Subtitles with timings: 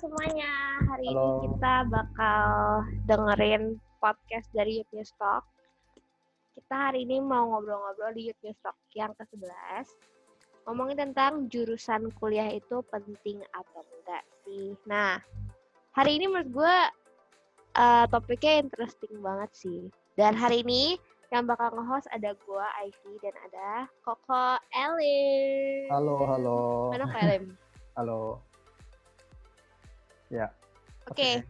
[0.00, 0.80] semuanya.
[0.88, 1.44] Hari Halo.
[1.44, 2.48] ini kita bakal
[3.04, 5.44] dengerin podcast dari Youth News Talk.
[6.56, 9.92] Kita hari ini mau ngobrol-ngobrol di Youth News Talk yang ke-11.
[10.64, 14.72] Ngomongin tentang jurusan kuliah itu penting atau enggak sih.
[14.88, 15.20] Nah,
[15.92, 16.76] hari ini menurut gue
[17.76, 19.80] eh, topiknya interesting banget sih.
[20.16, 20.96] Dan hari ini
[21.28, 23.68] yang bakal nge-host ada gue, Ivy, dan ada
[24.00, 25.92] Koko Elim.
[25.92, 26.60] Halo, halo.
[26.88, 27.44] Mana Kok Elim?
[28.00, 28.49] Halo.
[30.30, 30.54] Ya.
[31.10, 31.42] Oke,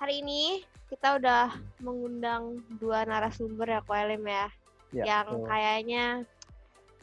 [0.00, 1.52] hari ini kita udah
[1.84, 4.48] mengundang dua narasumber ya, Ko Elim ya,
[4.88, 5.44] Ya, yang betul.
[5.44, 6.04] kayaknya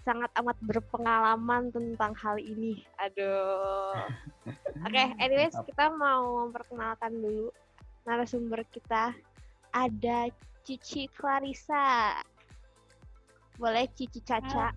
[0.01, 2.81] sangat amat berpengalaman tentang hal ini.
[2.97, 3.93] Aduh.
[4.85, 5.69] Oke, anyways, Mantap.
[5.69, 7.53] kita mau memperkenalkan dulu
[8.09, 9.13] narasumber kita.
[9.69, 10.33] Ada
[10.65, 12.17] Cici Clarissa.
[13.61, 14.73] Boleh Cici Caca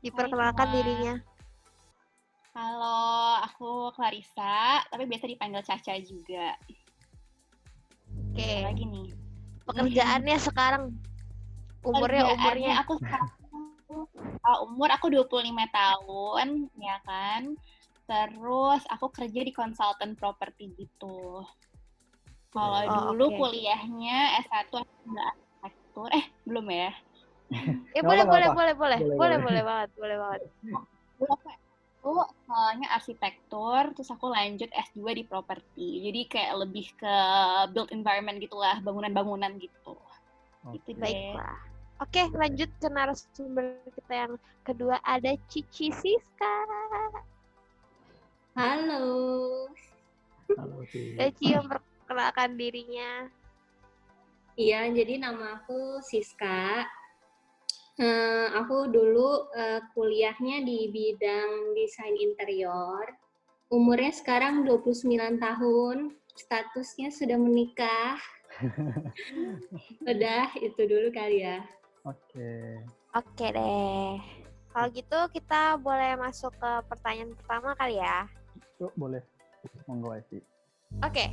[0.00, 1.14] diperkenalkan dirinya.
[2.54, 6.54] Halo, aku Clarissa, tapi biasa dipanggil Caca juga.
[8.14, 9.08] Oke, Apa lagi nih?
[9.66, 10.94] pekerjaannya sekarang
[11.82, 13.26] umurnya umurnya aku sekarang
[14.46, 17.58] uh, umur aku 25 tahun, ya kan?
[18.06, 21.42] Terus aku kerja di konsultan properti gitu.
[22.54, 23.50] Kalau Oh, dulu oke.
[23.50, 26.94] kuliahnya S1 nggak arsitektur, eh belum ya?
[27.98, 29.38] Ya Nggak boleh boleh boleh Boleh, boleh boleh.
[29.42, 30.40] boleh banget boleh banget.
[32.04, 36.04] Aku itu soalnya arsitektur, terus aku lanjut S2 di properti.
[36.04, 37.16] Jadi kayak lebih ke
[37.72, 39.96] built environment gitulah, bangunan-bangunan gitu.
[40.68, 41.00] Itu Oke.
[41.00, 41.32] deh.
[41.32, 41.56] Baiklah.
[42.04, 44.32] Oke lanjut ke narasumber kita yang
[44.68, 46.54] kedua ada Cici Siska.
[48.52, 49.08] Halo,
[50.60, 50.84] Halo.
[50.92, 53.32] Cici memperkenalkan dirinya.
[54.60, 56.84] iya jadi nama aku Siska.
[57.94, 63.06] Eh, aku dulu eh, kuliahnya di bidang desain interior.
[63.70, 68.18] Umurnya sekarang 29 tahun, statusnya sudah menikah.
[70.10, 71.62] Udah, itu dulu kali ya.
[72.02, 72.82] Oke.
[73.14, 74.18] Oke deh.
[74.74, 78.26] Kalau gitu kita boleh masuk ke pertanyaan pertama kali ya.
[78.82, 79.22] Yuk, boleh.
[79.86, 80.18] Monggo.
[80.98, 81.30] Oke.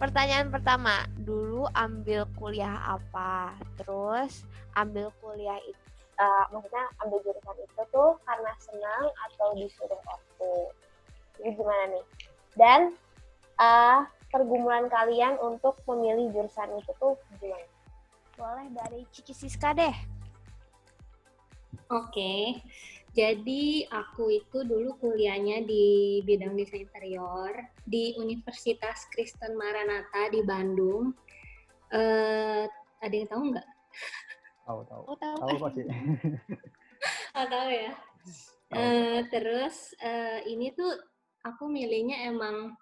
[0.00, 3.52] Pertanyaan pertama, dulu ambil kuliah apa?
[3.76, 5.84] Terus ambil kuliah itu,
[6.16, 10.52] eh, maksudnya ambil jurusan itu tuh karena senang atau disuruh waktu?
[11.44, 12.04] Ini gimana nih?
[12.56, 12.80] Dan
[13.60, 14.00] eh,
[14.32, 17.68] pergumulan kalian untuk memilih jurusan itu tuh gimana?
[18.40, 19.92] Boleh dari Cici Siska deh.
[21.92, 22.56] Oke,
[23.10, 27.50] jadi aku itu dulu kuliahnya di bidang desain interior
[27.82, 31.10] di Universitas Kristen Maranatha di Bandung.
[31.90, 32.70] Eh,
[33.02, 33.68] ada yang tahu nggak?
[34.62, 35.02] Tahu, tahu.
[35.10, 35.36] Aku tahu.
[35.42, 35.82] Tahu pasti.
[37.32, 37.96] Oh, tahu ya.
[38.76, 40.92] Eh, terus eh, ini tuh
[41.40, 42.76] aku milihnya emang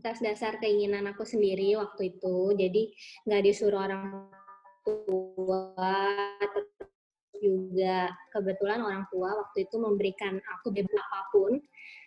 [0.00, 2.56] atas dasar keinginan aku sendiri waktu itu.
[2.56, 2.96] Jadi
[3.28, 4.32] nggak disuruh orang
[4.80, 5.76] tua.
[7.42, 11.52] Juga kebetulan orang tua waktu itu memberikan aku bebas apa pun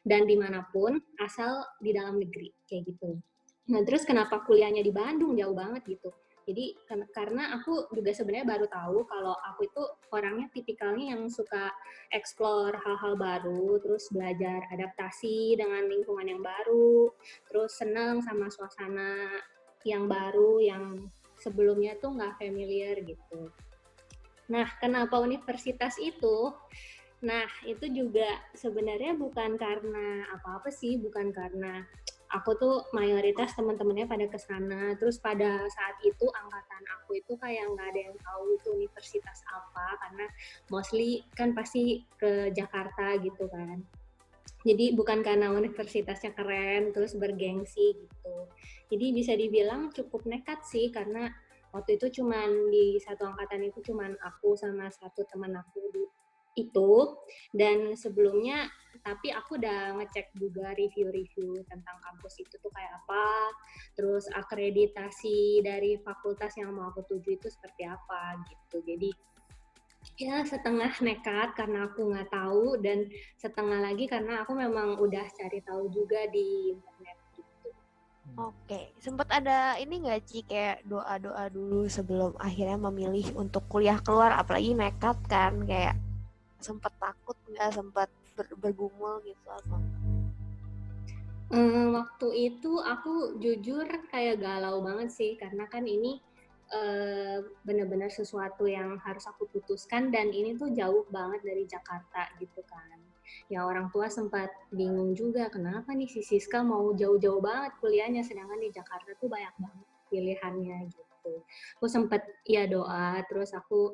[0.08, 3.20] dan di mana pun asal di dalam negeri kayak gitu.
[3.68, 6.10] Nah terus kenapa kuliahnya di Bandung jauh banget gitu?
[6.48, 6.80] Jadi
[7.12, 9.84] karena aku juga sebenarnya baru tahu kalau aku itu
[10.16, 11.68] orangnya tipikalnya yang suka
[12.16, 17.12] explore hal-hal baru, terus belajar adaptasi dengan lingkungan yang baru,
[17.52, 19.28] terus seneng sama suasana
[19.84, 23.52] yang baru yang sebelumnya tuh nggak familiar gitu.
[24.48, 26.56] Nah, kenapa universitas itu?
[27.24, 31.84] Nah, itu juga sebenarnya bukan karena apa-apa sih, bukan karena
[32.32, 34.96] aku tuh mayoritas teman-temannya pada ke sana.
[35.00, 39.96] Terus pada saat itu angkatan aku itu kayak nggak ada yang tahu itu universitas apa
[40.04, 40.26] karena
[40.72, 43.84] mostly kan pasti ke Jakarta gitu kan.
[44.68, 48.38] Jadi bukan karena universitasnya keren terus bergengsi gitu.
[48.92, 51.32] Jadi bisa dibilang cukup nekat sih karena
[51.76, 56.12] waktu itu cuman di satu angkatan itu cuman aku sama satu teman aku di-
[56.58, 57.16] itu.
[57.54, 58.66] Dan sebelumnya
[59.06, 63.54] tapi aku udah ngecek juga review-review tentang kampus itu tuh kayak apa.
[63.94, 68.82] Terus akreditasi dari fakultas yang mau aku tuju itu seperti apa gitu.
[68.82, 69.12] Jadi
[70.18, 73.06] ya setengah nekat karena aku nggak tahu dan
[73.38, 77.17] setengah lagi karena aku memang udah cari tahu juga di internet
[78.38, 84.30] Oke, sempat ada ini nggak Ci kayak doa-doa dulu sebelum akhirnya memilih untuk kuliah keluar,
[84.38, 85.98] apalagi nekat kan kayak
[86.62, 88.06] sempat takut nggak sempat
[88.38, 89.78] ber- bergumul gitu apa?
[91.50, 96.22] Eh, waktu itu aku jujur kayak galau banget sih karena kan ini
[96.78, 102.62] eh, benar-benar sesuatu yang harus aku putuskan dan ini tuh jauh banget dari Jakarta gitu
[102.70, 103.07] kan.
[103.48, 108.60] Ya orang tua sempat bingung juga kenapa nih si Siska mau jauh-jauh banget kuliahnya sedangkan
[108.60, 111.34] di Jakarta tuh banyak banget pilihannya gitu.
[111.80, 113.92] Aku sempat ya doa terus aku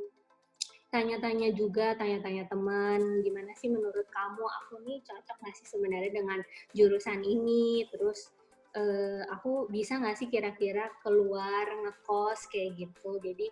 [0.94, 6.40] tanya-tanya juga, tanya-tanya teman, gimana sih menurut kamu aku nih cocok nggak sih sebenarnya dengan
[6.78, 8.30] jurusan ini, terus
[8.78, 13.18] uh, aku bisa nggak sih kira-kira keluar ngekos kayak gitu.
[13.18, 13.50] Jadi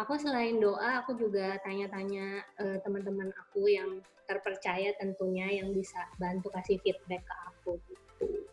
[0.00, 6.48] aku selain doa, aku juga tanya-tanya uh, teman-teman aku yang terpercaya tentunya yang bisa bantu
[6.54, 8.46] kasih feedback ke aku gitu.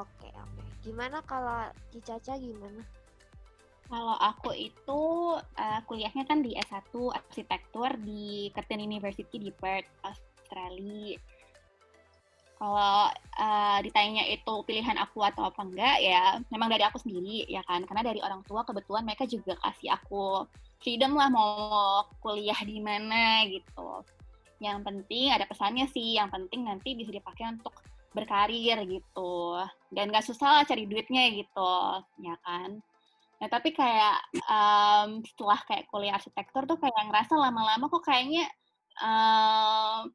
[0.00, 0.64] Oke oke.
[0.82, 2.82] Gimana kalau Cicaca gimana?
[3.92, 5.02] Kalau aku itu
[5.36, 11.20] uh, kuliahnya kan di S1 arsitektur di Curtin University di Perth, Australia.
[12.62, 13.10] Kalau
[13.42, 17.82] uh, ditanya itu pilihan aku atau apa enggak ya, memang dari aku sendiri ya kan,
[17.82, 20.46] karena dari orang tua kebetulan mereka juga kasih aku
[20.78, 24.06] freedom lah mau kuliah di mana gitu.
[24.62, 27.74] Yang penting ada pesannya sih, yang penting nanti bisa dipakai untuk
[28.14, 29.58] berkarir gitu.
[29.90, 31.74] Dan gak susah lah cari duitnya gitu,
[32.22, 32.78] ya kan
[33.42, 38.46] Nah, tapi kayak um, setelah kayak kuliah arsitektur tuh kayak ngerasa lama-lama kok kayaknya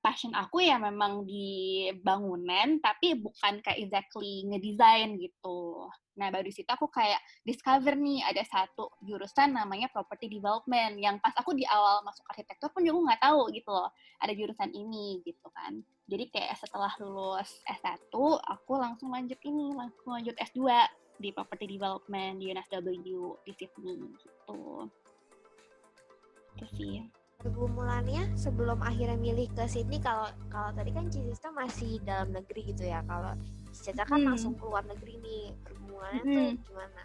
[0.01, 5.89] passion aku ya memang di bangunan, tapi bukan kayak exactly ngedesain gitu.
[6.17, 11.29] Nah, baru situ aku kayak discover nih ada satu jurusan namanya property development yang pas
[11.37, 15.45] aku di awal masuk arsitektur pun juga nggak tahu gitu loh, ada jurusan ini gitu
[15.53, 15.77] kan.
[16.09, 18.09] Jadi kayak setelah lulus S1,
[18.49, 20.89] aku langsung lanjut ini, langsung lanjut S2
[21.21, 22.81] di property development di UNSW
[23.45, 24.89] di Sydney gitu.
[26.57, 27.05] Itu sih.
[27.37, 32.89] Pergumulannya sebelum akhirnya milih ke Sydney kalau kalau tadi kan Cisiska masih dalam negeri gitu
[32.89, 33.05] ya.
[33.05, 33.37] Kalau
[33.69, 34.27] Cica kan hmm.
[34.33, 35.45] langsung keluar negeri nih.
[35.61, 36.33] Pergumulannya hmm.
[36.33, 37.03] tuh gimana?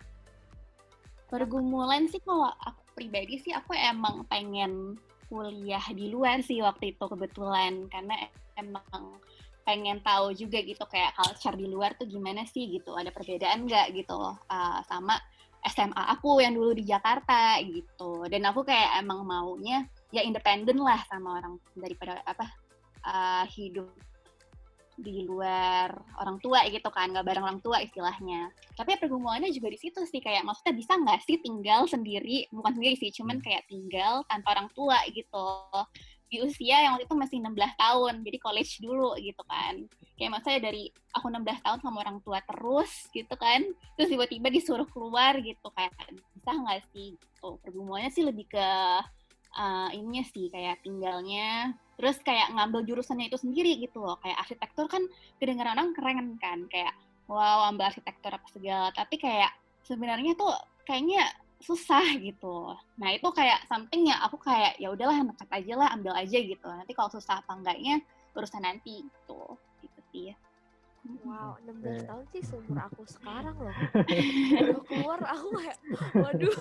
[1.29, 4.97] Pergumulan sih kalau aku pribadi sih aku emang pengen
[5.29, 9.17] kuliah di luar sih waktu itu kebetulan karena emang
[9.65, 13.97] pengen tahu juga gitu kayak culture di luar tuh gimana sih gitu ada perbedaan nggak
[13.97, 15.17] gitu loh uh, sama
[15.63, 21.01] SMA aku yang dulu di Jakarta gitu dan aku kayak emang maunya ya independen lah
[21.09, 22.47] sama orang daripada apa
[23.03, 23.89] uh, hidup
[24.93, 25.89] di luar
[26.21, 28.53] orang tua gitu kan nggak bareng orang tua istilahnya.
[28.77, 32.47] Tapi ya pergumulannya juga di situ sih kayak maksudnya bisa nggak sih tinggal sendiri?
[32.53, 35.49] Bukan sendiri sih cuman kayak tinggal tanpa orang tua gitu.
[36.33, 39.75] Di usia yang waktu itu masih 16 tahun jadi college dulu gitu kan.
[40.17, 43.65] Kayak maksudnya dari aku 16 tahun sama orang tua terus gitu kan
[43.97, 45.93] terus tiba-tiba disuruh keluar gitu kayak
[46.37, 47.57] bisa nggak sih gitu?
[47.65, 48.69] Pergumulannya sih lebih ke
[49.57, 54.89] uh, ininya sih kayak tinggalnya terus kayak ngambil jurusannya itu sendiri gitu loh kayak arsitektur
[54.91, 55.05] kan
[55.39, 56.93] kedengaran orang keren kan kayak
[57.31, 59.53] wow ambil arsitektur apa segala tapi kayak
[59.87, 60.51] sebenarnya tuh
[60.83, 61.31] kayaknya
[61.63, 62.75] susah gitu.
[62.99, 66.67] Nah itu kayak something yang aku kayak ya udahlah nekat aja lah ambil aja gitu.
[66.67, 68.03] Nanti kalau susah apa enggaknya
[68.35, 69.43] urusan nanti gitu.
[69.79, 70.35] Gitu sih.
[71.27, 71.99] Wow, 16 okay.
[72.07, 73.75] tahun sih seumur aku sekarang loh.
[74.55, 75.79] Baru keluar aku kayak,
[76.15, 76.57] waduh,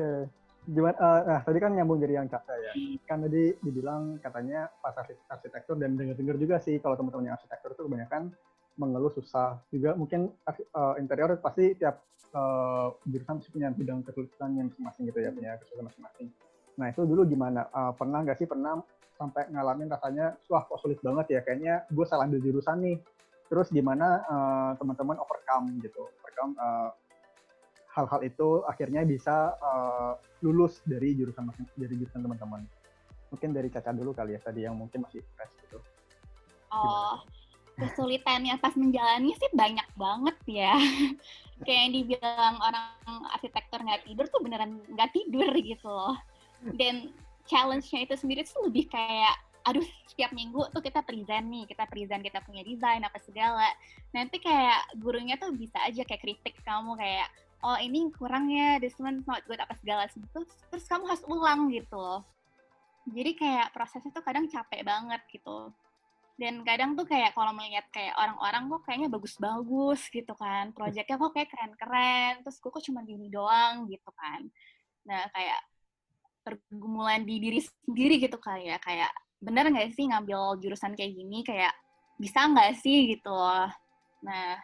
[0.00, 0.72] okay.
[0.72, 0.96] gimana?
[0.96, 2.72] Uh, nah tadi kan nyambung dari yang Caca ya.
[3.04, 4.96] Kan tadi dibilang katanya pas
[5.28, 8.32] arsitektur dan dengar-dengar juga sih kalau teman-teman yang arsitektur itu kebanyakan
[8.80, 12.00] mengeluh susah juga mungkin uh, interior pasti tiap
[12.32, 16.26] uh, jurusan pasti punya bidang kesulitan yang masing-masing gitu ya punya kesulitan masing-masing
[16.80, 18.80] nah itu dulu gimana uh, pernah nggak sih pernah
[19.20, 22.96] sampai ngalamin rasanya wah kok sulit banget ya kayaknya gue salah ambil jurusan nih
[23.52, 26.88] terus gimana uh, teman-teman overcome gitu overcome uh,
[27.94, 32.62] hal-hal itu akhirnya bisa uh, lulus dari jurusan dari jurusan teman-teman
[33.30, 35.78] mungkin dari Caca dulu kali ya tadi yang mungkin masih fresh gitu
[36.70, 37.22] oh
[37.80, 40.76] kesulitannya pas menjalani sih banyak banget ya.
[41.64, 42.86] Kayak yang dibilang orang
[43.36, 46.16] arsitektur nggak tidur tuh beneran nggak tidur gitu loh.
[46.76, 47.12] Dan
[47.48, 52.24] challenge-nya itu sendiri tuh lebih kayak aduh setiap minggu tuh kita present nih, kita present
[52.24, 53.68] kita punya desain apa segala.
[54.16, 57.28] Nanti kayak gurunya tuh bisa aja kayak kritik kamu kayak
[57.60, 61.96] oh ini kurangnya this one not good apa segala terus, terus kamu harus ulang gitu
[61.96, 62.24] loh.
[63.08, 65.72] Jadi kayak prosesnya tuh kadang capek banget gitu.
[66.40, 70.72] Dan kadang tuh kayak kalau melihat kayak orang-orang kok kayaknya bagus-bagus gitu kan.
[70.72, 74.40] Proyeknya kok kayak keren-keren terus gue kok cuma gini doang gitu kan.
[75.04, 75.60] Nah kayak
[76.40, 81.44] pergumulan di diri sendiri gitu kayak kayak bener nggak sih ngambil jurusan kayak gini?
[81.44, 81.76] Kayak
[82.16, 83.12] bisa nggak sih?
[83.16, 83.68] gitu loh.
[84.24, 84.56] Nah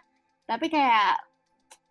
[0.49, 1.26] tapi kayak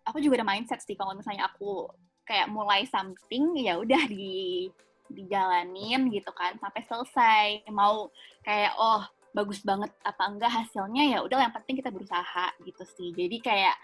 [0.06, 1.90] aku juga ada mindset sih kalau misalnya aku
[2.26, 4.70] kayak mulai something ya udah di
[5.06, 8.10] dijalanin gitu kan sampai selesai mau
[8.42, 13.14] kayak oh bagus banget apa enggak hasilnya ya udah yang penting kita berusaha gitu sih
[13.14, 13.76] jadi kayak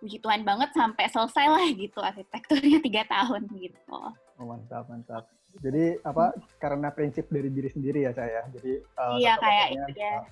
[0.00, 6.00] puji Tuhan banget sampai selesai lah gitu arsitekturnya tiga tahun gitu oh, mantap mantap Jadi
[6.00, 8.40] apa karena prinsip dari diri sendiri ya saya.
[8.56, 10.24] Jadi uh, iya kayak itu ya.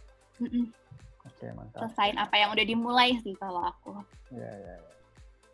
[1.28, 1.84] Oke mantap.
[1.84, 4.00] Selesain apa yang udah dimulai sih kalau aku.
[4.32, 4.74] Iya iya.
[4.80, 4.99] Ya.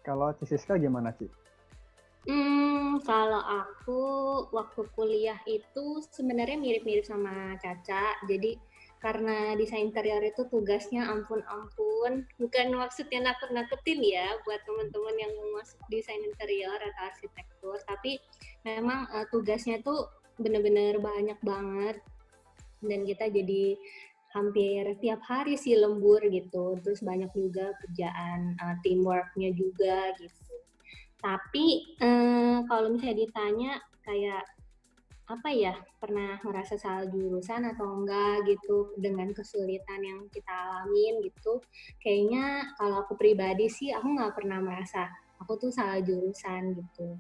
[0.06, 1.26] Kalau Cisiska gimana sih?
[2.30, 4.02] Hmm, kalau aku
[4.54, 8.14] waktu kuliah itu sebenarnya mirip-mirip sama Caca.
[8.30, 8.54] Jadi
[9.02, 12.26] karena desain interior itu tugasnya ampun-ampun.
[12.38, 17.78] Bukan maksudnya nakut-nakutin ya buat teman-teman yang mau masuk desain interior atau arsitektur.
[17.86, 18.22] Tapi
[18.66, 21.98] memang uh, tugasnya tuh bener-bener banyak banget.
[22.82, 23.75] Dan kita jadi
[24.37, 26.76] hampir tiap hari sih lembur gitu.
[26.85, 30.47] Terus banyak juga kerjaan uh, teamworknya juga gitu
[31.26, 33.73] tapi eh, kalau misalnya ditanya
[34.07, 34.45] kayak
[35.26, 41.59] apa ya pernah merasa salah jurusan atau enggak gitu dengan kesulitan yang kita alamin gitu
[41.99, 45.11] kayaknya kalau aku pribadi sih aku nggak pernah merasa
[45.43, 47.19] aku tuh salah jurusan gitu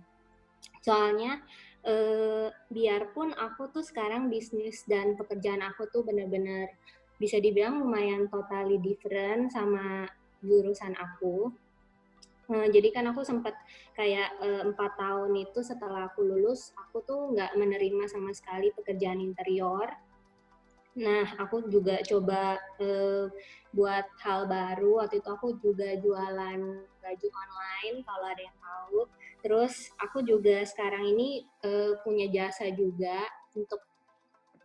[0.86, 1.42] soalnya
[1.82, 6.70] eh, biarpun aku tuh sekarang bisnis dan pekerjaan aku tuh bener-bener
[7.16, 10.08] bisa dibilang lumayan totally different sama
[10.44, 11.52] jurusan aku
[12.46, 13.58] Nah, jadi kan aku sempat
[13.98, 19.18] kayak eh, empat tahun itu setelah aku lulus, aku tuh nggak menerima sama sekali pekerjaan
[19.18, 19.90] interior.
[20.96, 23.28] Nah, aku juga coba uh,
[23.68, 25.04] buat hal baru.
[25.04, 26.60] Waktu itu aku juga jualan
[27.04, 28.98] baju online kalau ada yang tahu.
[29.44, 31.44] Terus aku juga sekarang ini
[32.00, 33.84] punya jasa juga untuk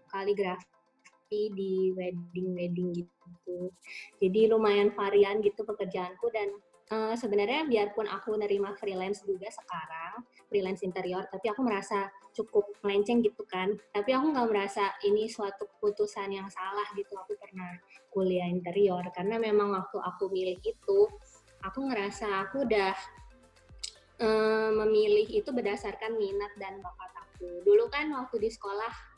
[0.07, 0.80] kaligrafi
[1.31, 3.71] di wedding-wedding gitu.
[4.19, 6.51] Jadi lumayan varian gitu pekerjaanku dan
[6.91, 13.23] uh, sebenarnya biarpun aku nerima freelance juga sekarang freelance interior tapi aku merasa cukup melenceng
[13.23, 13.71] gitu kan.
[13.95, 17.79] Tapi aku nggak merasa ini suatu keputusan yang salah gitu aku pernah
[18.11, 19.07] kuliah interior.
[19.15, 20.99] Karena memang waktu aku milih itu
[21.63, 22.91] aku ngerasa aku udah
[24.19, 27.63] um, memilih itu berdasarkan minat dan bakat aku.
[27.63, 29.10] Dulu kan waktu di sekolah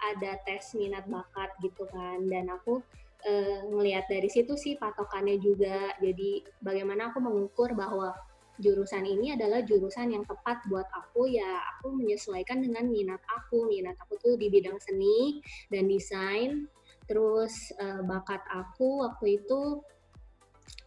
[0.00, 2.24] ada tes minat bakat gitu kan.
[2.26, 2.80] Dan aku
[3.26, 5.94] uh, ngelihat dari situ sih patokannya juga.
[5.98, 8.14] Jadi bagaimana aku mengukur bahwa
[8.58, 13.66] jurusan ini adalah jurusan yang tepat buat aku ya aku menyesuaikan dengan minat aku.
[13.70, 16.66] Minat aku tuh di bidang seni dan desain.
[17.08, 19.80] Terus uh, bakat aku waktu itu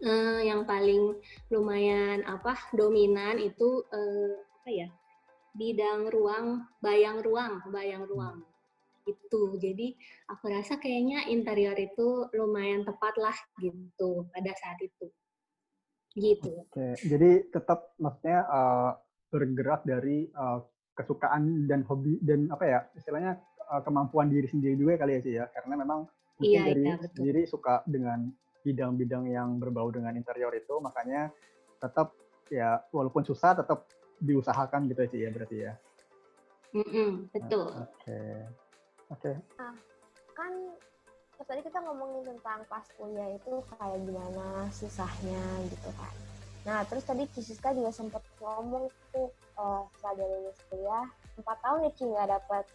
[0.06, 1.18] uh, yang paling
[1.50, 4.88] lumayan apa dominan itu uh, apa ya
[5.58, 8.46] bidang ruang bayang ruang bayang ruang
[9.06, 9.42] itu.
[9.58, 9.98] Jadi
[10.30, 15.08] aku rasa kayaknya interior itu lumayan tepat lah gitu pada saat itu.
[16.12, 16.52] Gitu.
[16.68, 18.92] Oke, jadi tetap maksudnya uh,
[19.32, 20.60] bergerak dari uh,
[20.92, 23.40] kesukaan dan hobi dan apa ya istilahnya
[23.72, 26.00] uh, kemampuan diri sendiri juga kali ya sih ya karena memang
[26.36, 28.28] mungkin iya, dari iya, sendiri suka dengan
[28.62, 31.32] bidang-bidang yang berbau dengan interior itu makanya
[31.80, 32.12] tetap
[32.52, 33.88] ya walaupun susah tetap
[34.22, 35.74] diusahakan gitu sih ya berarti ya.
[36.72, 37.68] Mm -mm, betul.
[37.72, 37.88] Oke.
[38.04, 38.36] Okay.
[39.12, 39.32] Oke.
[39.32, 39.36] Okay.
[39.60, 39.76] Nah,
[40.34, 40.52] kan
[41.44, 46.14] tadi kita ngomongin tentang pas kuliah itu kayak gimana susahnya gitu kan.
[46.62, 51.06] Nah, terus tadi Cisiska juga sempat ngomong tuh uh, setelah dari lulus kuliah
[51.42, 52.66] empat tahun ya Ci nggak dapat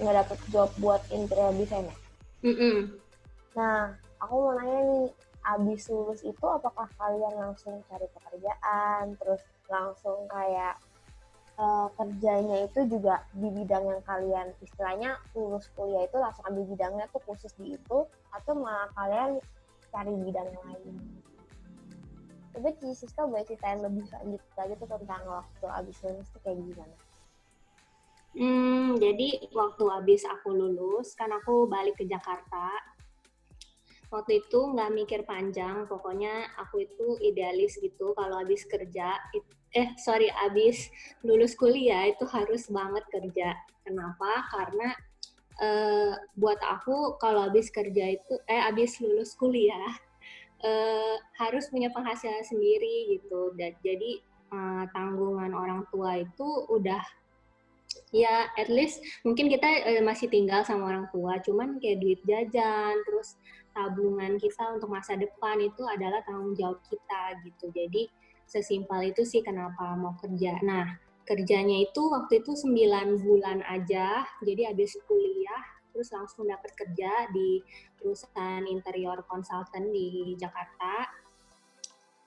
[0.00, 1.96] nggak dapat job buat interior design ya.
[2.42, 2.78] Mm -mm.
[3.58, 5.08] Nah, aku mau nanya nih,
[5.56, 10.78] abis lulus itu apakah kalian langsung cari pekerjaan, terus langsung kayak
[11.58, 17.04] uh, kerjanya itu juga di bidang yang kalian istilahnya lulus kuliah itu langsung ambil bidangnya
[17.10, 17.98] tuh khusus di itu
[18.32, 19.42] atau malah kalian
[19.90, 20.96] cari bidang lain.
[22.54, 26.96] Tapi Siska boleh ceritain lebih lanjut lagi tuh tentang waktu abis lulus tuh kayak gimana?
[28.38, 32.70] Hmm, jadi waktu abis aku lulus, kan aku balik ke Jakarta.
[34.08, 38.16] Waktu itu nggak mikir panjang, pokoknya aku itu idealis gitu.
[38.16, 39.16] Kalau habis kerja,
[39.76, 40.88] eh sorry abis
[41.20, 43.52] lulus kuliah itu harus banget kerja.
[43.84, 44.48] Kenapa?
[44.52, 44.88] Karena
[45.60, 49.92] uh, buat aku kalau abis kerja itu eh abis lulus kuliah
[50.64, 53.52] uh, harus punya penghasilan sendiri gitu.
[53.56, 57.02] Dan jadi uh, tanggungan orang tua itu udah
[58.12, 62.96] ya at least mungkin kita uh, masih tinggal sama orang tua, cuman kayak duit jajan
[63.04, 63.36] terus
[63.76, 67.70] tabungan kita untuk masa depan itu adalah tanggung jawab kita gitu.
[67.72, 68.10] Jadi
[68.48, 70.56] Sesimpel itu sih kenapa mau kerja.
[70.64, 70.96] Nah,
[71.28, 77.60] kerjanya itu waktu itu 9 bulan aja, jadi habis kuliah terus langsung dapat kerja di
[77.98, 81.10] perusahaan interior consultant di Jakarta.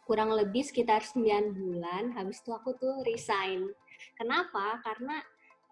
[0.05, 3.71] Kurang lebih sekitar 9 bulan, habis itu aku tuh resign.
[4.13, 4.77] Kenapa?
[4.85, 5.17] Karena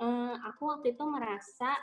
[0.02, 1.76] eh, aku waktu itu merasa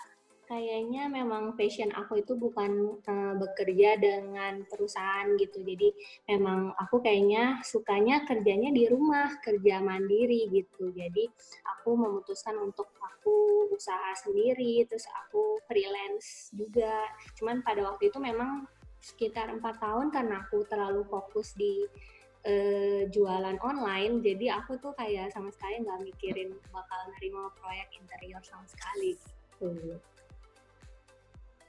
[0.46, 5.60] kayaknya memang passion aku itu bukan uh, bekerja dengan perusahaan gitu.
[5.62, 5.92] Jadi
[6.30, 10.94] memang aku kayaknya sukanya kerjanya di rumah, kerja mandiri gitu.
[10.94, 11.28] Jadi
[11.76, 17.04] aku memutuskan untuk aku usaha sendiri, terus aku freelance juga.
[17.36, 18.64] Cuman pada waktu itu memang
[19.02, 21.86] sekitar empat tahun karena aku terlalu fokus di
[22.46, 28.42] uh, jualan online, jadi aku tuh kayak sama sekali nggak mikirin bakal nerima proyek interior
[28.42, 29.14] sama sekali
[29.60, 30.15] gitu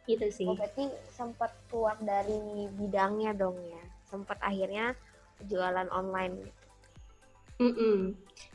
[0.08, 0.48] gitu sih.
[0.48, 3.84] Oh, berarti sempat keluar dari bidangnya dong ya.
[4.08, 4.96] Sempat akhirnya
[5.46, 6.48] jualan online
[7.58, 8.00] Mm -mm.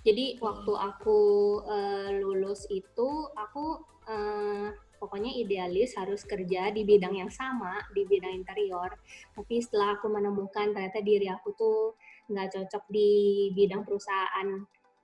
[0.06, 1.18] Jadi waktu aku
[1.66, 4.70] uh, lulus itu aku uh,
[5.02, 8.94] pokoknya idealis harus kerja di bidang yang sama di bidang interior.
[9.34, 11.98] Tapi setelah aku menemukan ternyata diri aku tuh
[12.30, 13.10] nggak cocok di
[13.50, 14.48] bidang perusahaan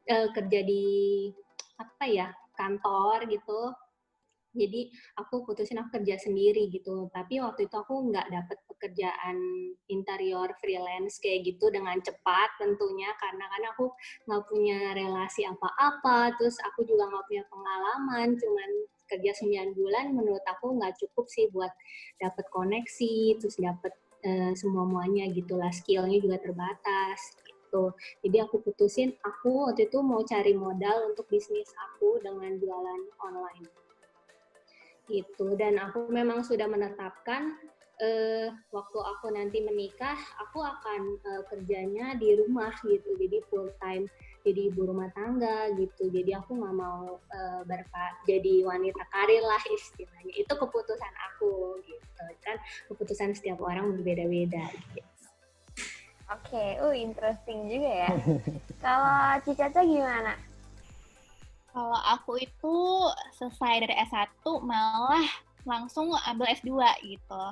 [0.07, 1.27] uh, kerja di
[1.79, 3.75] apa ya kantor gitu
[4.57, 4.89] jadi
[5.21, 7.13] aku putusin aku kerja sendiri gitu.
[7.13, 9.37] Tapi waktu itu aku nggak dapet pekerjaan
[9.93, 13.13] interior freelance kayak gitu dengan cepat tentunya.
[13.21, 13.93] Karena kan aku
[14.29, 18.29] nggak punya relasi apa-apa terus aku juga nggak punya pengalaman.
[18.41, 18.71] Cuman
[19.09, 21.73] kerja 9 bulan menurut aku nggak cukup sih buat
[22.21, 27.93] dapet koneksi terus dapet uh, semua muanya gitulah skillnya juga terbatas gitu.
[28.25, 33.88] Jadi aku putusin aku waktu itu mau cari modal untuk bisnis aku dengan jualan online
[35.09, 37.57] gitu dan aku memang sudah menetapkan
[37.99, 44.07] uh, waktu aku nanti menikah aku akan uh, kerjanya di rumah gitu jadi full time
[44.47, 49.63] jadi ibu rumah tangga gitu jadi aku nggak mau uh, berpa jadi wanita karir lah
[49.69, 52.57] istilahnya itu keputusan aku gitu kan
[52.89, 55.05] keputusan setiap orang berbeda-beda gitu.
[56.29, 56.71] Oke, okay.
[56.85, 58.13] uh interesting juga ya.
[58.85, 60.37] Kalau Cicaca gimana?
[61.79, 62.77] Kalau aku itu
[63.39, 65.23] selesai dari S1 malah
[65.63, 66.75] langsung ambil S2
[67.07, 67.45] gitu.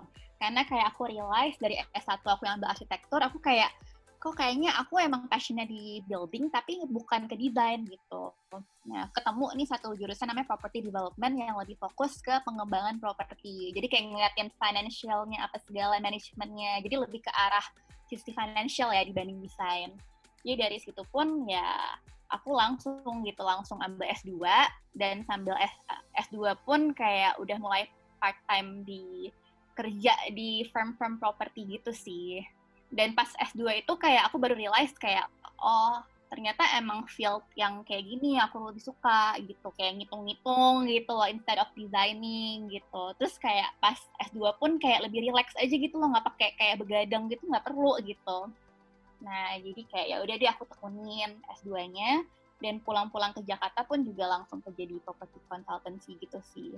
[0.42, 3.70] Karena kayak aku realize dari S1 aku yang ambil arsitektur, aku kayak
[4.18, 8.34] kok kayaknya aku emang passionnya di building tapi bukan ke desain gitu.
[8.90, 13.70] Nah, ketemu nih satu jurusan namanya property development yang lebih fokus ke pengembangan properti.
[13.78, 16.82] Jadi kayak ngeliatin financialnya apa segala manajemennya.
[16.82, 17.62] Jadi lebih ke arah
[18.10, 19.94] sisi financial ya dibanding desain.
[20.42, 21.94] Jadi dari situ pun ya
[22.30, 24.38] aku langsung gitu langsung ambil S2
[24.96, 25.74] dan sambil S,
[26.28, 27.86] S2 pun kayak udah mulai
[28.18, 29.30] part time di
[29.76, 32.40] kerja di firm-firm property gitu sih.
[32.88, 35.28] Dan pas S2 itu kayak aku baru realize kayak
[35.60, 41.28] oh ternyata emang field yang kayak gini aku lebih suka gitu kayak ngitung-ngitung gitu loh
[41.30, 43.94] instead of designing gitu terus kayak pas
[44.26, 47.94] S2 pun kayak lebih relax aja gitu loh nggak pakai kayak begadang gitu nggak perlu
[48.02, 48.50] gitu
[49.24, 52.24] Nah, jadi kayak ya udah deh aku tekunin S2-nya
[52.60, 56.72] dan pulang-pulang ke Jakarta pun juga langsung kerja di property consultancy gitu sih.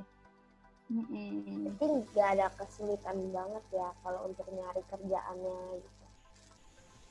[0.88, 1.68] Mm-hmm.
[1.68, 6.04] Tapi nggak ada kesulitan banget ya kalau untuk nyari kerjaannya gitu.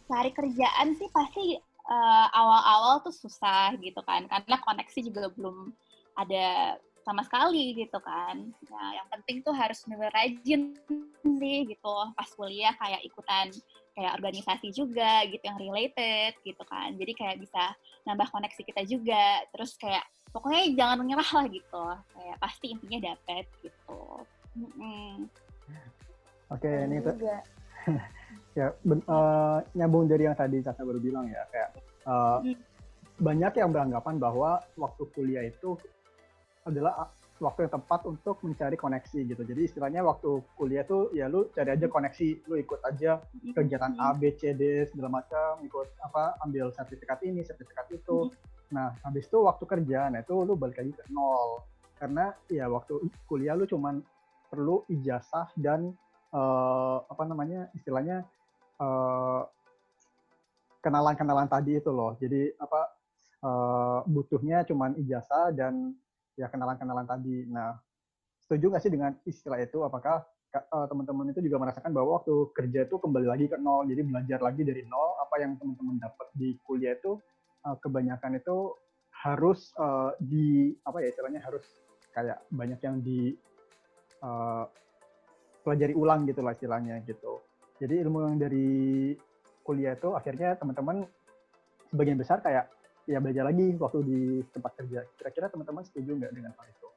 [0.07, 5.75] Cari kerjaan sih pasti uh, awal-awal tuh susah gitu kan, karena koneksi juga belum
[6.17, 8.51] ada sama sekali gitu kan.
[8.67, 10.75] Nah, yang penting tuh harus bener rajin
[11.23, 13.51] sih gitu pas kuliah kayak ikutan
[13.97, 16.93] kayak organisasi juga gitu yang related gitu kan.
[16.93, 17.73] Jadi kayak bisa
[18.05, 19.41] nambah koneksi kita juga.
[19.49, 21.85] Terus kayak pokoknya jangan menyerah lah gitu.
[22.13, 24.21] Kayak pasti intinya dapet gitu.
[24.53, 25.25] Mm
[26.51, 27.15] oke okay, ini tuh
[28.59, 31.69] ya ben, uh, nyambung dari yang tadi Caca baru bilang ya kayak
[32.07, 32.55] uh, hmm.
[33.21, 35.77] banyak yang beranggapan bahwa waktu kuliah itu
[36.67, 39.41] adalah waktu yang tepat untuk mencari koneksi gitu.
[39.45, 43.21] Jadi istilahnya waktu kuliah tuh ya lu cari aja koneksi, lu ikut aja
[43.53, 48.33] kegiatan A, B, C, D segala macam, ikut apa ambil sertifikat ini, sertifikat itu.
[48.73, 51.63] Nah, habis itu waktu kerja, nah itu lu balik lagi ke nol.
[51.97, 54.03] Karena ya waktu kuliah lu cuman
[54.47, 55.95] perlu ijazah dan
[56.31, 58.23] uh, apa namanya istilahnya
[58.79, 59.47] uh,
[60.83, 62.15] kenalan-kenalan tadi itu loh.
[62.19, 62.81] Jadi apa
[63.43, 65.95] uh, butuhnya cuman ijazah dan
[66.37, 67.49] ya kenalan-kenalan tadi.
[67.49, 67.73] Nah,
[68.45, 69.81] setuju nggak sih dengan istilah itu?
[69.81, 70.23] Apakah
[70.53, 74.39] uh, teman-teman itu juga merasakan bahwa waktu kerja itu kembali lagi ke nol, jadi belajar
[74.39, 77.17] lagi dari nol, apa yang teman-teman dapat di kuliah itu
[77.65, 78.77] uh, kebanyakan itu
[79.11, 81.65] harus uh, di apa ya istilahnya harus
[82.13, 83.33] kayak banyak yang di
[84.21, 84.69] uh,
[85.65, 87.41] pelajari ulang gitu lah istilahnya gitu.
[87.81, 89.13] Jadi ilmu yang dari
[89.61, 91.05] kuliah itu akhirnya teman-teman
[91.91, 92.71] sebagian besar kayak
[93.07, 94.19] ya belajar lagi waktu di
[94.51, 95.07] tempat kerja.
[95.15, 96.87] Kira-kira teman-teman setuju nggak dengan hal itu?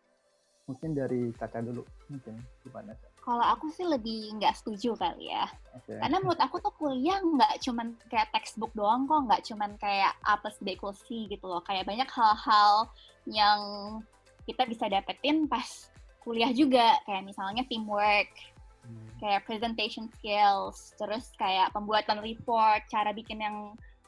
[0.66, 2.35] Mungkin dari Caca dulu, mungkin
[2.66, 2.94] gimana?
[3.23, 5.46] Kalau aku sih lebih nggak setuju kali ya.
[5.83, 5.99] Okay.
[6.03, 10.38] Karena menurut aku tuh kuliah nggak cuman kayak textbook doang kok, nggak cuman kayak A
[10.38, 11.62] plus B equals C gitu loh.
[11.62, 12.90] Kayak banyak hal-hal
[13.31, 13.61] yang
[14.51, 18.29] kita bisa dapetin pas kuliah juga kayak misalnya teamwork
[18.85, 19.09] hmm.
[19.23, 23.57] kayak presentation skills terus kayak pembuatan report cara bikin yang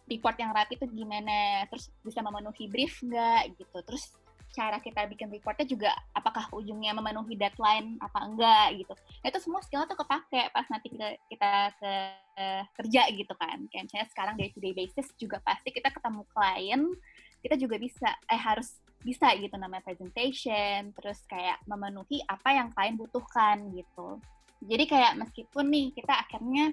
[0.08, 3.78] report yang rapi itu gimana terus bisa memenuhi brief nggak gitu.
[3.86, 4.12] Terus
[4.52, 8.92] cara kita bikin reportnya juga apakah ujungnya memenuhi deadline apa enggak gitu.
[9.24, 11.92] Nah, itu semua skill tuh kepake pas nanti kita, kita ke
[12.36, 13.64] uh, kerja gitu kan.
[13.72, 16.82] Kayak misalnya sekarang day to day basis juga pasti kita ketemu klien
[17.42, 22.94] kita juga bisa eh harus bisa gitu namanya presentation terus kayak memenuhi apa yang klien
[22.94, 24.22] butuhkan gitu.
[24.62, 26.70] Jadi kayak meskipun nih kita akhirnya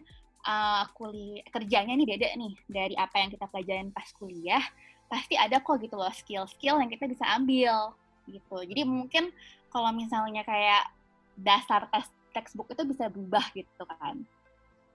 [0.49, 4.63] uh, kuliah kerjanya nih beda nih dari apa yang kita pelajarin pas kuliah
[5.09, 7.93] pasti ada kok gitu loh skill-skill yang kita bisa ambil
[8.29, 8.57] gitu.
[8.61, 9.33] Jadi mungkin
[9.69, 10.89] kalau misalnya kayak
[11.37, 14.21] dasar tes textbook itu bisa berubah gitu kan.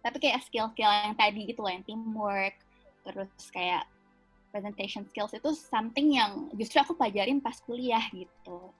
[0.06, 2.54] Tapi kayak skill-skill yang tadi gitu loh, yang teamwork,
[3.02, 3.88] terus kayak
[4.54, 8.70] presentation skills itu something yang justru aku pelajarin pas kuliah gitu.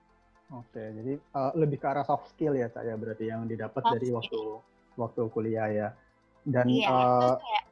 [0.54, 4.08] Oke, jadi uh, lebih ke arah soft skill ya saya berarti yang didapat soft dari
[4.14, 4.40] waktu
[4.94, 5.88] waktu kuliah ya.
[6.44, 7.64] Dan iya, uh, kayak,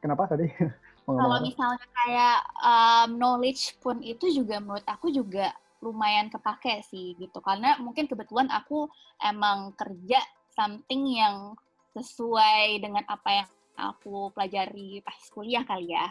[0.00, 0.46] kenapa tadi?
[1.06, 7.38] kalau misalnya kayak um, knowledge pun itu juga menurut aku juga lumayan kepake sih gitu.
[7.42, 8.90] Karena mungkin kebetulan aku
[9.22, 10.18] emang kerja
[10.54, 11.54] something yang
[11.94, 16.10] sesuai dengan apa yang aku pelajari pas kuliah kali ya.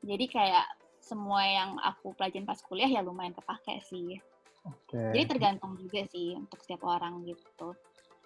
[0.00, 0.66] Jadi kayak
[1.00, 4.20] semua yang aku pelajarin pas kuliah ya lumayan kepake sih.
[4.60, 5.16] Okay.
[5.16, 7.72] jadi tergantung juga sih untuk setiap orang gitu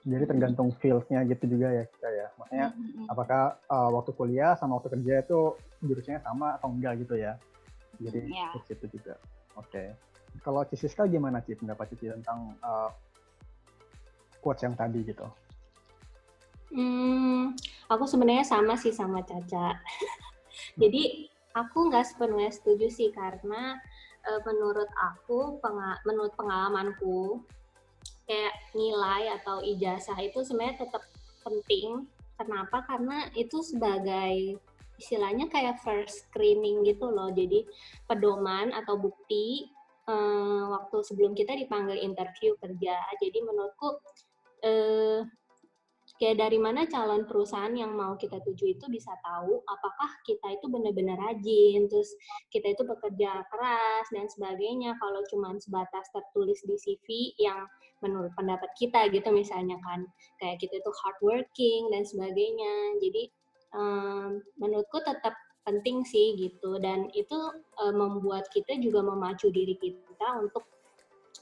[0.04, 2.26] jadi tergantung field-nya gitu juga ya kita ya.
[2.36, 3.06] Maksudnya mm-hmm.
[3.08, 7.40] apakah uh, waktu kuliah sama waktu kerja itu jurusannya sama atau enggak gitu ya.
[7.96, 8.52] Jadi yeah.
[8.68, 9.16] itu juga.
[9.56, 9.72] Oke.
[9.72, 9.88] Okay.
[10.44, 12.90] Kalau Cisiska gimana sih pendapat Cici tentang uh,
[14.44, 15.24] quotes yang tadi gitu?
[16.74, 17.54] Hmm,
[17.86, 19.78] aku sebenarnya sama sih sama Caca.
[20.80, 23.78] Jadi aku nggak sepenuhnya setuju sih karena
[24.26, 27.46] uh, menurut aku, penga menurut pengalamanku,
[28.24, 31.02] kayak nilai atau ijazah itu sebenarnya tetap
[31.44, 32.08] penting.
[32.34, 32.82] Kenapa?
[32.88, 34.58] Karena itu sebagai
[34.98, 37.30] istilahnya kayak first screening gitu loh.
[37.30, 37.66] Jadi
[38.08, 39.70] pedoman atau bukti
[40.08, 42.96] eh, waktu sebelum kita dipanggil interview kerja.
[43.22, 44.00] Jadi menurutku
[44.64, 45.22] eh,
[46.22, 50.66] kayak dari mana calon perusahaan yang mau kita tuju itu bisa tahu apakah kita itu
[50.70, 52.14] benar-benar rajin, terus
[52.54, 54.94] kita itu bekerja keras dan sebagainya.
[55.02, 57.06] Kalau cuma sebatas tertulis di CV
[57.42, 57.66] yang
[57.98, 60.06] menurut pendapat kita gitu misalnya kan,
[60.38, 62.74] kayak kita itu hardworking dan sebagainya.
[63.02, 63.22] Jadi
[63.74, 67.38] um, menurutku tetap penting sih gitu dan itu
[67.80, 70.62] um, membuat kita juga memacu diri kita untuk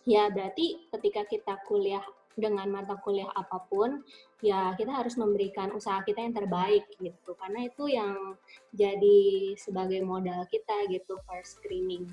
[0.07, 2.03] ya berarti ketika kita kuliah
[2.37, 4.01] dengan mata kuliah apa pun,
[4.41, 7.37] ya kita harus memberikan usaha kita yang terbaik gitu.
[7.37, 8.37] Karena itu yang
[8.73, 12.09] jadi sebagai modal kita gitu first screening.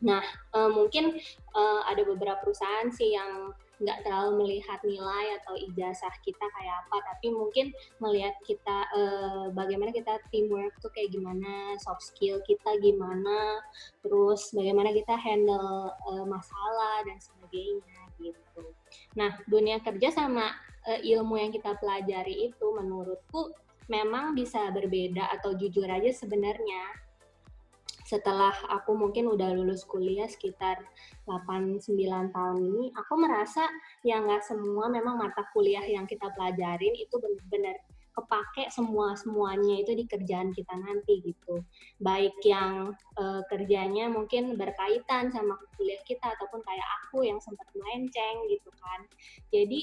[0.00, 0.24] Nah,
[0.56, 1.20] uh, mungkin
[1.52, 7.00] uh, ada beberapa perusahaan sih yang nggak terlalu melihat nilai atau ijazah kita kayak apa,
[7.00, 13.56] tapi mungkin melihat kita uh, bagaimana kita teamwork tuh kayak gimana, soft skill kita gimana,
[14.04, 15.96] terus bagaimana kita handle
[16.28, 18.68] masalah dan sebagainya gitu.
[19.18, 20.54] Nah, dunia kerja sama
[20.86, 23.50] uh, ilmu yang kita pelajari itu menurutku
[23.90, 26.94] memang bisa berbeda atau jujur aja sebenarnya.
[28.06, 30.82] Setelah aku mungkin udah lulus kuliah sekitar
[31.30, 31.94] 8-9
[32.34, 33.66] tahun ini, aku merasa
[34.02, 37.78] ya nggak semua memang mata kuliah yang kita pelajarin itu benar-benar
[38.20, 41.64] kepake semua semuanya itu di kerjaan kita nanti gitu.
[41.96, 48.36] Baik yang uh, kerjanya mungkin berkaitan sama kuliah kita ataupun kayak aku yang sempat melenceng
[48.52, 49.00] gitu kan.
[49.48, 49.80] Jadi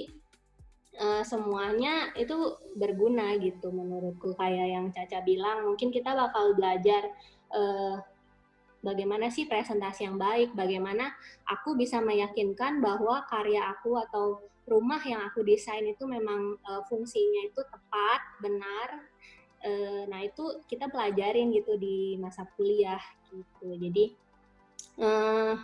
[1.01, 4.37] uh, semuanya itu berguna gitu menurutku.
[4.37, 7.09] Kayak yang Caca bilang mungkin kita bakal belajar
[7.51, 7.97] uh,
[8.85, 11.11] bagaimana sih presentasi yang baik, bagaimana
[11.49, 17.47] aku bisa meyakinkan bahwa karya aku atau rumah yang aku desain itu memang uh, fungsinya
[17.47, 18.89] itu tepat, benar.
[19.63, 23.01] Uh, nah itu kita pelajarin gitu di masa kuliah
[23.31, 23.67] gitu.
[23.79, 24.05] Jadi
[25.01, 25.55] uh,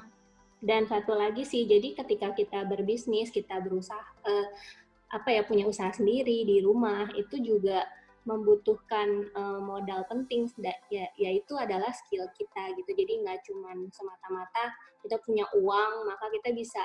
[0.63, 4.47] dan satu lagi sih, jadi ketika kita berbisnis, kita berusaha uh,
[5.13, 7.85] apa ya punya usaha sendiri di rumah itu juga
[8.23, 10.47] membutuhkan uh, modal penting
[10.87, 14.71] ya yaitu adalah skill kita gitu jadi nggak cuma semata-mata
[15.03, 16.79] kita punya uang maka kita bisa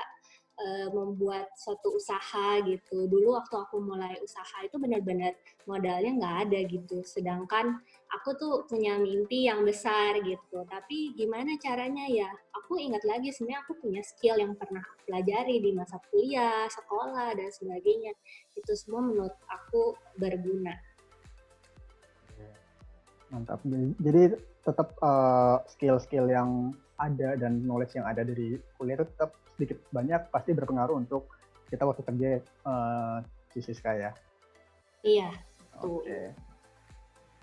[0.59, 3.07] uh, membuat suatu usaha gitu.
[3.07, 7.01] Dulu waktu aku mulai usaha itu benar-benar modalnya nggak ada gitu.
[7.07, 7.79] Sedangkan
[8.11, 10.67] aku tuh punya mimpi yang besar gitu.
[10.67, 12.29] Tapi gimana caranya ya?
[12.63, 17.49] Aku ingat lagi sebenarnya aku punya skill yang pernah pelajari di masa kuliah sekolah dan
[17.49, 18.13] sebagainya.
[18.53, 20.75] Itu semua menurut aku berguna.
[23.29, 23.61] Mantap.
[24.01, 29.79] Jadi tetap eh, skill-skill yang ada dan knowledge yang ada dari kuliah itu tetap sedikit
[29.89, 31.31] banyak pasti berpengaruh untuk
[31.71, 32.29] kita waktu kerja
[32.67, 33.17] uh,
[33.55, 34.11] di Siska ya.
[35.03, 35.31] Iya.
[35.79, 36.03] Oke.
[36.03, 36.25] Okay.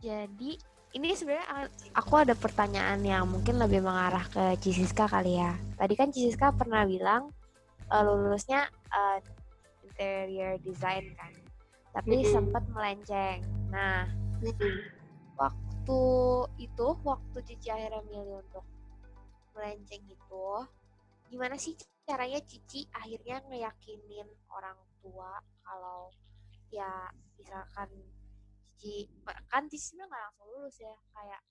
[0.04, 0.50] Jadi
[0.96, 5.56] ini sebenarnya aku ada pertanyaan yang mungkin lebih mengarah ke Cisiska kali ya.
[5.76, 7.32] Tadi kan Cisiska pernah bilang
[7.92, 9.18] uh, lulusnya uh,
[9.84, 11.32] interior design kan,
[11.96, 12.32] tapi mm -hmm.
[12.32, 13.40] sempat melenceng.
[13.68, 14.08] Nah,
[14.40, 14.76] mm -hmm.
[15.36, 16.00] waktu
[16.60, 18.64] itu waktu Cici akhirnya milih untuk
[19.56, 20.48] melenceng itu,
[21.32, 21.74] gimana sih
[22.06, 26.14] caranya Cici akhirnya ngeyakinin orang tua kalau
[26.70, 27.90] ya misalkan
[28.62, 29.10] Cici
[29.50, 31.42] kan Cici nggak langsung lulus ya kayak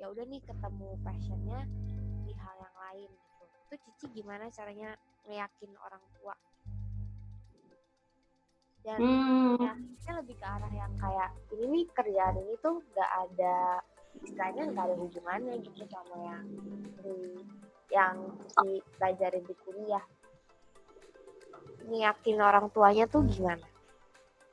[0.00, 1.60] ya udah nih ketemu passionnya
[2.24, 4.96] di hal yang lain gitu itu Cici gimana caranya
[5.28, 6.36] ngeyakin orang tua
[8.80, 9.60] dan hmm.
[9.60, 13.84] ya lebih ke arah yang kayak ini nih kerjaan ini tuh nggak ada
[14.22, 16.44] istilahnya nggak ada hubungannya gitu sama yang
[17.02, 17.16] di
[17.88, 18.16] yang
[18.52, 20.04] dipelajarin di kuliah
[21.88, 23.64] ngeyakin orang tuanya tuh gimana?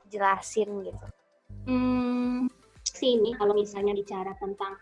[0.08, 1.06] Jelasin gitu.
[1.68, 2.48] Hmm,
[2.86, 4.78] sini kalau misalnya bicara tentang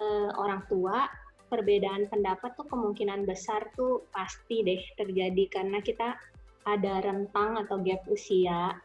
[0.00, 1.04] uh, orang tua
[1.48, 6.16] perbedaan pendapat tuh kemungkinan besar tuh pasti deh terjadi karena kita
[6.68, 8.76] ada rentang atau gap usia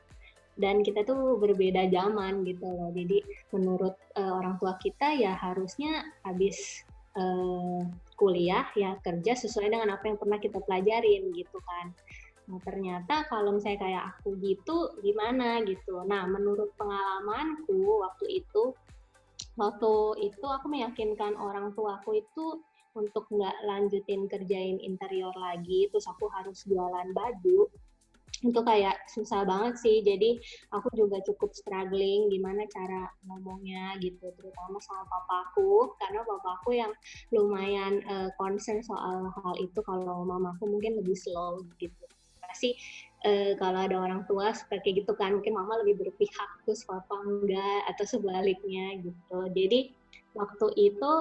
[0.54, 2.90] dan kita tuh berbeda zaman gitu loh.
[2.94, 6.86] Jadi menurut uh, orang tua kita ya harusnya habis
[7.18, 7.82] uh,
[8.16, 11.90] kuliah ya kerja sesuai dengan apa yang pernah kita pelajarin gitu kan.
[12.44, 16.06] Nah ternyata kalau misalnya kayak aku gitu gimana gitu.
[16.06, 18.76] Nah menurut pengalamanku waktu itu
[19.58, 22.62] waktu itu aku meyakinkan orang tuaku itu
[22.94, 27.66] untuk nggak lanjutin kerjain interior lagi, terus aku harus jualan baju.
[28.44, 30.36] Itu kayak susah banget sih, jadi
[30.76, 36.92] aku juga cukup struggling gimana cara ngomongnya gitu, terutama sama papaku, karena papaku yang
[37.32, 42.04] lumayan uh, concern soal hal itu, kalau mamaku mungkin lebih slow gitu.
[42.44, 42.76] Pasti
[43.24, 47.82] uh, kalau ada orang tua seperti gitu kan mungkin mama lebih berpihak terus papa enggak?
[47.90, 49.40] atau sebaliknya gitu.
[49.56, 49.96] Jadi
[50.36, 51.12] waktu itu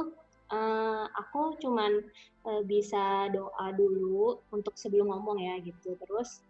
[0.52, 2.04] uh, aku cuman
[2.44, 5.96] uh, bisa doa dulu untuk sebelum ngomong ya gitu.
[5.96, 6.44] Terus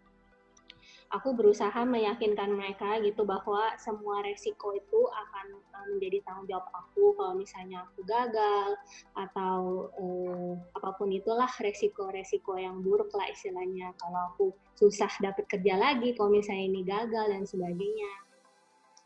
[1.13, 5.61] aku berusaha meyakinkan mereka gitu bahwa semua resiko itu akan
[5.93, 8.73] menjadi tanggung jawab aku kalau misalnya aku gagal
[9.13, 13.93] atau eh, apa pun itulah resiko-resiko yang buruk lah istilahnya.
[14.01, 18.13] Kalau aku susah dapat kerja lagi kalau misalnya ini gagal dan sebagainya.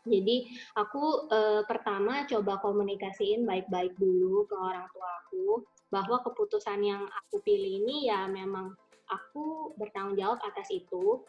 [0.08, 0.48] Jadi
[0.80, 5.60] aku eh, pertama coba komunikasiin baik-baik dulu ke orang tua aku
[5.92, 8.72] bahwa keputusan yang aku pilih ini ya memang
[9.08, 11.24] aku bertanggung jawab atas itu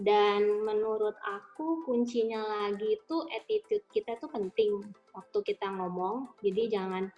[0.00, 6.32] dan menurut aku kuncinya lagi itu attitude kita tuh penting waktu kita ngomong.
[6.40, 7.10] Jadi jangan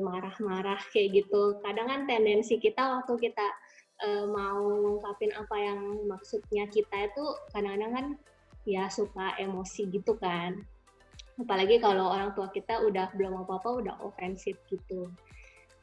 [0.00, 1.60] marah marah-marah kayak gitu.
[1.60, 3.46] Kadang kan tendensi kita waktu kita
[4.04, 8.06] uh, mau ngungkapin apa yang maksudnya kita itu kadang-kadang kan
[8.64, 10.64] ya suka emosi gitu kan.
[11.38, 15.12] Apalagi kalau orang tua kita udah belum apa-apa udah ofensif gitu.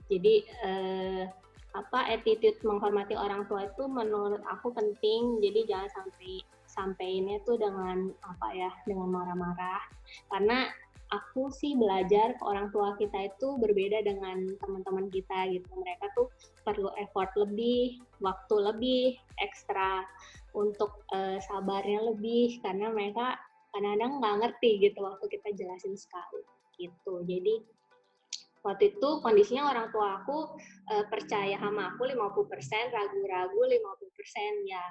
[0.10, 1.26] Jadi uh,
[1.76, 5.44] apa attitude menghormati orang tua itu menurut aku penting.
[5.44, 9.84] Jadi jangan sampai sampai ini tuh dengan apa ya dengan marah-marah.
[10.32, 10.72] Karena
[11.12, 15.68] aku sih belajar orang tua kita itu berbeda dengan teman-teman kita gitu.
[15.76, 16.32] Mereka tuh
[16.64, 20.08] perlu effort lebih waktu lebih ekstra
[20.56, 22.64] untuk uh, sabarnya lebih.
[22.64, 23.36] Karena mereka
[23.76, 26.48] kadang-kadang nggak ngerti gitu waktu kita jelasin sekali
[26.80, 27.24] gitu.
[27.28, 27.75] Jadi
[28.66, 30.58] waktu itu kondisinya orang tua aku
[30.90, 32.50] uh, percaya sama aku 50%,
[32.90, 34.84] ragu-ragu 50% ya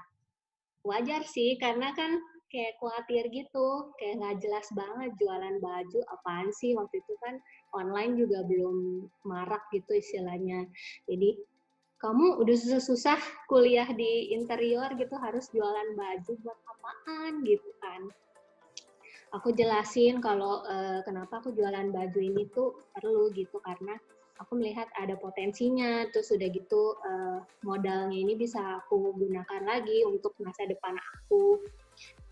[0.87, 2.23] wajar sih karena kan
[2.55, 6.71] kayak khawatir gitu, kayak nggak jelas banget jualan baju apaan sih.
[6.79, 7.35] Waktu itu kan
[7.75, 10.63] online juga belum marak gitu istilahnya.
[11.11, 11.35] Jadi
[11.99, 13.19] kamu udah susah-susah
[13.51, 18.13] kuliah di interior gitu harus jualan baju buat apaan gitu kan
[19.35, 23.99] aku jelasin kalau uh, kenapa aku jualan baju ini tuh perlu gitu karena
[24.39, 26.07] aku melihat ada potensinya.
[26.15, 31.59] Terus sudah gitu uh, modalnya ini bisa aku gunakan lagi untuk masa depan aku.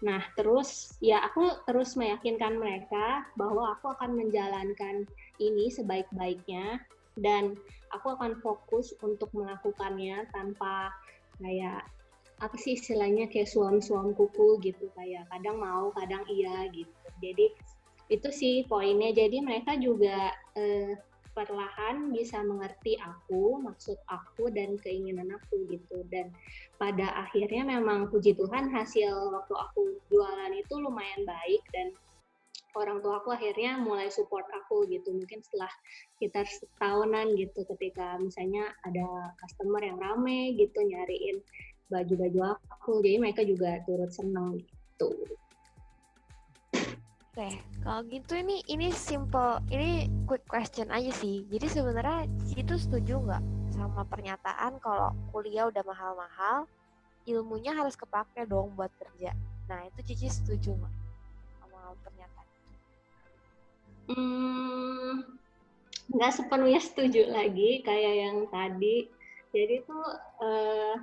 [0.07, 5.07] Nah terus ya aku terus meyakinkan mereka bahwa aku akan menjalankan
[5.43, 6.83] ini sebaik-baiknya
[7.19, 7.55] dan
[7.93, 10.91] aku akan fokus untuk melakukannya tanpa
[11.39, 11.87] kayak
[12.43, 16.91] apa sih istilahnya kayak suam-suam kuku gitu kayak kadang mau kadang iya gitu.
[17.23, 17.47] Jadi
[18.11, 19.15] itu sih poinnya.
[19.15, 20.99] Jadi mereka juga eh,
[21.33, 26.03] perlahan bisa mengerti aku maksud aku dan keinginan aku gitu.
[26.11, 26.35] Dan
[26.83, 31.95] pada akhirnya memang puji Tuhan hasil waktu aku jualan itu lumayan baik dan
[32.75, 35.15] orang tua aku akhirnya mulai support aku gitu.
[35.15, 35.71] Mungkin setelah
[36.19, 41.39] sekitar setahunan gitu ketika misalnya ada customer yang rame gitu nyariin
[41.91, 45.11] baju-baju aku jadi mereka juga turut senang gitu
[47.33, 47.49] Oke,
[47.81, 51.49] kalau gitu ini ini simple, ini quick question aja sih.
[51.49, 52.29] Jadi sebenarnya
[52.61, 53.43] itu setuju nggak
[53.73, 56.69] sama pernyataan kalau kuliah udah mahal-mahal,
[57.25, 59.33] ilmunya harus kepake dong buat kerja.
[59.65, 60.95] Nah itu Cici setuju nggak
[61.57, 62.73] sama pernyataan itu?
[64.13, 65.13] Hmm,
[66.13, 69.09] nggak sepenuhnya setuju lagi kayak yang tadi.
[69.57, 70.05] Jadi tuh
[70.45, 70.95] eh,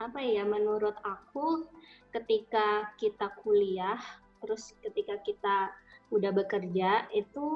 [0.00, 0.46] apa ya?
[0.46, 1.68] Menurut aku
[2.12, 3.98] ketika kita kuliah
[4.42, 5.70] terus ketika kita
[6.12, 7.46] udah bekerja itu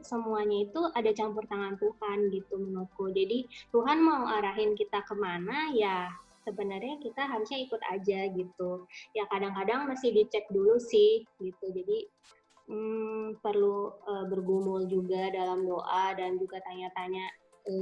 [0.00, 5.74] semuanya itu ada campur tangan Tuhan gitu menurutku jadi Tuhan mau arahin kita ke mana
[5.76, 6.08] ya
[6.46, 11.98] sebenarnya kita harusnya ikut aja gitu ya kadang-kadang masih dicek dulu sih gitu jadi
[12.70, 17.26] hmm, perlu uh, bergumul juga dalam doa dan juga tanya-tanya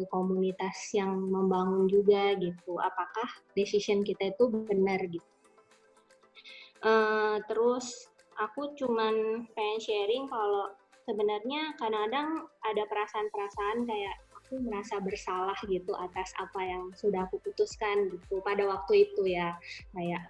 [0.08, 2.80] komunitas yang membangun juga gitu.
[2.80, 5.28] Apakah decision kita itu benar gitu?
[6.84, 10.74] Uh, terus aku cuman pengen sharing kalau
[11.08, 18.12] sebenarnya kadang-kadang ada perasaan-perasaan kayak aku merasa bersalah gitu atas apa yang sudah aku putuskan
[18.12, 19.56] gitu pada waktu itu ya.
[19.96, 20.28] Kayak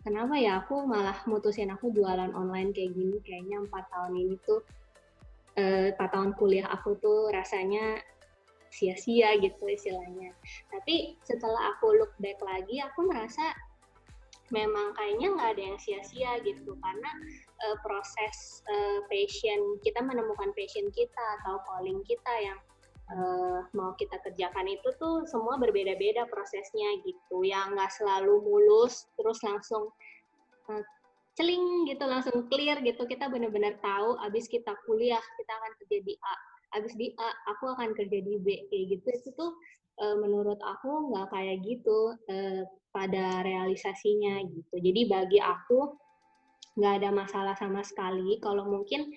[0.00, 3.20] kenapa ya aku malah mutusin aku jualan online kayak gini?
[3.20, 4.60] Kayaknya empat tahun ini tuh
[5.60, 8.00] eh, empat tahun kuliah aku tuh rasanya
[8.70, 10.30] sia-sia gitu istilahnya.
[10.70, 13.52] Tapi setelah aku look back lagi aku merasa
[14.50, 16.78] memang kayaknya nggak ada yang sia-sia gitu.
[16.78, 17.10] Karena
[17.66, 22.58] uh, proses uh, passion kita menemukan passion kita atau calling kita yang
[23.10, 27.42] uh, mau kita kerjakan itu tuh semua berbeda-beda prosesnya gitu.
[27.42, 29.90] Yang nggak selalu mulus terus langsung
[30.70, 30.84] uh,
[31.34, 33.02] celing gitu langsung clear gitu.
[33.06, 37.74] Kita benar-benar tahu abis kita kuliah kita akan kerja di A abis di A aku
[37.74, 39.52] akan kerja di B kayak gitu itu tuh
[40.00, 44.74] uh, menurut aku nggak kayak gitu uh, pada realisasinya gitu.
[44.82, 45.94] Jadi bagi aku
[46.78, 49.10] nggak ada masalah sama sekali kalau mungkin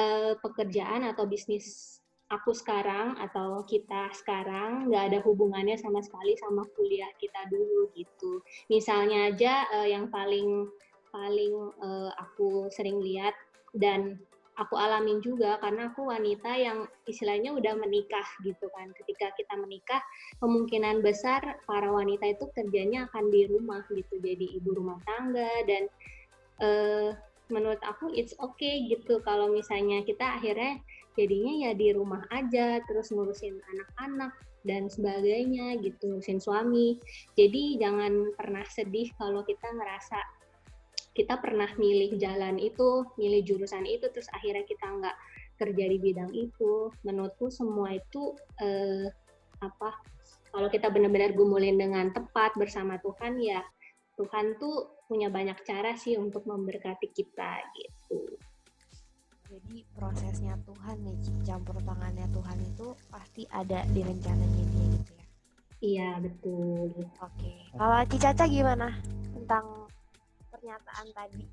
[0.00, 1.98] uh, pekerjaan atau bisnis
[2.30, 8.40] aku sekarang atau kita sekarang nggak ada hubungannya sama sekali sama kuliah kita dulu gitu.
[8.70, 10.70] Misalnya aja uh, yang paling
[11.10, 13.34] paling uh, aku sering lihat
[13.74, 14.22] dan
[14.60, 18.92] aku alamin juga karena aku wanita yang istilahnya udah menikah gitu kan.
[18.92, 20.04] Ketika kita menikah,
[20.44, 25.88] kemungkinan besar para wanita itu kerjanya akan di rumah gitu, jadi ibu rumah tangga dan
[26.60, 27.16] uh,
[27.48, 30.78] menurut aku it's okay gitu kalau misalnya kita akhirnya
[31.18, 34.30] jadinya ya di rumah aja terus ngurusin anak-anak
[34.62, 37.00] dan sebagainya gitu ngurusin suami.
[37.34, 40.39] Jadi jangan pernah sedih kalau kita ngerasa
[41.10, 45.16] kita pernah milih jalan itu, milih jurusan itu, terus akhirnya kita nggak
[45.58, 46.94] kerja di bidang itu.
[47.02, 49.10] Menurutku semua itu eh,
[49.60, 49.90] apa?
[50.50, 53.62] Kalau kita benar-benar gumulin dengan tepat bersama Tuhan, ya
[54.18, 58.38] Tuhan tuh punya banyak cara sih untuk memberkati kita gitu.
[59.50, 65.26] Jadi prosesnya Tuhan nih, campur tangannya Tuhan itu pasti ada di rencananya dia gitu ya.
[65.80, 66.92] Iya betul.
[67.18, 68.94] Oke, kalau Cicaca gimana
[69.34, 69.79] tentang
[70.60, 71.44] pernyataan tadi.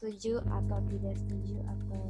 [0.00, 2.04] Setuju atau tidak setuju atau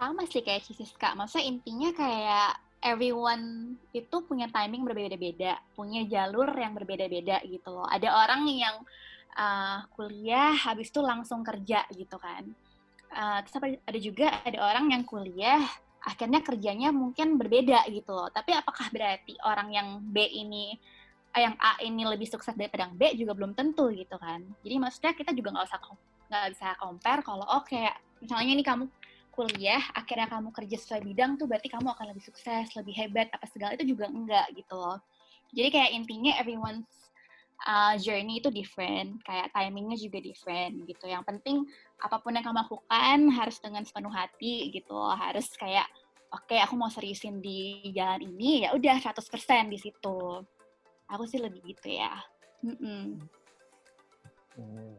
[0.00, 0.64] sama sih kayak
[0.96, 1.12] Kak.
[1.12, 7.84] maksudnya intinya kayak everyone itu punya timing berbeda-beda punya jalur yang berbeda-beda gitu loh.
[7.84, 8.80] Ada orang yang
[9.36, 12.48] uh, kuliah habis itu langsung kerja gitu kan.
[13.10, 15.60] Uh, terus ada juga ada orang yang kuliah
[16.00, 18.32] akhirnya kerjanya mungkin berbeda gitu loh.
[18.32, 20.78] Tapi apakah berarti orang yang B ini
[21.38, 24.42] yang A ini lebih sukses daripada yang B juga belum tentu gitu kan.
[24.66, 25.80] Jadi maksudnya kita juga nggak usah
[26.30, 27.62] nggak bisa compare kalau oh
[28.22, 28.90] misalnya ini kamu
[29.30, 33.46] kuliah akhirnya kamu kerja sesuai bidang tuh berarti kamu akan lebih sukses, lebih hebat apa
[33.46, 34.98] segala itu juga enggak gitu loh.
[35.54, 36.90] Jadi kayak intinya everyone's
[37.62, 41.06] uh, journey itu different, kayak timingnya juga different gitu.
[41.06, 41.56] Yang penting
[42.02, 45.14] apa pun yang kamu lakukan harus dengan sepenuh hati gitu loh.
[45.14, 45.86] Harus kayak
[46.30, 49.18] oke okay, aku mau seriusin di jalan ini ya udah 100%
[49.70, 50.18] di situ
[51.10, 52.14] aku sih lebih gitu ya.
[52.62, 53.02] Mm -mm.
[54.56, 54.94] Hmm,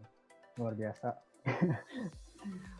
[0.59, 1.15] luar biasa.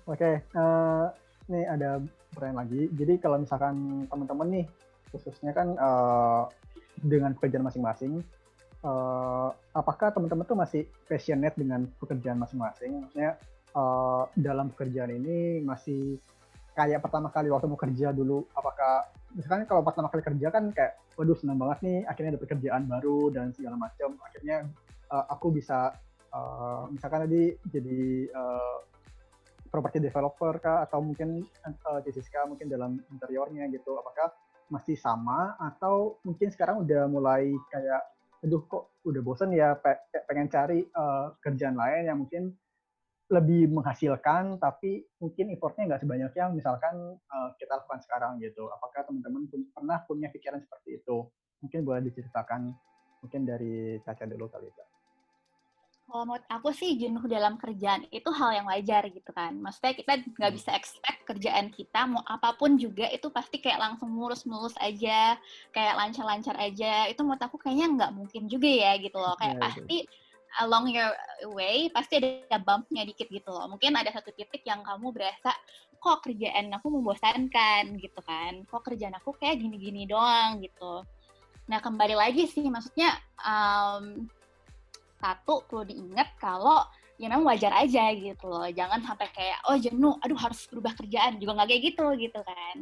[0.10, 1.06] Oke okay, uh, eh,
[1.52, 1.90] nih ada
[2.34, 2.82] pertanyaan lagi.
[2.92, 4.66] Jadi kalau misalkan teman-teman nih
[5.12, 6.48] khususnya kan uh,
[7.02, 8.24] dengan pekerjaan masing-masing
[8.86, 13.06] uh, apakah teman-teman tuh masih passionate dengan pekerjaan masing-masing?
[13.06, 13.38] Maksudnya
[13.78, 16.18] uh, dalam pekerjaan ini masih
[16.74, 21.00] kayak pertama kali waktu mau kerja dulu apakah misalkan kalau pertama kali kerja kan kayak
[21.16, 24.68] waduh senang banget nih akhirnya ada pekerjaan baru dan segala macam akhirnya
[25.12, 25.96] uh, aku bisa
[26.32, 28.78] uh, misalkan tadi jadi uh,
[29.72, 30.84] property developer kah?
[30.84, 32.00] Atau mungkin uh,
[32.46, 33.96] mungkin dalam interiornya gitu.
[33.98, 34.36] Apakah
[34.68, 35.56] masih sama?
[35.58, 38.04] Atau mungkin sekarang udah mulai kayak
[38.42, 39.78] aduh kok udah bosen ya
[40.26, 42.58] pengen cari uh, kerjaan lain yang mungkin
[43.32, 49.08] lebih menghasilkan tapi mungkin effortnya nggak sebanyak yang misalkan uh, kita lakukan sekarang gitu apakah
[49.08, 51.32] teman-teman pernah punya pikiran seperti itu
[51.64, 52.76] mungkin boleh diceritakan
[53.24, 54.86] mungkin dari Caca dulu kali ya
[56.12, 59.56] kalau menurut aku sih jenuh dalam kerjaan itu hal yang wajar gitu kan.
[59.56, 60.60] Maksudnya kita nggak hmm.
[60.60, 65.40] bisa expect kerjaan kita mau apa pun juga itu pasti kayak langsung mulus-mulus aja,
[65.72, 67.08] kayak lancar-lancar aja.
[67.08, 69.40] Itu menurut aku kayaknya nggak mungkin juga ya gitu loh.
[69.40, 70.31] Kayak yeah, pasti yeah.
[70.60, 71.12] Along your
[71.56, 73.72] way pasti ada bumpnya dikit gitu loh.
[73.72, 75.56] Mungkin ada satu titik yang kamu berasa
[76.02, 78.68] kok kerjaan aku membosankan gitu kan.
[78.68, 81.08] Kok kerjaan aku kayak gini-gini doang gitu.
[81.72, 84.28] Nah kembali lagi sih maksudnya um,
[85.22, 86.84] satu perlu diingat kalau
[87.22, 91.38] ya memang wajar aja gitu loh jangan sampai kayak oh jenuh aduh harus berubah kerjaan
[91.38, 92.78] juga nggak kayak gitu gitu kan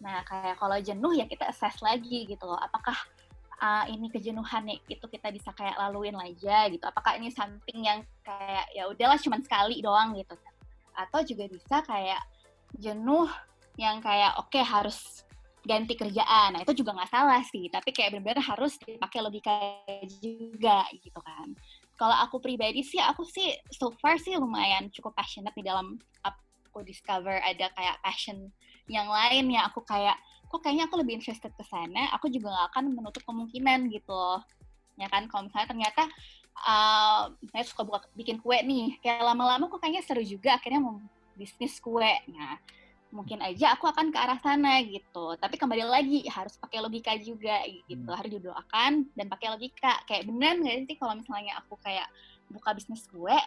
[0.00, 2.96] nah kayak kalau jenuh ya kita assess lagi gitu loh apakah
[3.60, 6.82] uh, ini kejenuhannya itu kita bisa kayak laluin aja gitu.
[6.82, 10.54] Apakah ini something yang kayak ya udahlah cuman sekali doang gitu kan.
[10.94, 12.22] Atau juga bisa kayak
[12.78, 13.30] jenuh
[13.78, 15.26] yang kayak oke okay, harus
[15.64, 16.54] ganti kerjaan.
[16.54, 17.66] Nah itu juga nggak salah sih.
[17.72, 19.54] Tapi kayak benar-benar harus dipakai logika
[20.22, 21.54] juga gitu kan.
[21.94, 25.94] Kalau aku pribadi sih aku sih so far sih lumayan cukup passionate di dalam
[26.26, 28.50] aku discover ada kayak passion
[28.90, 30.18] yang lain ya aku kayak
[30.54, 34.38] kok kayaknya aku lebih interested ke sana aku juga gak akan menutup kemungkinan gitu
[34.94, 36.06] ya kan kalau misalnya ternyata
[36.62, 41.02] uh, saya suka buka bikin kue nih kayak lama-lama kok kayaknya seru juga akhirnya mau
[41.34, 42.54] bisnis kue nah
[43.14, 45.38] mungkin aja aku akan ke arah sana gitu.
[45.38, 48.10] Tapi kembali lagi harus pakai logika juga gitu.
[48.10, 48.18] Hmm.
[48.18, 50.02] Harus didoakan dan pakai logika.
[50.10, 52.10] Kayak bener nggak sih kalau misalnya aku kayak
[52.50, 53.38] buka bisnis gue,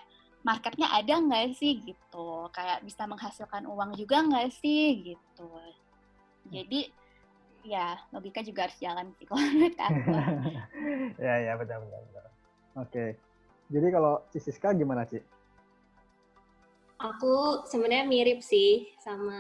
[0.47, 2.47] marketnya ada nggak sih gitu.
[2.55, 5.51] Kayak bisa menghasilkan uang juga nggak sih gitu.
[6.51, 6.81] Jadi
[7.67, 10.11] ya logika juga harus jalan sih kalau menurut aku.
[11.25, 11.99] ya ya betul betul.
[12.07, 12.25] betul.
[12.77, 13.05] Oke.
[13.67, 15.19] Jadi kalau Siska gimana sih?
[16.97, 19.37] Aku sebenarnya mirip sih sama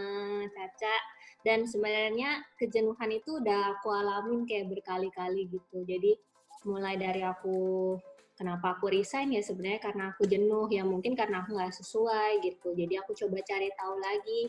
[0.51, 0.95] Caca
[1.41, 5.81] dan sebenarnya kejenuhan itu udah aku alamin kayak berkali-kali gitu.
[5.87, 6.13] Jadi
[6.67, 7.95] mulai dari aku
[8.37, 12.75] kenapa aku resign ya sebenarnya karena aku jenuh ya mungkin karena aku nggak sesuai gitu.
[12.77, 14.41] Jadi aku coba cari tahu lagi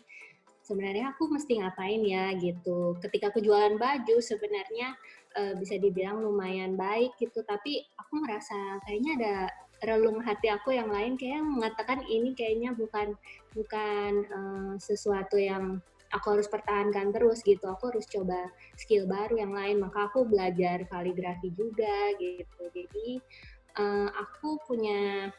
[0.69, 3.01] sebenarnya aku mesti ngapain ya gitu.
[3.01, 4.93] Ketika aku jualan baju sebenarnya
[5.33, 9.35] e, bisa dibilang lumayan baik gitu, tapi aku merasa kayaknya ada
[9.83, 13.15] relung hati aku yang lain kayak mengatakan ini kayaknya bukan
[13.55, 15.79] bukan uh, sesuatu yang
[16.11, 17.69] aku harus pertahankan terus gitu.
[17.69, 19.79] Aku harus coba skill baru yang lain.
[19.79, 22.63] Maka aku belajar kaligrafi juga gitu.
[22.75, 23.23] Jadi
[23.79, 25.31] uh, aku punya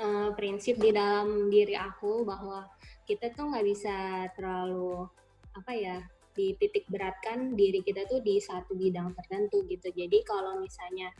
[0.00, 2.64] uh, prinsip di dalam diri aku bahwa
[3.04, 5.08] kita tuh nggak bisa terlalu
[5.54, 5.98] apa ya
[6.34, 9.88] di titik beratkan diri kita tuh di satu bidang tertentu gitu.
[9.94, 11.14] Jadi kalau misalnya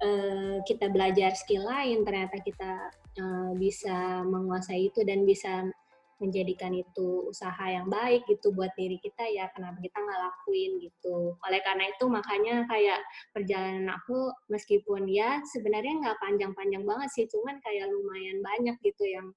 [0.00, 2.72] uh, kita belajar skill lain ternyata kita
[3.20, 5.68] uh, bisa menguasai itu dan bisa
[6.16, 11.36] menjadikan itu usaha yang baik gitu buat diri kita ya kenapa kita nggak lakuin gitu.
[11.44, 13.04] Oleh karena itu makanya kayak
[13.36, 19.28] perjalanan aku meskipun ya sebenarnya nggak panjang-panjang banget sih cuman kayak lumayan banyak gitu yang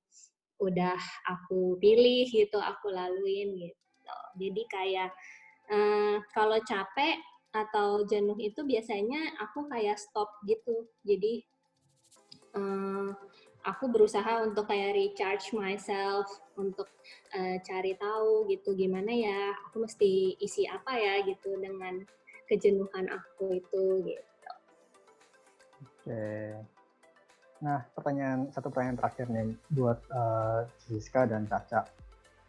[0.60, 3.80] udah aku pilih gitu aku laluin gitu
[4.36, 5.10] jadi kayak
[5.72, 10.86] uh, kalau capek atau jenuh itu biasanya aku kayak stop gitu.
[11.02, 11.42] Jadi
[12.54, 13.10] uh,
[13.66, 16.88] aku berusaha untuk kayak recharge myself untuk
[17.34, 19.40] uh, cari tahu gitu gimana ya
[19.70, 22.06] aku mesti isi apa ya gitu dengan
[22.46, 24.52] kejenuhan aku itu gitu.
[26.06, 26.79] Oke.
[27.60, 31.84] Nah, pertanyaan satu pertanyaan terakhir nih buat uh, Siska dan Caca.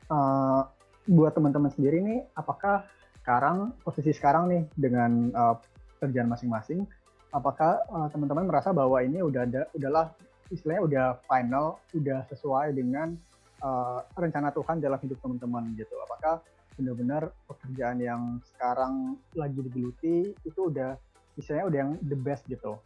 [0.06, 0.62] Uh,
[1.10, 2.86] buat teman-teman sendiri nih, apakah
[3.22, 5.58] sekarang posisi sekarang nih dengan uh,
[5.98, 6.86] kerjaan masing-masing,
[7.34, 10.14] apakah uh, teman-teman merasa bahwa ini udah ada udahlah
[10.54, 13.18] istilahnya udah final, udah sesuai dengan
[13.66, 15.94] uh, rencana Tuhan dalam hidup teman-teman gitu?
[16.06, 16.38] Apakah
[16.78, 18.22] benar-benar pekerjaan yang
[18.54, 20.94] sekarang lagi digeluti itu udah
[21.34, 22.78] istilahnya udah yang the best gitu?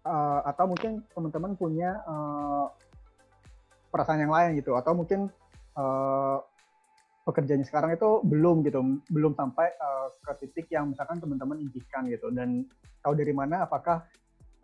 [0.00, 2.72] Uh, atau mungkin teman-teman punya uh,
[3.92, 4.72] perasaan yang lain gitu?
[4.72, 5.28] Atau mungkin
[5.76, 6.40] uh,
[7.28, 8.80] pekerjaannya sekarang itu belum gitu,
[9.12, 12.32] belum sampai uh, ke titik yang misalkan teman-teman impikan gitu.
[12.32, 12.64] Dan
[13.04, 14.08] tahu dari mana apakah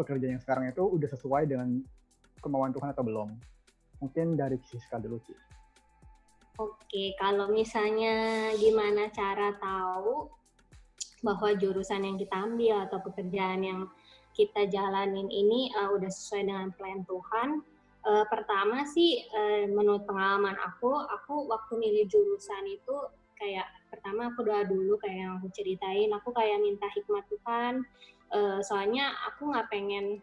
[0.00, 1.84] pekerjaan yang sekarang itu udah sesuai dengan
[2.40, 3.28] kemauan Tuhan atau belum?
[4.00, 5.36] Mungkin dari Siska dulu sih.
[6.56, 10.32] Oke, kalau misalnya gimana cara tahu
[11.20, 13.80] bahwa jurusan yang kita ambil atau pekerjaan yang
[14.36, 17.64] kita jalanin ini uh, udah sesuai dengan plan Tuhan,
[18.06, 22.94] Uh, pertama sih uh, menurut pengalaman aku, aku waktu milih jurusan itu
[23.34, 27.82] kayak pertama aku doa dulu kayak yang aku ceritain, aku kayak minta hikmat Tuhan.
[28.30, 30.22] Uh, soalnya aku nggak pengen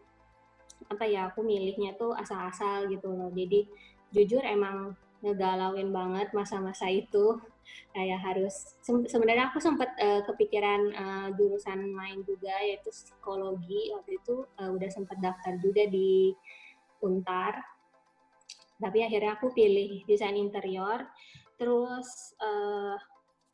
[0.88, 3.28] apa ya aku milihnya tuh asal-asal gitu loh.
[3.36, 3.68] Jadi
[4.16, 7.40] jujur emang ngegalauin banget masa-masa itu.
[7.96, 13.90] Kayak harus sebenarnya aku sempat uh, kepikiran uh, jurusan lain juga yaitu psikologi.
[13.96, 16.36] Waktu itu uh, udah sempat daftar juga di
[17.00, 17.64] Untar.
[18.76, 21.08] Tapi akhirnya aku pilih desain interior.
[21.56, 23.00] Terus uh,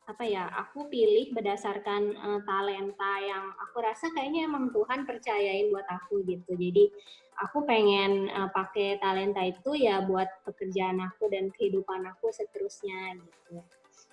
[0.09, 5.85] apa ya aku pilih berdasarkan uh, talenta yang aku rasa kayaknya emang Tuhan percayain buat
[5.85, 6.57] aku gitu.
[6.57, 6.89] Jadi
[7.37, 13.61] aku pengen uh, pakai talenta itu ya buat pekerjaan aku dan kehidupan aku seterusnya gitu.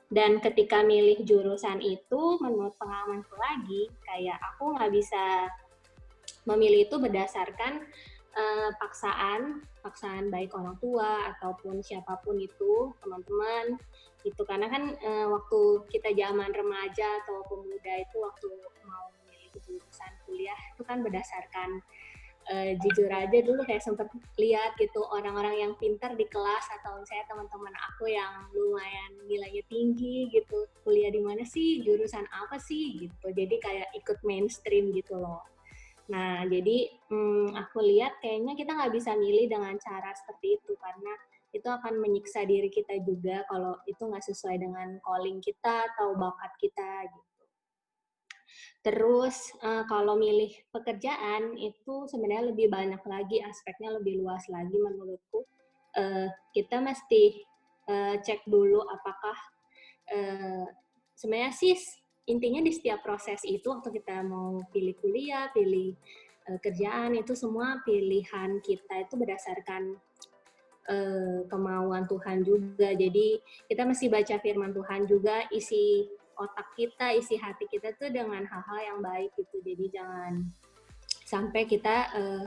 [0.09, 5.53] Dan ketika milih jurusan itu menurut pengalamanku lagi kayak aku nggak bisa
[6.49, 7.85] memilih itu berdasarkan
[8.37, 13.81] uh, paksaan paksaan baik orang tua ataupun siapa pun itu teman-teman.
[14.27, 18.49] Itu karena kan uh, waktu kita zaman remaja atau pemuda itu waktu
[18.85, 21.81] mau memilih jurusan kuliah itu kan berdasarkan
[22.53, 27.25] uh, jujur aja dulu kayak sempet lihat gitu orang-orang yang pintar di kelas atau saya
[27.31, 30.69] teman-teman aku yang lumayan nilainya tinggi gitu.
[30.85, 31.81] Kuliah di mana sih?
[31.81, 33.09] Jurusan apa sih?
[33.09, 33.27] Gitu.
[33.33, 35.58] Jadi kayak ikut mainstream gitu loh
[36.09, 41.13] Nah, jadi hmm, aku lihat kayaknya kita nggak bisa milih dengan cara seperti itu karena
[41.53, 46.53] itu akan menyiksa diri kita juga kalau itu nggak sesuai dengan calling kita atau bakat
[46.61, 47.29] kita gitu.
[48.81, 55.45] Terus uh, kalau milih pekerjaan itu sebenarnya lebih banyak lagi aspeknya lebih luas lagi menurutku.
[55.93, 57.43] Uh, kita mesti
[57.91, 59.37] uh, cek dulu apakah
[60.15, 60.65] uh,
[61.17, 61.77] sebenarnya sih
[62.29, 65.97] intinya di setiap proses itu waktu kita mau pilih kuliah, pilih
[66.53, 69.97] uh, kerjaan itu semua pilihan kita itu berdasarkan
[70.93, 72.93] uh, kemauan Tuhan juga.
[72.93, 76.05] Jadi kita mesti baca firman Tuhan juga isi
[76.39, 79.59] otak kita, isi hati kita tuh dengan hal-hal yang baik gitu.
[79.65, 80.47] Jadi jangan
[81.25, 82.45] sampai kita uh,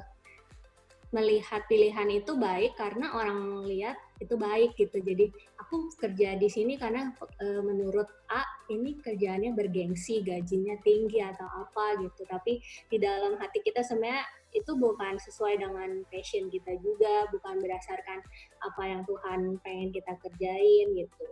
[1.12, 5.02] melihat pilihan itu baik karena orang lihat itu baik gitu.
[5.02, 7.10] Jadi aku kerja di sini karena
[7.42, 12.22] e, menurut A ini kerjaannya bergengsi, gajinya tinggi atau apa gitu.
[12.30, 12.62] Tapi
[12.94, 14.22] di dalam hati kita sebenarnya
[14.54, 18.22] itu bukan sesuai dengan passion kita juga, bukan berdasarkan
[18.62, 21.26] apa yang Tuhan pengen kita kerjain gitu.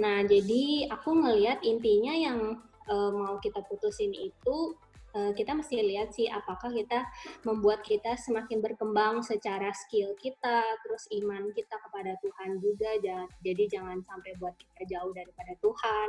[0.00, 2.40] Nah, jadi aku ngelihat intinya yang
[2.88, 4.72] e, mau kita putusin itu
[5.12, 7.04] Eh, kita mesti lihat sih apakah kita
[7.44, 12.96] membuat kita semakin berkembang secara skill kita, terus iman kita kepada Tuhan juga.
[13.44, 16.08] Jadi jangan sampai buat kita jauh daripada Tuhan.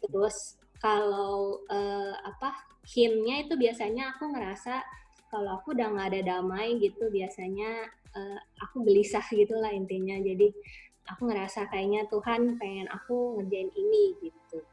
[0.00, 2.56] Terus kalau uh, apa
[2.96, 4.80] himnya itu biasanya aku ngerasa
[5.28, 10.16] kalau aku udah nggak ada damai gitu biasanya uh, aku gelisah gitulah intinya.
[10.16, 10.48] Jadi
[11.12, 14.64] aku ngerasa kayaknya Tuhan pengen aku ngerjain ini gitu.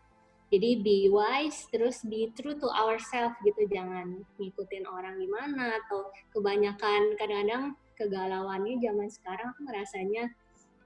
[0.48, 7.20] Jadi be wise, terus be true to ourselves gitu, jangan ngikutin orang gimana atau kebanyakan
[7.20, 10.24] kadang-kadang kegalauannya zaman sekarang aku ngerasanya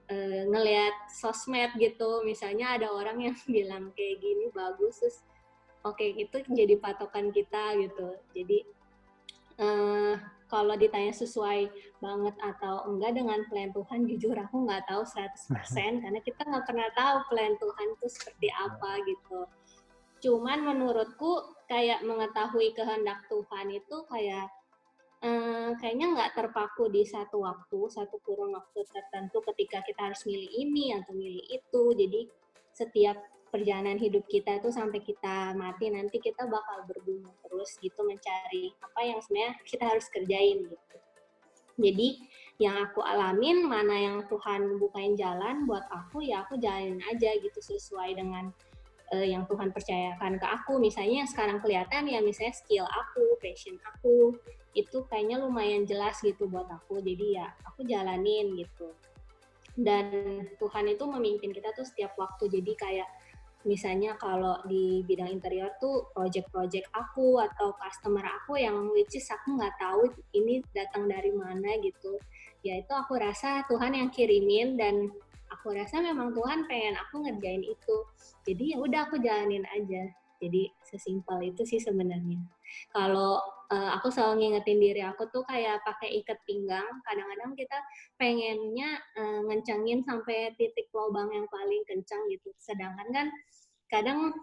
[0.09, 0.15] e,
[0.49, 5.21] ngelihat sosmed gitu, misalnya ada orang yang bilang kayak gini bagus, terus
[5.85, 8.17] oke okay, itu jadi patokan kita gitu.
[8.33, 8.65] Jadi
[9.61, 9.67] e,
[10.51, 11.71] kalau ditanya sesuai
[12.03, 15.47] banget atau enggak dengan plan Tuhan, jujur aku nggak tahu 100%
[16.03, 19.47] karena kita nggak pernah tahu plan Tuhan itu seperti apa gitu.
[20.21, 24.51] Cuman menurutku kayak mengetahui kehendak Tuhan itu kayak
[25.23, 30.51] eh, kayaknya nggak terpaku di satu waktu, satu kurun waktu tertentu ketika kita harus milih
[30.51, 31.83] ini atau milih itu.
[31.95, 32.21] Jadi
[32.75, 33.17] setiap
[33.51, 38.99] perjalanan hidup kita itu sampai kita mati nanti kita bakal bergumul terus gitu mencari apa
[39.03, 40.97] yang sebenarnya kita harus kerjain gitu.
[41.81, 42.09] Jadi
[42.61, 47.59] yang aku alamin mana yang Tuhan bukain jalan buat aku ya aku jalanin aja gitu
[47.59, 48.53] sesuai dengan
[49.11, 50.79] uh, yang Tuhan percayakan ke aku.
[50.79, 54.35] Misalnya yang sekarang kelihatan ya misalnya skill aku, passion aku
[54.71, 57.03] itu kayaknya lumayan jelas gitu buat aku.
[57.03, 58.95] Jadi ya aku jalanin gitu.
[59.75, 62.47] Dan Tuhan itu memimpin kita tuh setiap waktu.
[62.51, 63.09] Jadi kayak
[63.61, 69.57] misalnya kalau di bidang interior tuh project-project aku atau customer aku yang which is aku
[69.57, 72.17] nggak tahu ini datang dari mana gitu.
[72.65, 75.09] Ya itu aku rasa Tuhan yang kirimin dan
[75.51, 77.95] aku rasa memang Tuhan pengen aku ngerjain itu.
[78.47, 80.09] Jadi ya udah aku jalanin aja.
[80.41, 82.41] Jadi sesimpel itu sih sebenarnya.
[82.89, 83.37] Kalau
[83.71, 87.77] uh, aku selalu ngingetin diri aku tuh kayak pakai ikat pinggang kadang-kadang kita
[88.19, 93.27] pengennya uh, ngencangin sampai titik lubang yang paling kencang gitu sedangkan kan
[93.87, 94.35] kadang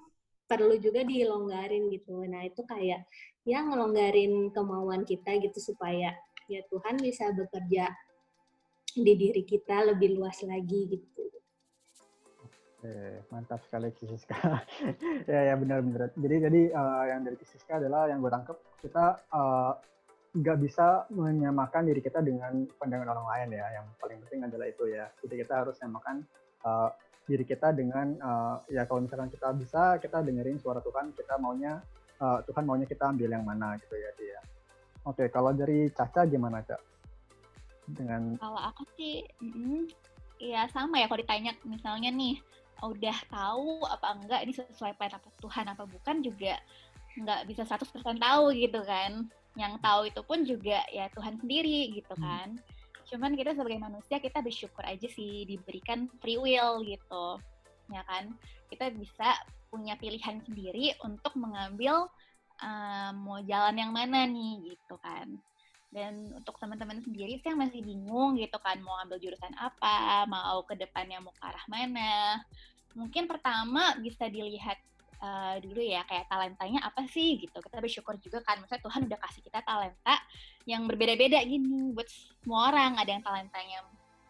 [0.49, 2.25] perlu juga dilonggarin gitu.
[2.25, 3.05] Nah itu kayak
[3.45, 6.17] ya ngelonggarin kemauan kita gitu supaya
[6.49, 7.93] ya Tuhan bisa bekerja
[8.97, 11.28] di diri kita lebih luas lagi gitu.
[12.79, 14.39] Oke, mantap sekali Kisiska.
[15.27, 16.15] ya ya benar-benar.
[16.15, 19.19] Jadi jadi uh, yang dari Kisiska adalah yang gue tangkap kita
[20.39, 23.67] nggak uh, bisa menyamakan diri kita dengan pandangan orang lain ya.
[23.83, 25.11] Yang paling penting adalah itu ya.
[25.27, 26.17] Jadi kita harus menyamakan
[26.63, 26.95] uh,
[27.27, 31.83] diri kita dengan uh, ya kalau misalkan kita bisa kita dengerin suara Tuhan, kita maunya
[32.23, 34.39] uh, Tuhan maunya kita ambil yang mana gitu ya dia.
[35.03, 36.79] Oke, kalau dari Caca gimana Cak?
[37.91, 39.91] Dengan kalau aku sih, mm,
[40.71, 42.39] sama ya kalau ditanya misalnya nih
[42.83, 46.59] udah tahu apa enggak ini sesuai plan apa Tuhan apa bukan juga
[47.19, 49.27] nggak bisa 100% tahu gitu kan.
[49.59, 52.23] Yang tahu itu pun juga ya Tuhan sendiri gitu hmm.
[52.23, 52.49] kan.
[52.55, 53.05] Hmm.
[53.09, 57.41] Cuman kita sebagai manusia kita bersyukur aja sih diberikan free will gitu.
[57.91, 58.37] Ya kan?
[58.71, 59.35] Kita bisa
[59.69, 62.09] punya pilihan sendiri untuk mengambil
[62.63, 65.41] um, mau jalan yang mana nih gitu kan.
[65.89, 70.61] Dan untuk teman-teman sendiri sih yang masih bingung gitu kan mau ambil jurusan apa, mau
[70.69, 72.45] ke depannya mau ke arah mana.
[72.93, 74.77] Mungkin pertama bisa dilihat
[75.25, 77.57] uh, dulu ya kayak talentanya apa sih gitu.
[77.57, 80.15] Kita bersyukur juga kan misalnya Tuhan udah kasih kita talenta
[80.69, 83.01] yang berbeda-beda gini buat semua orang.
[83.01, 83.79] Ada yang talentanya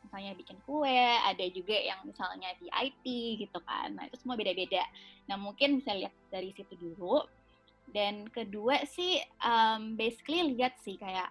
[0.08, 3.04] misalnya bikin kue, ada juga yang misalnya di IT
[3.44, 3.92] gitu kan.
[3.92, 4.80] Nah, itu semua beda-beda.
[5.28, 7.20] Nah, mungkin bisa lihat dari situ dulu.
[7.88, 11.28] Dan kedua sih um, basically lihat sih kayak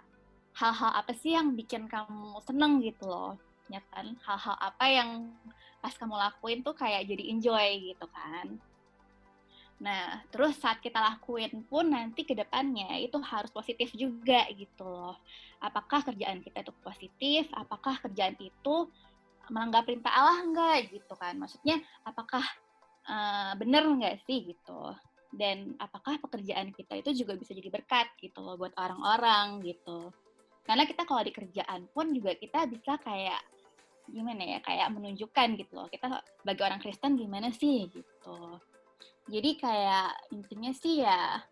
[0.57, 3.37] hal-hal apa sih yang bikin kamu seneng gitu loh
[3.69, 4.17] ya kan?
[4.25, 5.09] Hal-hal apa yang
[5.83, 8.57] pas kamu lakuin tuh kayak jadi enjoy gitu kan?
[9.77, 15.21] Nah terus saat kita lakuin pun nanti ke depannya itu harus positif juga gitu loh.
[15.61, 17.45] Apakah kerjaan kita itu positif?
[17.53, 18.89] Apakah kerjaan itu
[19.53, 21.37] melanggar perintah Allah enggak gitu kan?
[21.37, 22.43] Maksudnya apakah
[23.05, 24.95] uh, bener enggak sih gitu?
[25.29, 30.09] Dan apakah pekerjaan kita itu juga bisa jadi berkat gitu loh buat orang-orang gitu
[30.67, 33.39] karena kita kalau di kerjaan pun juga kita bisa kayak
[34.07, 38.39] gimana ya kayak menunjukkan gitu loh kita sebagai orang Kristen gimana sih gitu.
[39.27, 41.43] Jadi kayak intinya sih ya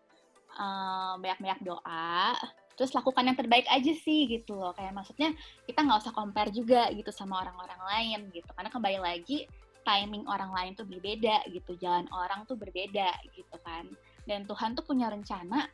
[0.56, 2.32] um, banyak-banyak doa
[2.76, 4.72] terus lakukan yang terbaik aja sih gitu loh.
[4.76, 5.32] Kayak maksudnya
[5.64, 8.48] kita nggak usah compare juga gitu sama orang-orang lain gitu.
[8.52, 9.48] Karena kembali lagi
[9.84, 13.88] timing orang lain tuh berbeda gitu jalan orang tuh berbeda gitu kan.
[14.28, 15.68] Dan Tuhan tuh punya rencana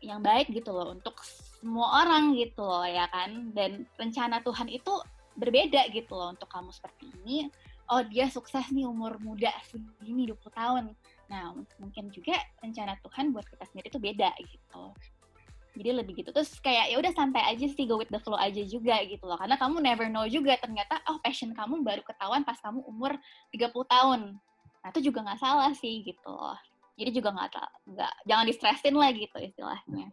[0.00, 1.20] yang baik gitu loh untuk
[1.62, 3.54] semua orang gitu loh ya kan?
[3.54, 4.90] Dan rencana Tuhan itu
[5.38, 7.46] berbeda gitu loh untuk kamu seperti ini.
[7.86, 10.84] Oh dia sukses nih umur muda segini 20 tahun.
[11.30, 14.84] Nah mungkin juga rencana Tuhan buat kita sendiri itu beda gitu.
[15.78, 16.34] Jadi lebih gitu.
[16.34, 19.38] Terus kayak ya udah santai aja sih go with the flow aja juga gitu loh.
[19.38, 23.14] Karena kamu never know juga ternyata oh passion kamu baru ketahuan pas kamu umur
[23.54, 24.20] 30 tahun.
[24.82, 26.58] Nah itu juga nggak salah sih gitu loh
[26.92, 27.48] jadi juga nggak
[27.88, 30.06] nggak jangan distresin lah gitu istilahnya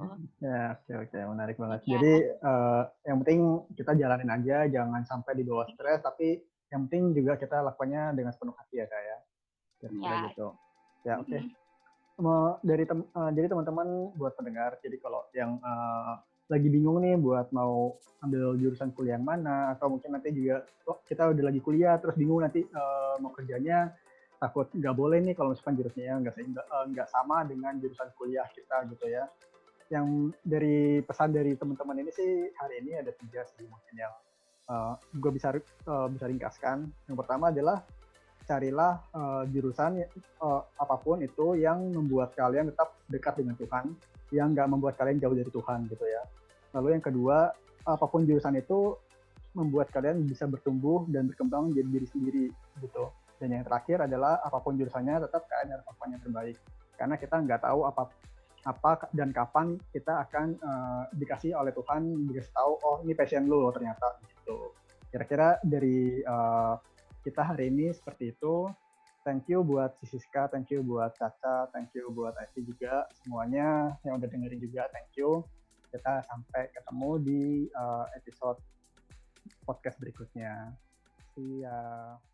[0.00, 0.16] oh.
[0.40, 1.22] ya oke okay, oke okay.
[1.28, 1.90] menarik banget ya.
[1.98, 3.40] jadi uh, yang penting
[3.76, 6.40] kita jalanin aja jangan sampai di bawah stres tapi
[6.72, 9.18] yang penting juga kita lakukannya dengan sepenuh hati ya kak ya
[9.92, 10.48] ya gitu
[11.04, 11.40] ya oke okay.
[12.16, 12.50] mm-hmm.
[12.64, 16.16] dari tem uh, jadi teman-teman buat pendengar jadi kalau yang uh,
[16.48, 21.00] lagi bingung nih buat mau ambil jurusan kuliah yang mana atau mungkin nanti juga oh,
[21.04, 23.92] kita udah lagi kuliah terus bingung nanti uh, mau kerjanya
[24.42, 28.90] takut nggak boleh nih kalau misalkan jurusannya nggak eh, nggak sama dengan jurusan kuliah kita
[28.90, 29.30] gitu ya.
[29.86, 34.10] Yang dari pesan dari teman-teman ini sih hari ini ada tiga sih mungkin yang
[34.66, 35.54] uh, eh, gue bisa
[35.86, 36.90] uh, bisa ringkaskan.
[37.06, 37.86] Yang pertama adalah
[38.42, 40.02] carilah uh, jurusan
[40.42, 43.94] uh, apa pun itu yang membuat kalian tetap dekat dengan Tuhan,
[44.34, 46.22] yang nggak membuat kalian jauh dari Tuhan gitu ya.
[46.74, 47.54] Lalu yang kedua,
[47.86, 48.98] apa pun jurusan itu
[49.52, 52.44] membuat kalian bisa bertumbuh dan berkembang jadi diri sendiri
[52.80, 53.12] gitu.
[53.42, 56.56] Dan yang terakhir adalah apa pun jurusannya tetap harus melakukan yang terbaik.
[56.94, 58.02] Karena kita nggak tahu apa
[58.62, 63.66] apa dan kapan kita akan uh, dikasih oleh Tuhan dikasih tahu oh ini passion lu
[63.74, 64.70] ternyata gitu.
[65.10, 66.78] Kira-kira dari uh,
[67.26, 68.70] kita hari ini seperti itu.
[69.22, 74.18] Thank you buat Siska, thank you buat Caca, thank you buat Ivy juga semuanya yang
[74.18, 75.46] udah dengerin juga thank you.
[75.94, 78.58] Kita sampai ketemu di uh, episode
[79.62, 80.74] podcast berikutnya.
[81.34, 82.31] See ya.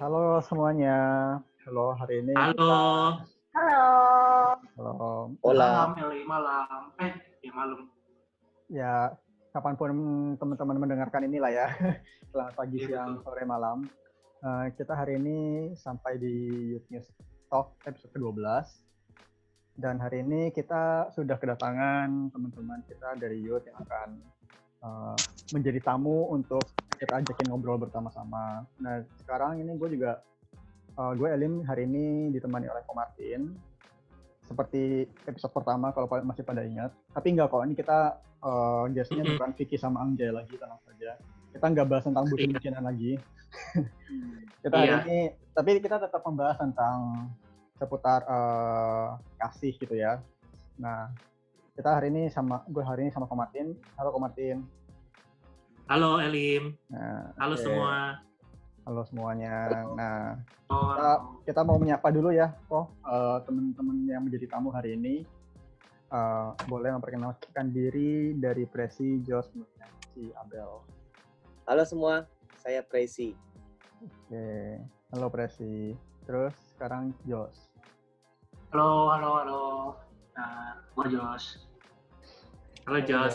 [0.00, 0.96] Halo semuanya.
[1.68, 2.32] Halo hari ini.
[2.32, 2.56] Halo.
[2.56, 2.80] Kita...
[3.52, 3.86] Halo.
[4.80, 4.92] Halo.
[5.44, 5.92] Hola.
[5.92, 6.80] Malam, malam.
[7.04, 7.12] Eh,
[7.44, 7.80] ya malam.
[8.72, 8.94] Ya,
[9.52, 9.90] kapan pun
[10.40, 11.66] teman-teman mendengarkan inilah ya.
[12.32, 13.24] Selamat pagi, ya, siang, betul.
[13.28, 13.78] sore, malam.
[14.40, 15.38] Uh, kita hari ini
[15.76, 16.34] sampai di
[16.72, 17.06] Youth News
[17.52, 18.40] Talk episode ke-12.
[19.80, 24.08] Dan hari ini kita sudah kedatangan teman-teman kita dari Youth yang akan
[24.84, 25.16] uh,
[25.56, 26.60] menjadi tamu untuk
[27.00, 28.68] kita ajakin ngobrol bersama-sama.
[28.76, 30.20] Nah sekarang ini gue juga
[31.00, 33.56] uh, gue Elim hari ini ditemani oleh Ko Martin.
[34.44, 36.92] Seperti episode pertama kalau masih pada ingat.
[37.16, 41.16] Tapi enggak kok, ini kita uh, guestnya bukan Vicky sama Angjay lagi, tenang saja.
[41.56, 42.30] Kita nggak bahas tentang iya.
[42.36, 43.12] bucin-bucinan lagi.
[44.66, 45.00] kita hari iya.
[45.08, 45.20] ini,
[45.56, 47.30] tapi kita tetap membahas tentang
[47.80, 50.20] seputar uh, kasih gitu ya.
[50.76, 51.08] Nah,
[51.72, 53.72] kita hari ini sama gue hari ini sama Ko Martin.
[53.96, 54.60] Halo Ko Martin.
[55.88, 56.76] Halo Elim.
[56.92, 57.64] Nah, Halo okay.
[57.64, 58.20] semua.
[58.84, 59.54] Halo semuanya.
[59.96, 60.36] Nah,
[60.68, 61.10] kita,
[61.48, 65.24] kita mau menyapa dulu ya, kok uh, teman-teman yang menjadi tamu hari ini.
[66.10, 69.46] Uh, boleh memperkenalkan diri dari Presi, Jos,
[70.10, 70.82] si Abel.
[71.70, 72.26] Halo semua,
[72.58, 73.30] saya Presi.
[74.02, 74.82] Oke,
[75.14, 75.94] halo Presi.
[76.26, 77.69] Terus sekarang Jos.
[78.70, 79.62] Halo, halo, halo.
[80.38, 81.58] Nah, gue Jos.
[82.86, 83.34] Halo, Jos.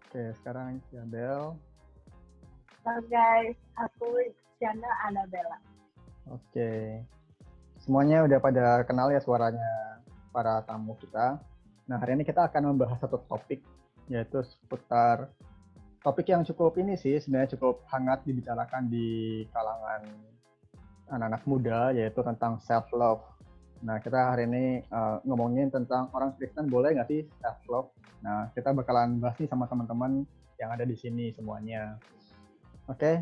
[0.00, 1.52] Oke, sekarang si Abel.
[2.88, 5.60] Halo guys, aku Chandra Annabella.
[6.32, 7.04] Oke.
[7.76, 10.00] Semuanya udah pada kenal ya suaranya
[10.32, 11.36] para tamu kita.
[11.84, 13.60] Nah, hari ini kita akan membahas satu topik
[14.08, 15.28] yaitu seputar
[16.00, 20.00] topik yang cukup ini sih sebenarnya cukup hangat dibicarakan di kalangan
[21.12, 23.33] anak-anak muda yaitu tentang self love.
[23.84, 27.92] Nah, kita hari ini uh, ngomongin tentang orang Kristen boleh nggak sih self love?
[28.24, 30.24] Nah, kita bakalan bahas nih sama teman-teman
[30.56, 32.00] yang ada di sini semuanya.
[32.88, 33.16] Oke, okay.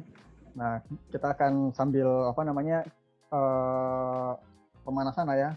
[0.54, 0.78] nah
[1.10, 2.86] kita akan sambil apa namanya
[3.34, 4.38] uh,
[4.86, 5.50] pemanasan lah ya.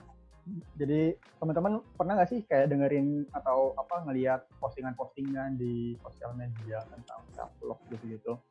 [0.78, 7.22] Jadi teman-teman pernah nggak sih kayak dengerin atau apa ngelihat postingan-postingan di sosial media tentang
[7.34, 8.42] self love gitu-gitu?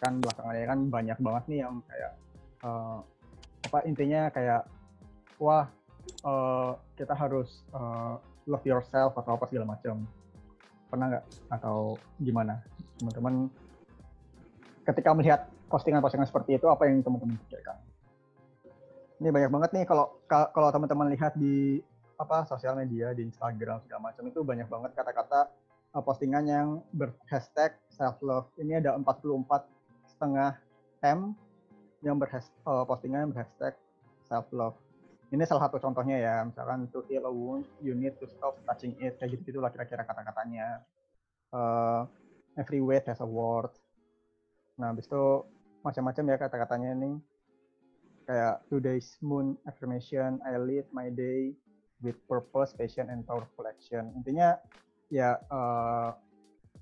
[0.00, 2.12] Kan belakangan kan banyak banget nih yang kayak
[2.64, 3.00] uh,
[3.68, 4.64] apa intinya kayak
[5.36, 5.68] wah
[6.22, 8.16] uh, kita harus uh,
[8.46, 10.06] love yourself atau apa segala macam.
[10.86, 12.62] Pernah nggak atau gimana
[12.96, 13.50] teman-teman
[14.86, 17.76] ketika melihat postingan-postingan seperti itu apa yang teman-teman pikirkan?
[19.18, 21.80] Ini banyak banget nih kalau kalau teman-teman lihat di
[22.16, 25.52] apa sosial media di Instagram segala macam itu banyak banget kata-kata
[25.92, 28.48] uh, postingan yang berhashtag self love.
[28.56, 29.68] Ini ada 44
[30.08, 30.56] setengah
[31.04, 31.36] m
[32.00, 33.74] yang berhashtag uh, postingan yang berhashtag
[34.28, 34.76] self love.
[35.26, 38.94] Ini salah satu contohnya ya, misalkan to heal a wound, you need to stop touching
[39.02, 40.86] it, kayak gitu lah kira-kira kata-katanya.
[41.50, 42.06] Uh,
[42.54, 43.74] every weight has a word,
[44.76, 45.24] Nah, habis itu
[45.80, 47.12] macam-macam ya kata-katanya ini.
[48.28, 51.56] Kayak today's moon affirmation, I live my day
[52.04, 54.12] with purpose, passion, and powerful action.
[54.12, 54.60] Intinya
[55.08, 56.10] ya eh,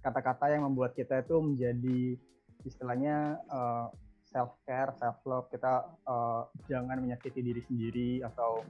[0.03, 2.19] kata-kata yang membuat kita itu menjadi
[2.65, 3.93] istilahnya uh,
[4.35, 5.47] self care, self love.
[5.47, 8.67] Kita uh, jangan menyakiti diri sendiri atau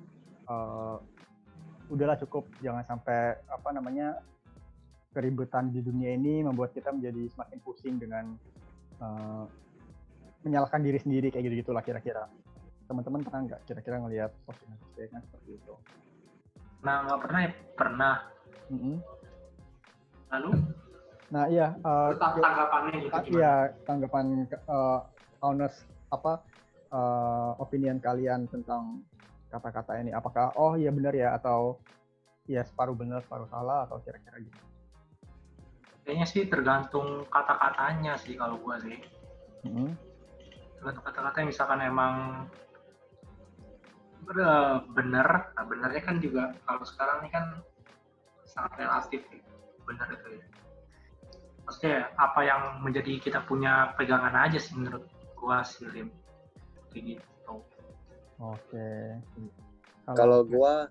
[0.52, 1.00] uh,
[1.88, 4.20] udahlah cukup jangan sampai apa namanya
[5.16, 8.36] keributan di dunia ini membuat kita menjadi semakin pusing dengan
[9.00, 9.48] uh,
[10.44, 12.28] menyalahkan diri sendiri kayak gitu gitulah kira-kira.
[12.84, 15.74] Teman-teman pernah nggak kira-kira ngelihat postingan-postingan seperti itu?
[16.84, 17.52] Nah nggak pernah ya?
[17.72, 18.16] Pernah.
[18.68, 18.96] Mm -hmm.
[20.28, 20.50] lalu?
[21.32, 25.00] Nah iya uh, tanggapannya gitu iya tanggapan uh,
[25.44, 26.40] honest apa
[26.88, 29.04] uh, opinion kalian tentang
[29.52, 30.10] kata-kata ini?
[30.16, 31.78] Apakah oh iya benar ya atau
[32.48, 34.60] ya separuh benar separuh salah atau kira-kira gitu?
[36.04, 38.96] Kayaknya sih tergantung kata-katanya sih kalau gua sih.
[39.64, 39.96] Hmm.
[40.76, 42.14] tergantung kata-katanya misalkan emang
[44.92, 47.44] bener nah benernya kan juga kalau sekarang ini kan
[48.44, 49.24] sangat relatif
[49.88, 50.46] bener itu ya.
[51.64, 55.08] Maksudnya apa yang menjadi kita punya pegangan aja sih menurut
[55.44, 56.08] gua sih Lim
[56.88, 57.60] kayak gitu.
[58.40, 59.20] Oke.
[60.08, 60.88] Kalau gua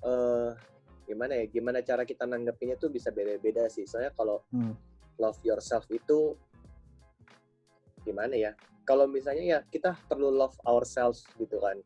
[0.00, 0.56] uh,
[1.04, 1.44] gimana ya?
[1.52, 3.84] Gimana cara kita nanggepinnya tuh bisa beda-beda sih.
[3.84, 4.72] Soalnya kalau hmm.
[5.20, 6.32] love yourself itu
[8.08, 8.56] gimana ya?
[8.88, 11.76] Kalau misalnya ya kita perlu love ourselves gitu kan.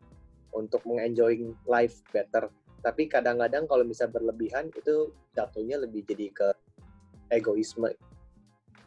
[0.55, 2.47] Untuk mengenjoying life better.
[2.81, 6.49] Tapi kadang-kadang kalau bisa berlebihan itu jatuhnya lebih jadi ke
[7.35, 7.91] egoisme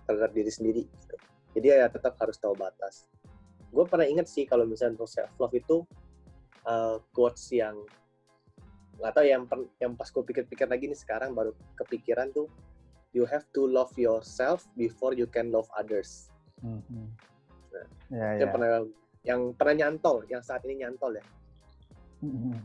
[0.08, 1.16] terhadap diri sendiri gitu.
[1.60, 3.06] Jadi ya tetap harus tahu batas
[3.70, 5.86] gue pernah inget sih kalau misalnya untuk self love itu
[6.66, 7.78] uh, quotes yang
[9.00, 9.44] nggak tahu yang
[9.80, 12.50] yang pas gue pikir-pikir lagi nih sekarang baru kepikiran tuh
[13.14, 16.30] you have to love yourself before you can love others.
[16.62, 17.08] Mm-hmm.
[17.74, 18.52] Nah, yeah, yang yeah.
[18.54, 18.70] pernah
[19.26, 21.26] yang pernah nyantol, yang saat ini nyantol ya.
[22.22, 22.60] Mm-hmm.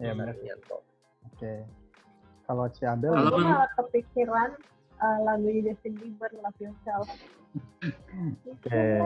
[0.00, 0.80] Ya yeah, benar nyantol.
[1.28, 1.38] Oke.
[1.40, 1.58] Okay.
[2.44, 4.50] Kalau Ciabel, aku malah kepikiran
[5.00, 7.08] uh, lagu Justin Bieber Love Yourself.
[7.54, 8.98] Okay.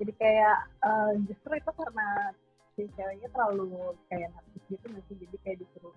[0.00, 2.08] jadi kayak uh, justru itu karena
[2.78, 5.16] si ceweknya terlalu kayak narsis gitu sih?
[5.26, 5.96] Jadi kayak disuruh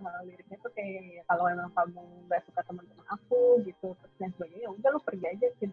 [0.00, 4.68] uh, liriknya tuh kayak kalau emang kamu nggak suka teman-teman aku gitu terus dan sebagainya
[4.68, 5.68] ya udah lu pergi aja sih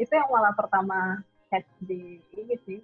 [0.00, 1.20] itu yang malah pertama
[1.52, 2.80] catch di ini sih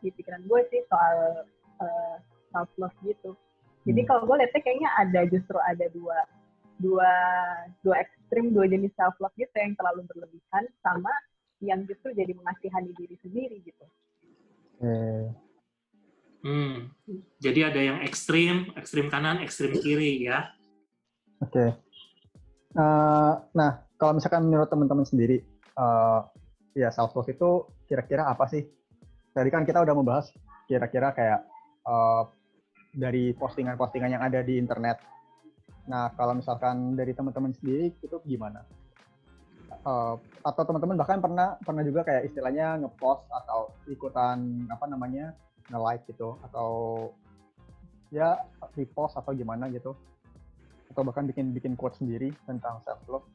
[0.00, 1.44] di pikiran gue sih soal
[1.82, 2.16] uh,
[2.52, 3.34] self love gitu
[3.84, 4.08] jadi hmm.
[4.08, 6.18] kalau gue lihatnya kayaknya ada justru ada dua
[6.80, 7.12] dua
[7.84, 11.12] dua ekstrim dua jenis self love gitu yang terlalu berlebihan sama
[11.62, 13.84] yang justru jadi mengasihani diri sendiri gitu.
[14.82, 15.32] Hmm.
[16.44, 16.76] Hmm.
[17.40, 20.52] Jadi ada yang ekstrim, ekstrim kanan, ekstrim kiri ya.
[21.40, 21.56] Oke.
[21.56, 21.68] Okay.
[22.76, 25.40] Uh, eh, nah, kalau misalkan menurut teman-teman sendiri,
[25.80, 26.28] uh,
[26.76, 28.60] ya self love itu kira-kira apa sih?
[29.32, 30.28] Tadi kan kita udah membahas
[30.68, 31.48] kira-kira kayak
[31.88, 32.28] uh,
[32.94, 35.02] dari postingan-postingan yang ada di internet.
[35.90, 38.62] Nah, kalau misalkan dari teman-teman sendiri itu gimana?
[39.84, 45.36] Uh, atau teman-teman bahkan pernah pernah juga kayak istilahnya ngepost atau ikutan apa namanya
[45.68, 46.70] nge-like gitu atau
[48.08, 48.40] ya
[48.78, 49.92] repost atau gimana gitu.
[50.88, 53.28] Atau bahkan bikin bikin quote sendiri tentang self love.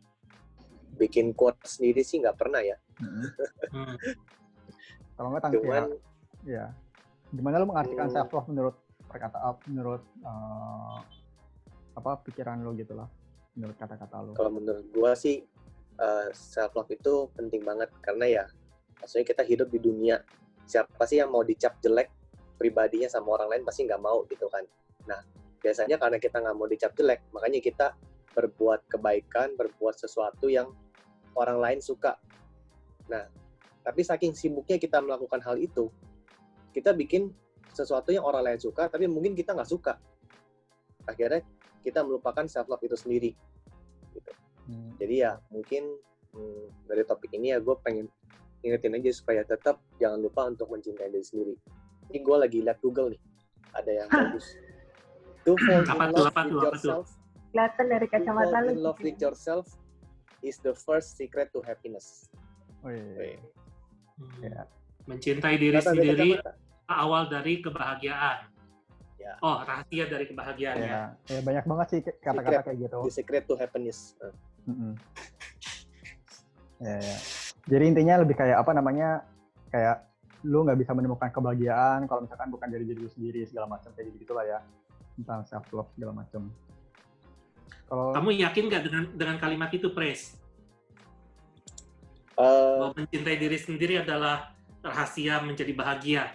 [0.97, 2.78] Bikin quote sendiri sih nggak pernah ya.
[3.70, 3.93] Hmm.
[5.14, 5.84] kalau nggak tanggung ya,
[6.47, 6.66] ya.
[7.30, 8.16] Gimana lo mengartikan hmm.
[8.18, 8.74] self love menurut
[9.10, 11.01] perkataan menurut uh,
[11.97, 13.10] apa pikiran lo gitu lah
[13.57, 14.32] menurut kata-kata lo?
[14.38, 15.41] Kalau menurut gua sih
[15.97, 18.45] uh, self love itu penting banget karena ya
[19.01, 20.22] maksudnya kita hidup di dunia
[20.70, 22.14] siapa sih yang mau dicap jelek
[22.62, 24.64] pribadinya sama orang lain pasti nggak mau gitu kan.
[25.10, 25.20] Nah
[25.60, 27.88] biasanya karena kita nggak mau dicap jelek makanya kita
[28.38, 30.70] berbuat kebaikan, berbuat sesuatu yang
[31.36, 32.16] orang lain suka.
[33.10, 33.26] Nah
[33.82, 35.89] tapi saking sibuknya kita melakukan hal itu,
[36.76, 37.34] kita bikin
[37.80, 39.96] sesuatu yang orang lain suka tapi mungkin kita nggak suka.
[41.08, 41.40] Akhirnya
[41.82, 43.32] kita melupakan self love itu sendiri.
[44.12, 44.32] Gitu.
[44.70, 44.94] Hmm.
[45.02, 45.98] jadi ya mungkin
[46.34, 48.06] hmm, dari topik ini ya gue pengen
[48.62, 51.56] ingetin aja supaya tetap jangan lupa untuk mencintai diri sendiri.
[52.12, 53.22] Ini gue lagi lihat Google nih.
[53.74, 54.46] Ada yang bagus.
[55.48, 57.08] To fall in love with yourself.
[57.56, 59.66] Kelihatan dari kacamata lu in love with yourself
[60.44, 62.28] is the first secret to happiness.
[62.84, 63.40] Oh, iya.
[63.40, 63.40] iya.
[64.20, 64.44] Hmm.
[64.44, 64.62] Ya.
[65.10, 66.38] mencintai diri kata sendiri
[66.90, 68.50] awal dari kebahagiaan
[69.20, 69.36] Ya.
[69.44, 71.12] Oh, rahasia dari kebahagiaan ya.
[71.28, 71.40] ya.
[71.44, 73.00] banyak banget sih kata-kata kayak gitu.
[73.04, 74.16] The secret to happiness.
[74.64, 74.92] Mm -hmm.
[76.88, 77.18] ya, ya.
[77.68, 79.28] Jadi intinya lebih kayak apa namanya?
[79.70, 80.08] Kayak
[80.48, 84.16] lu nggak bisa menemukan kebahagiaan kalau misalkan bukan dari diri lu sendiri segala macam kayak
[84.16, 84.60] gitu lah ya
[85.20, 86.48] tentang self love segala macam.
[87.92, 90.40] Kalau kamu yakin nggak dengan dengan kalimat itu, Pres?
[92.40, 96.32] Uh, Bahwa mencintai diri sendiri adalah rahasia menjadi bahagia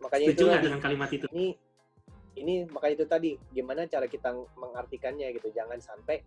[0.00, 1.48] makanya Setuju itu dengan kalimat itu ini
[2.40, 6.24] ini makanya itu tadi gimana cara kita mengartikannya gitu jangan sampai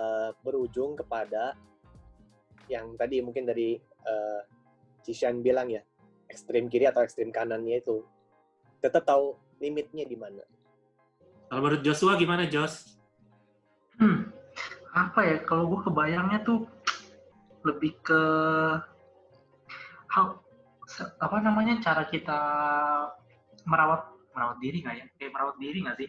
[0.00, 1.54] uh, berujung kepada
[2.70, 4.40] yang tadi mungkin dari uh,
[5.02, 5.82] Cishan bilang ya
[6.30, 8.06] ekstrim kiri atau ekstrim kanannya itu
[8.78, 10.46] tetap tahu limitnya di mana.
[11.50, 12.96] Kalau menurut Joshua gimana Jos?
[13.98, 14.30] Hmm,
[14.94, 16.64] apa ya kalau gue kebayangnya tuh
[17.66, 18.22] lebih ke
[20.08, 20.40] how
[21.18, 22.40] apa namanya cara kita
[23.64, 25.06] merawat merawat diri nggak ya?
[25.16, 26.08] Kayak merawat diri nggak sih?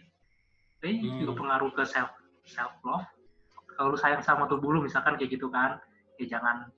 [0.82, 1.20] Ini hmm.
[1.26, 2.12] juga pengaruh ke self
[2.46, 3.06] self love
[3.78, 5.80] kalau lu sayang sama tubuh lu misalkan kayak gitu kan
[6.20, 6.70] ya jangan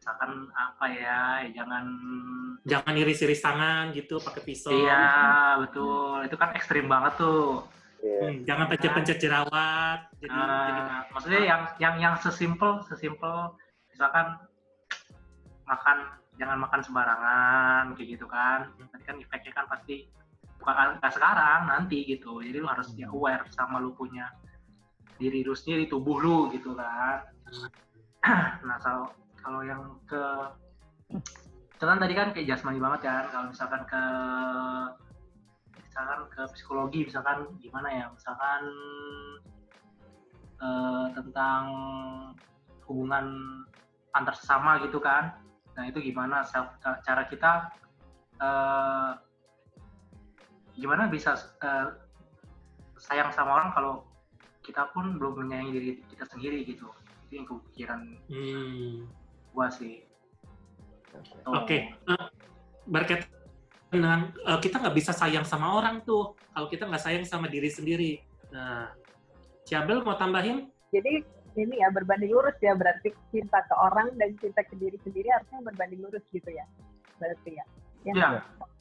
[0.00, 1.84] misalkan apa ya, ya jangan
[2.64, 4.72] jangan iris-iris tangan gitu pakai pisau.
[4.72, 5.04] Iya
[5.60, 6.24] betul.
[6.24, 7.68] Itu kan ekstrim banget tuh.
[8.00, 8.32] Yeah.
[8.32, 10.80] hmm, jangan pencet-pencet jerawat jadi, uh, jadi
[11.12, 13.52] maksudnya yang yang yang sesimpel sesimpel
[13.92, 14.40] misalkan
[15.68, 16.08] makan
[16.40, 18.72] jangan makan sembarangan kayak gitu kan.
[18.80, 20.08] Nanti kan efeknya kan pasti
[20.56, 22.40] bukan nggak sekarang nanti gitu.
[22.40, 24.32] Jadi lu harus ya aware sama lu punya
[25.20, 27.28] diri lu sendiri tubuh lu gitu kan.
[28.68, 29.08] Nah kalau
[29.40, 30.20] kalau yang ke
[31.80, 34.04] misalkan tadi kan kayak jasmani banget kan kalau misalkan ke
[35.80, 38.62] misalkan ke psikologi misalkan gimana ya misalkan
[40.60, 41.62] uh, tentang
[42.84, 43.26] hubungan
[44.12, 45.32] antar sesama gitu kan
[45.80, 47.72] Nah itu gimana self, cara kita
[48.36, 49.16] uh,
[50.76, 51.96] gimana bisa uh,
[53.00, 54.04] sayang sama orang kalau
[54.60, 56.84] kita pun belum menyayangi diri kita sendiri gitu.
[57.24, 59.08] Itu yang kepikiran hmm.
[59.56, 60.04] gua sih.
[61.48, 61.80] Oke, okay.
[62.12, 62.28] uh,
[62.84, 63.32] berkaitan
[63.88, 67.72] dengan uh, kita nggak bisa sayang sama orang tuh kalau kita nggak sayang sama diri
[67.72, 68.20] sendiri.
[68.52, 68.92] Nah,
[69.64, 70.68] Ciabel mau tambahin?
[70.92, 71.24] Jadi
[71.60, 75.60] ini ya berbanding lurus ya berarti cinta ke orang dan cinta ke diri sendiri harusnya
[75.60, 76.64] berbanding lurus gitu ya
[77.20, 77.64] berarti ya
[78.08, 78.28] ya, ya.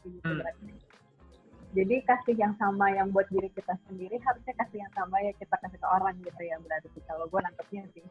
[0.07, 0.39] Gitu hmm.
[0.39, 0.71] berarti.
[1.75, 5.55] jadi kasih yang sama yang buat diri kita sendiri harusnya kasih yang sama ya kita
[5.59, 8.05] kasih ke orang gitu ya berarti kalau gue nangkepnya sih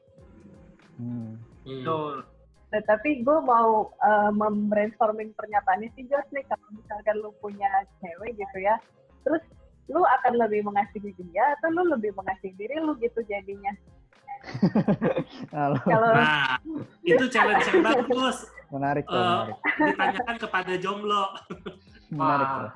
[1.00, 1.32] hmm.
[1.64, 2.22] betul
[2.68, 7.68] Nah, tapi gue mau uh, membrainstorming pernyataannya sih Jos nih kalau misalkan lu punya
[8.04, 8.76] cewek gitu ya
[9.24, 9.40] terus
[9.88, 13.72] lu akan lebih mengasihi dia atau lu lebih mengasihi diri lu gitu jadinya
[15.52, 16.56] Kalau nah,
[17.04, 18.48] itu challenge yang bagus.
[18.68, 19.56] Menarik, tuh, uh, menarik.
[19.96, 21.24] Ditanyakan kepada jomblo.
[22.12, 22.70] menarik, tuh.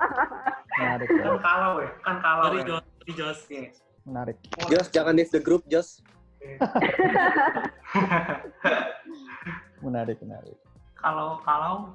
[0.80, 1.08] Menarik.
[1.08, 1.20] Tuh.
[1.20, 2.42] Kan kalau ya, kan kalau.
[2.48, 2.68] Sorry, ya.
[2.68, 2.84] Jos.
[2.84, 3.40] Sorry, Jos.
[3.52, 3.74] Yes.
[4.08, 4.36] Menarik.
[4.72, 6.00] Jos, jangan leave the group, Jos.
[9.84, 10.56] menarik, menarik.
[10.96, 11.92] Kalau kalau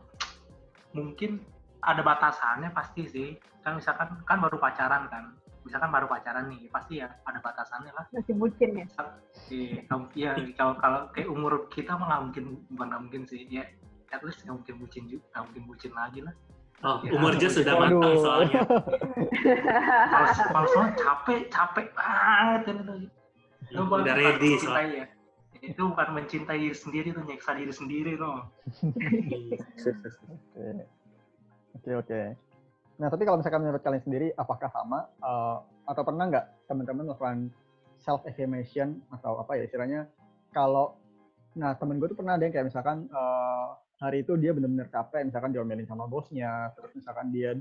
[0.94, 1.42] mungkin
[1.82, 3.30] ada batasannya pasti sih.
[3.66, 5.36] Kan misalkan kan baru pacaran kan
[5.68, 8.88] misalkan baru pacaran nih pasti ya ada batasannya lah masih bucin ya
[10.16, 13.68] iya kalau kalau kayak umur kita mah nggak mungkin bukan nggak mungkin sih ya
[14.16, 16.36] at least nggak mungkin bucin juga nggak mungkin bucin lagi lah
[16.86, 18.62] Oh, ya, umur aja sudah matang soalnya.
[20.14, 23.10] kalau, kalau soalnya capek, capek banget kan itu.
[23.74, 25.10] Itu udah ready soalnya.
[25.10, 25.74] Ya.
[25.74, 28.46] Itu bukan mencintai diri sendiri, itu nyeksa diri sendiri loh.
[31.78, 32.22] Oke, oke.
[32.98, 37.54] Nah, tapi kalau misalkan menurut kalian sendiri, apakah sama uh, atau pernah nggak teman-teman melakukan
[38.02, 40.10] self affirmation atau apa ya istilahnya?
[40.50, 40.98] Kalau,
[41.54, 45.30] nah temen gue tuh pernah ada yang kayak misalkan uh, hari itu dia benar-benar capek,
[45.30, 47.54] misalkan diomelin sama bosnya, terus misalkan dia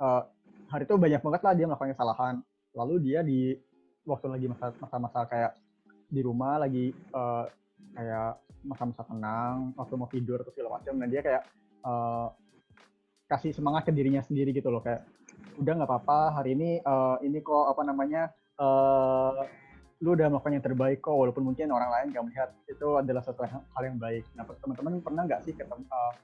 [0.00, 0.24] uh,
[0.72, 2.34] hari itu banyak banget lah dia melakukan kesalahan,
[2.72, 3.56] lalu dia di
[4.08, 4.46] waktu lagi
[4.80, 5.52] masa-masa kayak
[6.08, 7.44] di rumah lagi uh,
[7.92, 11.42] kayak masa-masa tenang, waktu mau tidur atau segala macam, nah dia kayak
[11.84, 12.32] uh,
[13.28, 15.04] kasih semangat ke dirinya sendiri gitu loh kayak
[15.60, 19.44] udah nggak apa-apa hari ini uh, ini kok apa namanya uh,
[20.00, 23.42] lu udah melakukan yang terbaik kok walaupun mungkin orang lain nggak melihat itu adalah suatu
[23.44, 24.22] hal yang baik.
[24.38, 26.14] Nah teman-teman pernah nggak sih ketemu uh,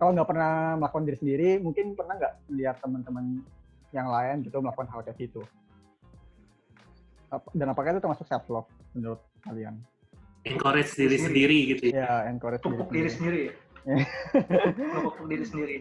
[0.00, 3.24] kalau nggak pernah melakukan diri sendiri mungkin pernah nggak melihat teman-teman
[3.94, 5.44] yang lain gitu melakukan hal kayak gitu
[7.54, 9.74] dan apakah itu termasuk self love menurut kalian?
[10.44, 11.92] Encourage diri sendiri, gitu ya?
[12.04, 13.40] Iya, encourage diri, diri sendiri.
[13.48, 13.52] Ya?
[14.94, 15.76] Ngebuk diri sendiri.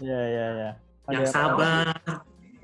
[0.00, 0.70] Iya, iya, iya.
[1.12, 1.92] Yang sabar,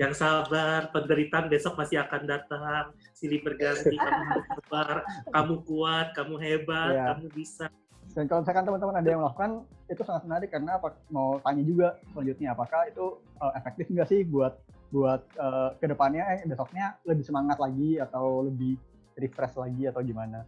[0.01, 6.93] yang sabar, penderitaan besok masih akan datang, silih berganti, kamu sabar, kamu kuat, kamu hebat,
[6.97, 7.07] yeah.
[7.13, 7.69] kamu bisa.
[8.11, 9.51] Dan kalau misalkan teman-teman ada yang melakukan,
[9.87, 13.07] itu sangat menarik karena apa, mau tanya juga selanjutnya, apakah itu
[13.39, 14.57] uh, efektif nggak sih buat
[14.91, 18.75] buat uh, ke depannya, eh, besoknya lebih semangat lagi atau lebih
[19.15, 20.43] refresh lagi atau gimana?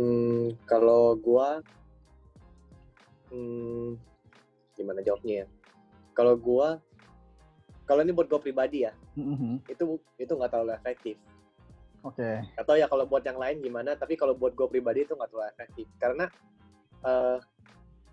[0.00, 1.60] Hmm, kalau gua
[3.28, 4.00] hmm,
[4.72, 5.46] gimana jawabnya ya?
[6.16, 6.80] Kalau gua
[7.84, 9.68] kalau ini buat gua pribadi ya, mm-hmm.
[9.68, 11.20] itu itu nggak terlalu efektif.
[12.00, 12.16] Oke.
[12.16, 12.40] Okay.
[12.56, 13.92] Atau ya kalau buat yang lain gimana?
[13.92, 16.24] Tapi kalau buat gua pribadi itu nggak terlalu efektif karena
[17.04, 17.36] uh,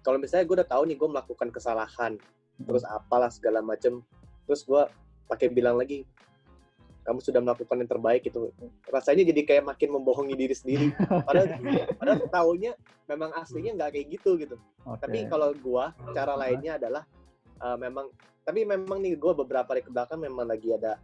[0.03, 2.67] kalau misalnya gue udah tahu nih gue melakukan kesalahan, mm-hmm.
[2.67, 4.03] terus apalah segala macem,
[4.43, 4.83] terus gue
[5.27, 6.03] pakai bilang lagi
[7.07, 8.51] kamu sudah melakukan yang terbaik itu
[8.91, 10.91] rasanya jadi kayak makin membohongi diri sendiri.
[11.23, 11.47] Padahal
[12.03, 12.71] padahal tahunya
[13.07, 14.59] memang aslinya nggak kayak gitu gitu.
[14.83, 14.99] Okay.
[15.07, 17.07] tapi kalau gua cara lainnya adalah
[17.63, 18.11] uh, memang
[18.43, 20.99] tapi memang nih gua beberapa hari ke belakang memang lagi ada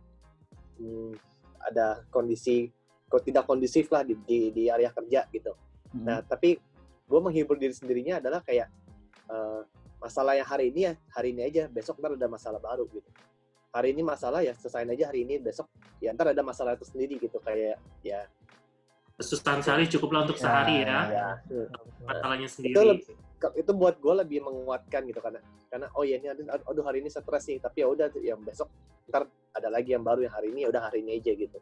[0.75, 1.15] hmm,
[1.71, 2.67] ada kondisi
[3.07, 5.55] kok tidak kondisif lah di, di, di area kerja gitu.
[5.95, 6.03] Hmm.
[6.03, 6.59] nah tapi
[7.07, 8.67] gua menghibur diri sendirinya adalah kayak
[9.31, 9.63] uh,
[10.03, 13.07] masalah yang hari ini ya hari ini aja besok ntar ada masalah baru gitu
[13.74, 15.65] hari ini masalah ya selesai aja hari ini besok
[15.97, 18.30] ya ntar ada masalah itu sendiri gitu kayak ya.
[19.13, 21.28] Kesusahan sehari cukuplah untuk ya, sehari ya, ya.
[22.01, 22.97] masalahnya sendiri.
[22.97, 23.13] itu,
[23.61, 25.38] itu buat gue lebih menguatkan gitu karena
[25.69, 28.74] karena oh ya ini aduh hari ini stres sih tapi ya udah yang besok
[29.05, 31.57] ntar ada lagi yang baru yang hari ini ya udah hari ini aja gitu.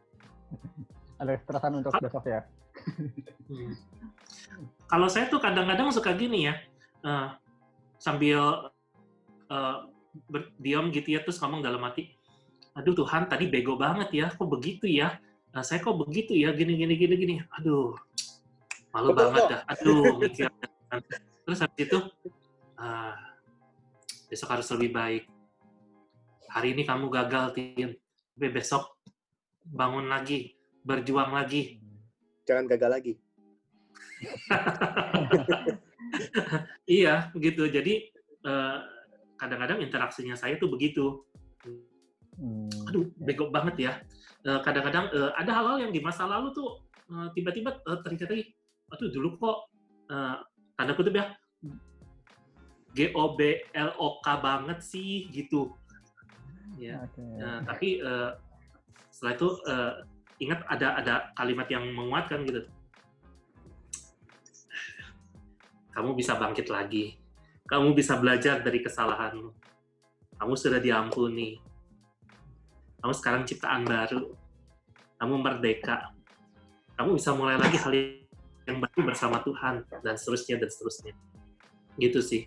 [1.19, 2.41] Ada stresan untuk besok ya?
[3.51, 3.75] Hmm.
[4.87, 6.55] kalau saya tuh kadang-kadang suka gini ya.
[7.03, 7.35] Uh,
[7.99, 8.71] sambil
[9.51, 9.77] uh,
[10.27, 12.11] berdiam gitu ya terus ngomong dalam hati
[12.71, 15.19] aduh Tuhan tadi bego banget ya kok begitu ya?
[15.51, 16.55] Nah, saya kok begitu ya?
[16.55, 17.35] Gini gini gini gini.
[17.59, 17.95] Aduh
[18.91, 19.61] malu banget dah.
[19.67, 20.47] Aduh mikir.
[21.43, 21.99] Terus habis itu
[22.79, 23.15] ah,
[24.31, 25.23] besok harus lebih baik.
[26.51, 27.95] Hari ini kamu gagal tim
[28.35, 28.95] tapi besok
[29.67, 30.55] bangun lagi
[30.87, 31.79] berjuang lagi.
[32.47, 33.13] Jangan gagal lagi.
[36.91, 37.71] Iya gitu.
[37.71, 38.11] Jadi
[38.43, 38.83] uh,
[39.41, 41.25] kadang-kadang interaksinya saya tuh begitu.
[42.37, 42.69] Hmm.
[42.85, 43.93] Aduh, bego banget ya.
[44.41, 46.81] Eh, kadang-kadang uh, ada hal-hal yang di masa lalu tuh
[47.13, 48.49] uh, tiba-tiba uh, teringat lagi,
[48.89, 49.69] aduh dulu kok
[50.09, 50.41] uh,
[50.73, 51.29] tanda kutip ya
[52.97, 55.77] G O B L O K banget sih gitu.
[56.81, 57.05] Ya.
[57.05, 57.37] Okay.
[57.37, 58.33] Uh, tapi uh,
[59.13, 59.93] setelah itu uh,
[60.41, 62.65] ingat ada ada kalimat yang menguatkan gitu.
[65.93, 67.20] Kamu bisa bangkit lagi
[67.71, 69.47] kamu bisa belajar dari kesalahanmu.
[70.35, 71.55] Kamu sudah diampuni.
[72.99, 74.35] Kamu sekarang ciptaan baru.
[75.15, 76.11] Kamu merdeka.
[76.99, 77.93] Kamu bisa mulai lagi hal
[78.67, 81.13] yang baru bersama Tuhan dan seterusnya dan seterusnya.
[81.95, 82.43] Gitu sih.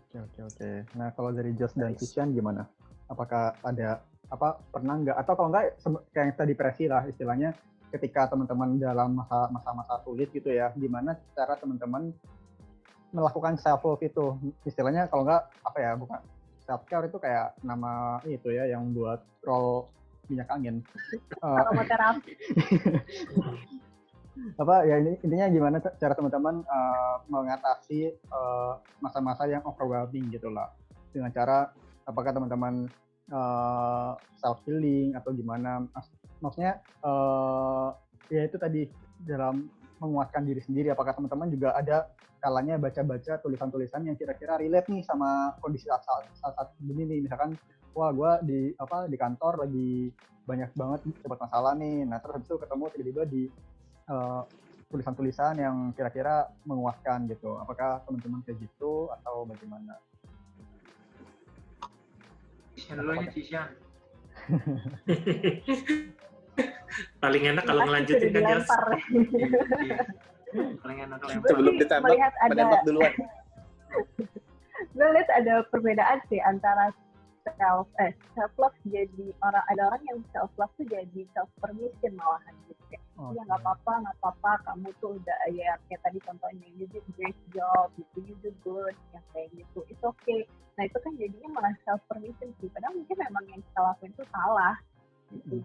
[0.00, 0.70] Oke oke oke.
[0.96, 2.64] Nah kalau dari Josh dan Kishan gimana?
[3.12, 4.00] Apakah ada
[4.32, 5.64] apa pernah nggak atau kalau nggak
[6.16, 7.52] kayak yang tadi depresi lah istilahnya
[7.94, 12.10] ketika teman-teman dalam masa masa sulit gitu ya gimana cara teman-teman
[13.16, 14.36] melakukan self love itu.
[14.68, 16.20] Istilahnya kalau nggak apa ya bukan
[16.68, 19.88] self care itu kayak nama itu ya yang buat roll
[20.28, 20.84] minyak angin.
[21.40, 22.32] Aromaterapi
[24.60, 30.52] apa ya ini intinya gimana cara teman-teman uh, mengatasi eh, masa-masa uh, yang overwhelming gitu
[30.52, 30.68] lah.
[31.08, 31.72] Dengan cara
[32.04, 32.92] apakah teman-teman
[33.32, 35.88] uh, self healing atau gimana.
[36.44, 37.96] Maksudnya uh,
[38.28, 38.84] ya itu tadi
[39.24, 40.92] dalam menguatkan diri sendiri.
[40.92, 42.08] Apakah teman-teman juga ada
[42.40, 46.04] kalanya baca-baca tulisan-tulisan yang kira-kira relate nih sama kondisi saat
[46.36, 47.18] saat begini nih?
[47.24, 47.56] Misalkan
[47.96, 50.12] wah gue di apa di kantor lagi
[50.46, 52.04] banyak banget cepat masalah nih.
[52.04, 53.42] Nah terus habis itu ketemu tiba-tiba di
[54.06, 54.46] tulisan
[54.86, 57.58] tulisan-tulisan yang kira-kira menguatkan gitu.
[57.58, 59.98] Apakah teman-teman kayak gitu atau bagaimana?
[62.76, 63.72] Dulu Cishan
[67.20, 68.68] paling enak kalau ngelanjutin kan Jos
[70.56, 72.16] paling enak sebelum ditembak
[72.48, 73.12] menembak duluan.
[74.96, 76.92] Gue lihat ada perbedaan sih antara
[77.54, 82.16] self eh self love jadi orang ada orang yang self love tuh jadi self permission
[82.18, 82.82] malahan gitu.
[82.90, 83.36] Kayak okay.
[83.38, 87.38] ya nggak apa-apa nggak apa-apa kamu tuh udah ya kayak tadi contohnya you did great
[87.54, 89.80] job gitu you do good yang kayak gitu.
[89.86, 90.48] Itu oke okay.
[90.76, 92.68] nah itu kan jadinya malah self permission sih.
[92.72, 94.74] Padahal mungkin memang yang kita lakuin itu salah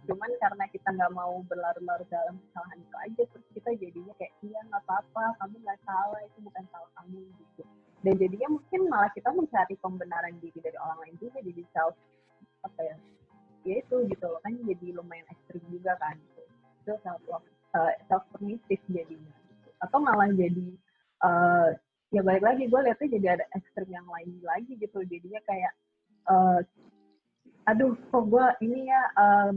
[0.10, 4.60] cuman karena kita nggak mau berlarut-larut dalam kesalahan itu aja terus kita jadinya kayak iya
[4.68, 7.64] nggak apa-apa kamu nggak salah itu bukan salah kamu gitu
[8.02, 11.94] dan jadinya mungkin malah kita mencari pembenaran diri dari orang lain juga jadi self
[12.66, 12.96] apa ya
[13.62, 16.42] ya itu gitu loh kan jadi lumayan ekstrim juga kan gitu.
[16.82, 19.70] itu self uh, self permissive jadinya gitu.
[19.86, 20.68] atau malah jadi
[21.22, 21.70] uh,
[22.10, 25.74] ya balik lagi gue lihatnya jadi ada ekstrim yang lain lagi gitu jadinya kayak
[26.26, 26.60] uh,
[27.70, 29.52] aduh kok gue ini ya uh,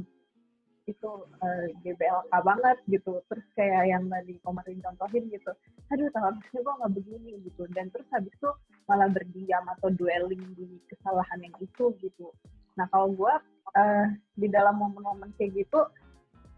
[0.85, 3.25] itu uh, GBLK banget gitu.
[3.33, 5.53] Terus kayak yang tadi kemarin contohin gitu
[5.93, 7.63] aduh harusnya gue nggak begini gitu.
[7.73, 8.51] Dan terus habis itu
[8.85, 12.29] malah berdiam atau dwelling di kesalahan yang itu gitu.
[12.77, 13.35] Nah kalau gue
[13.77, 15.81] uh, di dalam momen-momen kayak gitu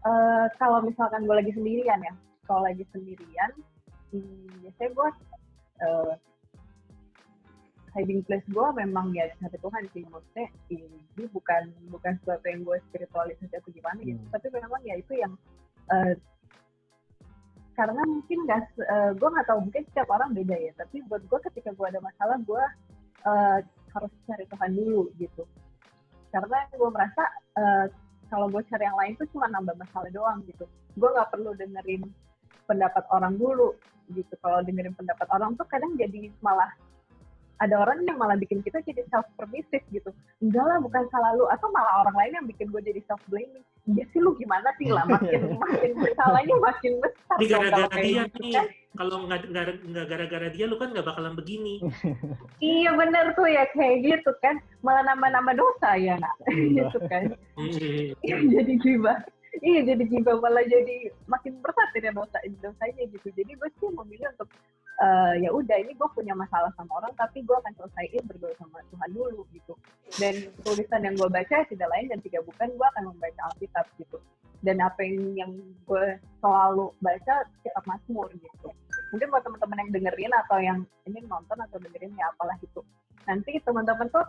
[0.05, 2.13] uh, kalau misalkan gue lagi sendirian ya
[2.45, 3.51] kalau lagi sendirian
[4.13, 5.09] hmm, biasanya gue
[5.83, 6.13] uh,
[7.97, 10.05] hiding place gue memang ya satu Tuhan sih.
[10.05, 14.31] Maksudnya ini bukan bukan sesuatu yang gue spiritualisasi atau gimana gitu hmm.
[14.31, 15.33] tapi memang ya itu yang
[15.89, 16.13] uh,
[17.77, 20.71] karena mungkin gak uh, gue nggak tahu mungkin setiap orang beda ya.
[20.77, 22.63] Tapi buat gue ketika gue ada masalah gue
[23.25, 23.59] uh,
[23.93, 25.45] harus cari Tuhan dulu gitu.
[26.33, 27.23] Karena gue merasa
[27.57, 27.85] uh,
[28.33, 30.65] kalau gue cari yang lain tuh cuma nambah masalah doang gitu.
[30.97, 32.01] Gue nggak perlu dengerin
[32.65, 33.77] pendapat orang dulu
[34.09, 34.33] gitu.
[34.41, 36.73] Kalau dengerin pendapat orang tuh kadang jadi malah
[37.57, 40.13] ada orang yang malah bikin kita jadi self permissive gitu.
[40.43, 41.49] Enggak lah bukan salah lu.
[41.49, 44.91] Atau malah orang lain yang bikin gue jadi self blaming ya sih lu gimana sih?
[44.91, 47.35] Lah makin makin bersalahnya makin besar.
[47.39, 48.53] Ini gara-gara dia gitu, nih.
[48.55, 48.67] kan?
[48.97, 49.53] kalau nggak
[50.09, 51.77] gara-gara dia lu kan nggak bakalan begini.
[52.57, 54.57] Iya bener tuh ya kayak gitu kan.
[54.81, 56.33] Malah nambah-nambah dosa ya nak
[56.77, 57.37] gitu kan.
[58.25, 59.17] Iya, jadi gibah
[59.61, 63.27] iya jadi gibah malah jadi makin berat ya dosa dosanya gitu.
[63.33, 64.49] Jadi gue sih memilih untuk
[65.01, 68.81] uh, ya udah ini gue punya masalah sama orang tapi gue akan selesaiin berdoa sama
[68.93, 69.73] Tuhan dulu gitu.
[70.17, 74.17] Dan tulisan yang gue baca tidak lain dan tiga bukan gue akan membaca Alkitab gitu.
[74.65, 75.51] Dan apa yang, yang
[75.85, 76.05] gue
[76.41, 78.67] selalu baca kitab Mazmur gitu.
[79.13, 82.81] Mungkin buat teman-teman yang dengerin atau yang ini nonton atau dengerin ya apalah gitu.
[83.29, 84.25] Nanti teman-teman tuh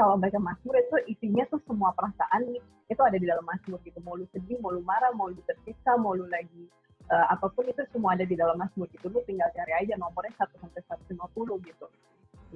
[0.00, 2.56] kalau baca Mazmur itu isinya tuh semua perasaan
[2.88, 4.00] itu ada di dalam Mazmur gitu.
[4.00, 6.72] Mau lu sedih mau lu marah mau lu tersiksa mau lu lagi
[7.12, 9.12] uh, apa pun itu semua ada di dalam Mazmur gitu.
[9.12, 10.80] Lu tinggal cari aja nomornya 1 sampai
[11.12, 11.86] 150 gitu.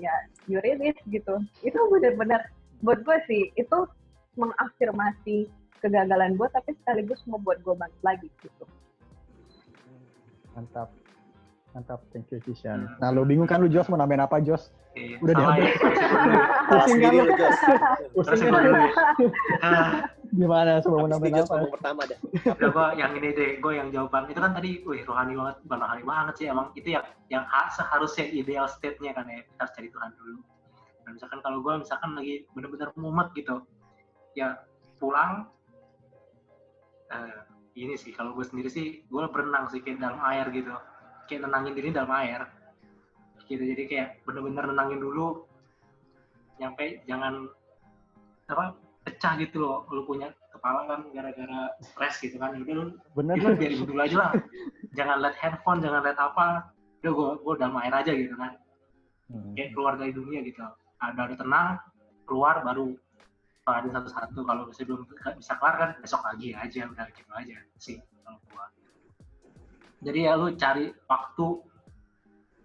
[0.00, 0.14] Ya
[0.48, 1.36] you read it gitu.
[1.60, 2.48] Itu benar-benar
[2.80, 3.78] buat gue sih itu
[4.40, 5.44] mengafirmasi
[5.84, 8.64] kegagalan gue tapi sekaligus membuat gue bangkit lagi gitu.
[10.56, 11.03] Mantap
[11.74, 15.18] mantap thank you Kishan nah lo bingung kan lu Jos mau nambahin apa Jos Iya,
[15.18, 15.64] udah diambil.
[15.66, 15.74] Ya.
[16.70, 17.24] Pusing kan lu?
[18.14, 18.62] Pusing kan
[20.38, 21.66] Gimana coba mau nambahin apa?
[21.66, 22.18] pertama deh.
[22.46, 25.78] Udah gua yang ini deh, gua yang jawaban itu kan tadi, wih rohani banget, bukan
[25.82, 27.42] rohani banget sih emang itu yang yang
[27.74, 30.38] seharusnya ideal state-nya kan ya, kita harus cari Tuhan dulu.
[31.02, 33.66] Dan misalkan kalau gua misalkan lagi bener-bener mumet gitu,
[34.38, 34.62] ya
[35.02, 35.50] pulang,
[37.10, 37.38] uh,
[37.74, 40.70] ini sih kalau gue sendiri sih gue berenang sih kayak dalam air gitu
[41.28, 42.46] kayak nenangin diri dalam air.
[43.44, 45.44] Gitu jadi kayak bener-bener nenangin dulu.
[46.60, 47.50] Nyampe jangan
[48.48, 52.56] apa pecah gitu loh lu punya kepala kan gara-gara stres gitu kan.
[52.56, 52.84] Udah lu
[53.16, 53.36] bener.
[53.40, 54.32] lu biarin dulu aja lah.
[54.96, 56.72] Jangan lihat handphone jangan lihat apa.
[57.04, 58.56] Udah gue gue udah main aja gitu kan.
[59.24, 59.56] Hmm.
[59.56, 60.60] kayak keluar dari dunia gitu.
[61.00, 61.80] Ada ada tenang
[62.28, 62.92] keluar baru
[63.64, 64.40] ada satu-satu.
[64.44, 65.00] Kalau misalnya belum
[65.40, 68.68] bisa kelar kan besok lagi aja udah gitu aja sih kalau gua
[70.04, 71.46] jadi ya lu cari waktu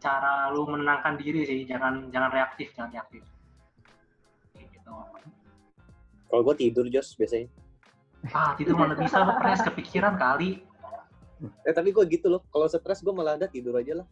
[0.04, 1.64] cara lu menenangkan diri sih.
[1.64, 3.24] Jangan jangan reaktif jangan reaktif.
[4.60, 4.92] Gitu.
[6.30, 7.48] Kalau gue tidur Jos biasanya.
[8.36, 9.24] Ah tidur mana bisa?
[9.24, 10.68] Lu stres kepikiran kali.
[11.64, 12.44] Eh tapi gue gitu loh.
[12.52, 14.08] Kalau stres gue malah ada tidur aja lah.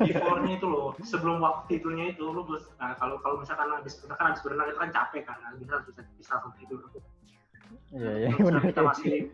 [0.00, 0.96] Beforenya itu loh.
[1.04, 2.40] Sebelum waktu tidurnya itu lo
[2.80, 5.36] nah, kalau kalau misalkan habis misalkan habis berenang itu kan capek kan.
[5.44, 6.80] Nah, bisa bisa bisa langsung tidur.
[7.92, 9.32] Iya iya kita masih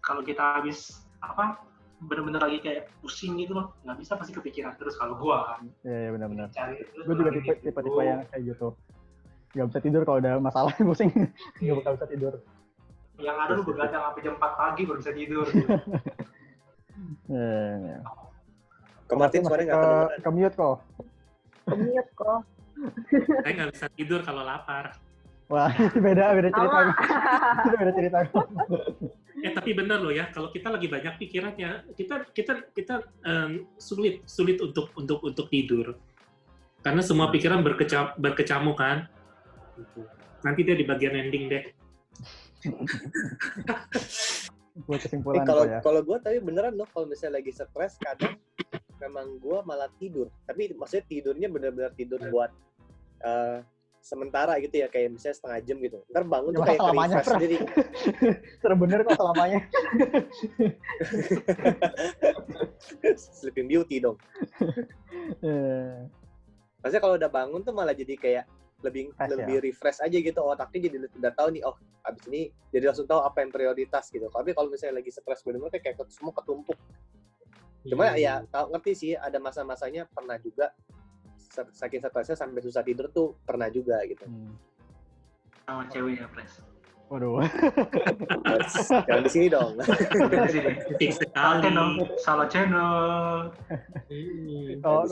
[0.00, 1.69] kalau kita habis apa
[2.00, 6.10] bener-bener lagi kayak pusing gitu loh nggak bisa pasti kepikiran terus kalau gua iya iya
[6.16, 6.48] benar-benar
[7.04, 8.68] gua juga tipe tipe tipe yang kayak gitu
[9.52, 11.10] nggak bisa tidur kalau udah masalah pusing
[11.60, 11.94] nggak yeah.
[11.94, 12.34] bisa tidur
[13.20, 15.46] yang ada lu begadang sampai jam 4 pagi baru bisa tidur
[17.28, 18.00] yeah, yeah.
[19.10, 20.18] Ke Martin suaranya nggak kedengeran.
[20.22, 20.76] Ke mute kok.
[21.66, 22.40] Ke mute kok.
[23.42, 24.94] Saya nggak bisa tidur kalau lapar.
[25.50, 25.74] Wah,
[26.06, 26.78] beda beda cerita.
[27.74, 28.18] beda cerita.
[29.40, 34.24] Eh tapi benar loh ya, kalau kita lagi banyak pikirannya, kita kita kita um, sulit
[34.28, 35.96] sulit untuk untuk untuk tidur.
[36.80, 39.08] Karena semua pikiran berkecam, berkecamuk kan.
[40.40, 41.64] Nanti dia di bagian ending deh.
[44.88, 45.78] kesimpulan eh, kalau ya.
[45.84, 48.38] kalau gue tapi beneran loh kalau misalnya lagi stres kadang
[49.00, 52.50] memang gue malah tidur tapi maksudnya tidurnya benar-benar tidur buat
[53.24, 53.60] uh,
[54.00, 55.98] sementara gitu ya kayak misalnya setengah jam gitu.
[56.08, 57.56] Ntar bangun tuh kayak refresh sendiri.
[58.60, 59.60] Serem bener kok selamanya.
[63.40, 64.16] Sleeping beauty dong.
[66.80, 68.44] Maksudnya kalau udah bangun tuh malah jadi kayak
[68.80, 69.62] lebih Fresh, lebih ya?
[69.68, 70.40] refresh aja gitu.
[70.40, 74.32] Otaknya jadi udah tahu nih oh abis ini jadi langsung tahu apa yang prioritas gitu.
[74.32, 76.76] Tapi kalau misalnya lagi stres benar-benar kayak semua ketumpuk.
[77.84, 78.44] Cuma yeah.
[78.44, 80.72] ya tahu ngerti sih ada masa-masanya pernah juga
[81.50, 84.54] saking stresnya sampai susah tidur tuh pernah juga gitu hmm.
[85.66, 86.62] sama cewek ya Pres
[87.10, 87.42] Waduh.
[88.86, 89.74] Jangan di sini dong.
[89.82, 91.26] Di sini.
[91.34, 91.88] Salah channel.
[92.22, 92.94] Salah channel.
[94.78, 95.02] Kalau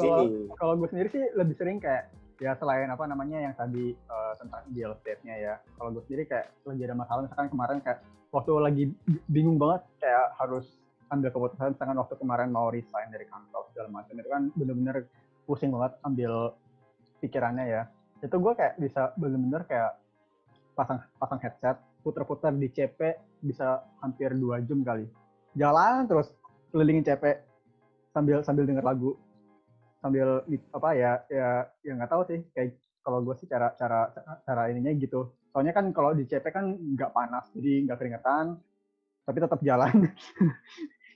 [0.55, 4.62] kalau gue sendiri sih lebih sering kayak ya selain apa namanya yang tadi uh, tentang
[4.70, 7.98] ideal state-nya ya kalau gue sendiri kayak lagi ada masalah misalkan kemarin kayak
[8.31, 8.85] waktu lagi
[9.27, 10.78] bingung banget kayak harus
[11.10, 14.97] ambil keputusan misalkan waktu kemarin mau resign dari kantor segala macam itu kan bener-bener
[15.49, 16.53] pusing banget ambil
[17.25, 17.83] pikirannya ya.
[18.20, 19.97] Itu gue kayak bisa bener-bener kayak
[20.77, 25.09] pasang pasang headset puter-puter di CP bisa hampir dua jam kali.
[25.57, 26.29] Jalan terus
[26.69, 27.25] kelilingin CP
[28.12, 29.16] sambil sambil denger lagu.
[30.05, 34.12] Sambil apa ya ya ya nggak tahu sih kayak kalau gue sih cara cara
[34.45, 35.33] cara ininya gitu.
[35.49, 38.61] Soalnya kan kalau di CP kan nggak panas jadi nggak keringetan
[39.25, 39.97] tapi tetap jalan.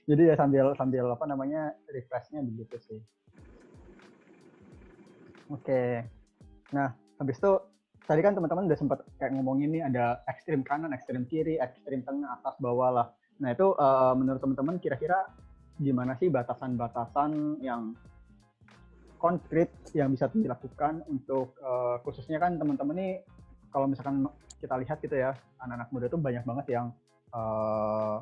[0.03, 2.99] Jadi ya sambil sambil apa namanya refreshnya begitu sih
[5.53, 5.81] oke.
[6.73, 6.89] Nah
[7.21, 7.51] habis itu
[8.03, 12.41] tadi kan teman-teman udah sempat kayak ngomongin nih ada ekstrim kanan ekstrim kiri ekstrim tengah
[12.41, 13.07] atas bawah lah.
[13.39, 15.29] Nah itu uh, menurut teman-teman kira-kira
[15.79, 17.97] gimana sih batasan-batasan yang
[19.17, 23.13] konkret yang bisa dilakukan untuk uh, khususnya kan teman-teman nih
[23.71, 24.27] kalau misalkan
[24.59, 25.31] kita lihat gitu ya
[25.63, 26.87] anak-anak muda itu banyak banget yang
[27.31, 28.19] uh,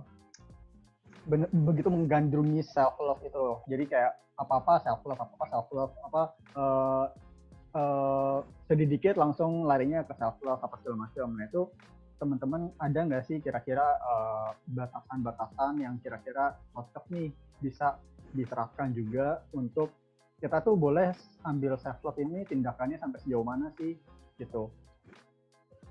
[1.52, 4.12] begitu menggandrungi self love itu jadi kayak
[4.42, 6.22] apa apa self love apa apa self love apa
[6.58, 7.06] uh,
[7.78, 11.28] uh, sedikit langsung larinya ke self love apa segala macam.
[11.38, 11.70] Nah itu
[12.22, 13.98] teman-teman ada nggak sih kira-kira
[14.70, 17.98] batasan-batasan uh, yang kira-kira cocok nih bisa
[18.34, 19.90] diterapkan juga untuk
[20.42, 21.14] kita tuh boleh
[21.46, 23.98] ambil self love ini tindakannya sampai sejauh mana sih
[24.42, 24.70] gitu?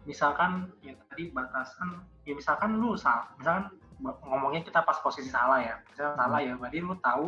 [0.06, 3.70] Misalkan yang tadi batasan ya misalkan lu misalkan
[4.00, 6.22] ngomongnya kita pas posisi salah ya misalkan hmm.
[6.24, 7.26] salah ya berarti lu tahu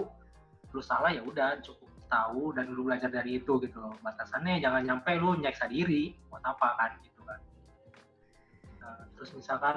[0.73, 4.85] lu salah ya udah cukup tahu dan lu belajar dari itu gitu loh batasannya jangan
[4.85, 7.41] nyampe lu nyeksa diri buat apa kan gitu kan
[8.81, 9.77] nah, terus misalkan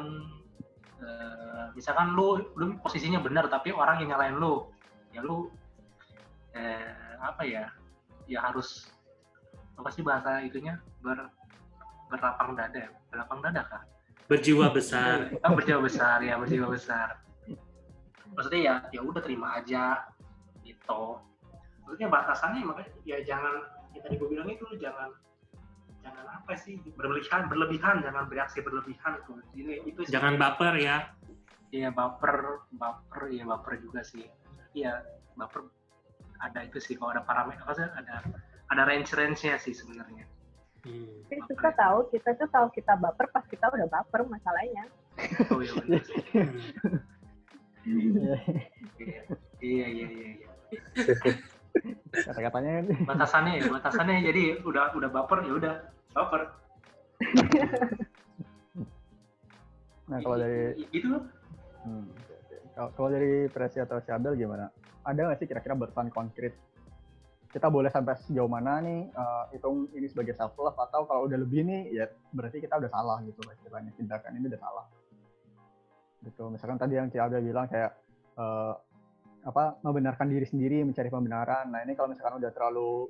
[1.00, 4.68] uh, misalkan lu lu posisinya benar tapi orang yang nyalain lu
[5.16, 5.48] ya lu
[6.52, 7.72] eh, apa ya
[8.28, 8.92] ya harus
[9.76, 11.32] apa sih bahasa itunya ber
[12.12, 12.92] berlapang dada ya?
[13.12, 13.84] berlapang dada kah
[14.26, 15.30] berjiwa besar.
[15.46, 17.22] Oh, berjiwa besar ya berjiwa besar.
[18.36, 20.10] Maksudnya ya ya udah terima aja
[20.66, 21.22] gitu.
[21.86, 25.14] Maksudnya batasannya makanya ya jangan ya tadi gue bilang itu jangan
[26.04, 30.14] jangan apa sih berlebihan berlebihan jangan bereaksi berlebihan tuh ini itu sih.
[30.14, 31.14] jangan baper ya.
[31.74, 34.26] Iya baper baper ya baper juga sih.
[34.76, 35.06] Iya
[35.38, 35.70] baper
[36.44, 37.64] ada itu sih kalau ada parameter
[37.96, 38.22] ada
[38.70, 40.26] ada range range-nya sih sebenarnya.
[40.86, 41.10] Hmm.
[41.26, 44.86] Tapi kita tahu kita tuh tahu kita baper pas kita udah baper masalahnya.
[45.50, 46.04] Oh iya benar.
[49.66, 50.08] iya iya iya
[50.38, 50.48] iya.
[52.16, 55.74] Kata-katanya batasannya ya batasannya jadi udah udah baper ya udah
[56.16, 56.42] baper
[60.06, 61.18] nah kalau dari itu
[61.84, 62.06] hmm,
[62.78, 64.70] kalau dari Presi atau Syabel gimana
[65.02, 66.54] ada nggak sih kira-kira berpesan konkret
[67.56, 71.40] kita boleh sampai sejauh mana nih uh, hitung ini sebagai self love atau kalau udah
[71.40, 72.06] lebih nih ya
[72.36, 73.96] berarti kita udah salah gitu istilahnya.
[73.96, 74.86] Tindakan ini udah salah.
[76.20, 76.44] Gitu.
[76.52, 77.96] Misalkan tadi yang Ciabel bilang kayak
[78.36, 78.76] uh,
[79.48, 81.72] apa membenarkan diri sendiri mencari pembenaran.
[81.72, 83.08] Nah ini kalau misalkan udah terlalu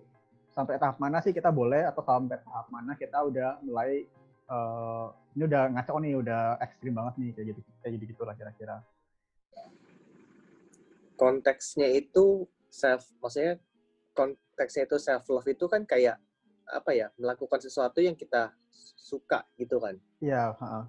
[0.54, 4.06] sampai tahap mana sih kita boleh atau sampai tahap mana kita udah mulai
[4.46, 8.78] uh, ini udah ngaco nih, udah ekstrim banget nih kayak gitu kayak gitu gitulah kira-kira.
[11.18, 13.58] Konteksnya itu self, maksudnya
[14.16, 16.18] konteksnya itu self love itu kan kayak
[16.66, 18.56] apa ya melakukan sesuatu yang kita
[18.96, 20.00] suka gitu kan?
[20.24, 20.56] Iya.
[20.58, 20.88] Uh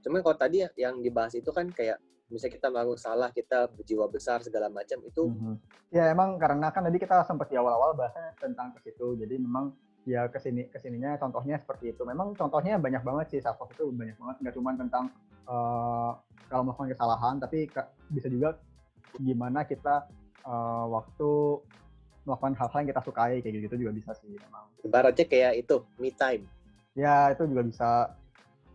[0.00, 2.00] Cuman kalau tadi yang dibahas itu kan kayak
[2.32, 5.28] misalnya kita melakukan salah, kita berjiwa besar segala macam itu.
[5.28, 5.54] Mm-hmm.
[5.92, 9.74] Ya emang karena kan tadi kita sempat di awal-awal bahasnya tentang ke situ, jadi memang
[10.08, 12.02] ya ke sini ke sininya contohnya seperti itu.
[12.06, 15.04] Memang contohnya banyak banget sih self itu banyak banget, nggak cuma tentang
[15.44, 16.16] uh,
[16.48, 17.68] kalau melakukan kesalahan, tapi
[18.08, 18.56] bisa juga
[19.18, 20.06] gimana kita
[20.46, 21.60] uh, waktu
[22.24, 24.64] melakukan hal-hal yang kita sukai kayak gitu juga bisa sih memang.
[24.84, 26.44] Ibaratnya kayak itu me time.
[26.92, 27.88] Ya itu juga bisa.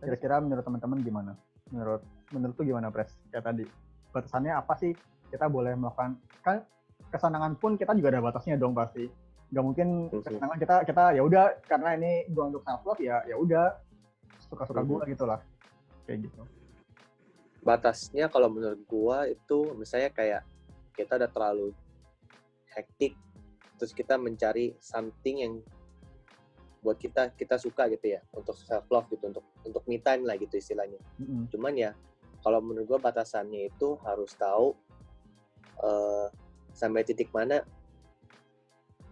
[0.02, 1.32] Kira-kira menurut teman-teman gimana?
[1.70, 2.02] Menurut
[2.34, 3.14] menurut tuh gimana pres?
[3.30, 3.64] Kayak tadi.
[4.10, 4.92] Batasannya apa sih?
[5.30, 6.62] Kita boleh melakukan kan
[7.10, 9.06] kesenangan pun kita juga ada batasnya dong pasti.
[9.50, 13.36] Nggak mungkin kesenangan kita kita ya udah karena ini gua untuk self love ya ya
[13.38, 13.78] udah.
[14.42, 15.40] Suka suka gua gitu lah
[16.06, 16.42] kayak gitu.
[17.66, 20.42] Batasnya kalau menurut gua itu misalnya kayak
[20.94, 21.68] kita udah terlalu
[22.76, 23.18] hektik
[23.76, 25.54] terus kita mencari something yang
[26.80, 30.38] buat kita kita suka gitu ya untuk self love gitu untuk untuk me time lah
[30.38, 31.42] gitu istilahnya mm -hmm.
[31.50, 31.90] cuman ya
[32.46, 34.70] kalau menurut gue batasannya itu harus tahu
[35.82, 36.30] uh,
[36.70, 37.64] sampai titik mana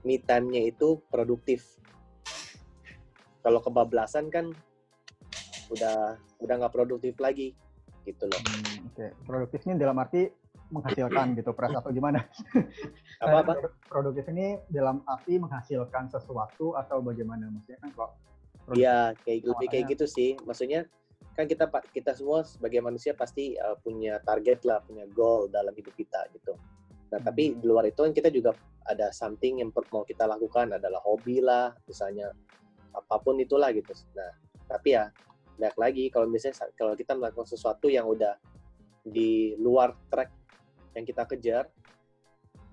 [0.05, 1.81] me time-nya itu produktif.
[3.41, 4.53] Kalau kebablasan kan
[5.73, 7.57] udah udah nggak produktif lagi
[8.05, 8.41] gitu loh.
[8.45, 9.11] Hmm, Oke, okay.
[9.25, 10.29] produktif ini dalam arti
[10.75, 12.27] menghasilkan gitu, pres atau gimana?
[13.25, 13.53] Apa apa?
[13.87, 17.47] Produktif ini dalam arti menghasilkan sesuatu atau bagaimana?
[17.49, 18.11] Maksudnya kan kok?
[18.75, 20.35] Iya, kayak lebih kayak gitu sih.
[20.43, 20.85] Maksudnya
[21.35, 25.95] kan kita kita semua sebagai manusia pasti uh, punya target lah, punya goal dalam hidup
[25.95, 26.59] kita gitu.
[27.15, 27.27] Nah, hmm.
[27.27, 28.51] tapi di luar itu kan kita juga
[28.85, 32.35] ada something yang mau kita lakukan adalah hobi lah, misalnya
[32.95, 33.95] apa pun itulah gitu.
[34.19, 34.31] Nah,
[34.67, 35.11] tapi ya
[35.55, 38.35] baik lagi kalau misalnya kalau kita melakukan sesuatu yang udah
[39.05, 40.33] di luar track
[40.95, 41.65] yang kita kejar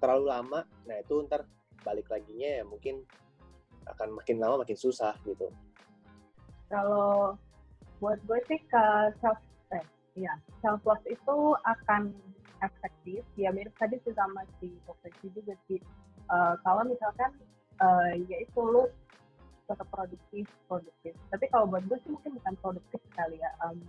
[0.02, 1.46] terlalu lama, nah itu ntar
[1.82, 3.06] balik laginya ya mungkin
[3.90, 5.50] akan makin lama makin susah gitu.
[6.70, 7.38] Kalau
[8.02, 8.84] buat gue sih ke
[9.22, 9.38] self
[9.74, 9.86] eh,
[10.18, 12.14] ya self love itu akan
[12.62, 13.22] efektif.
[13.38, 15.82] Ya mirip tadi sih sama si profesi juga sih.
[16.30, 17.34] Uh, kalau misalkan
[17.82, 18.88] uh, ya itu lu
[19.66, 21.14] tetap produktif produktif.
[21.30, 23.82] Tapi kalau buat gue sih mungkin bukan produktif sekali ya um,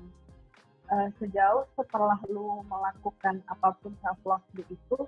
[0.93, 4.99] uh, sejauh setelah lu melakukan apa pun self love itu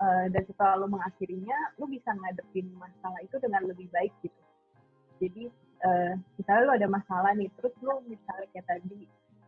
[0.00, 4.40] uh, dan setelah lu mengakhirinya lu bisa ngadepin masalah itu dengan lebih baik gitu.
[5.20, 5.44] Jadi
[5.84, 9.04] uh, misalnya lo ada masalah nih terus lo misalnya kayak tadi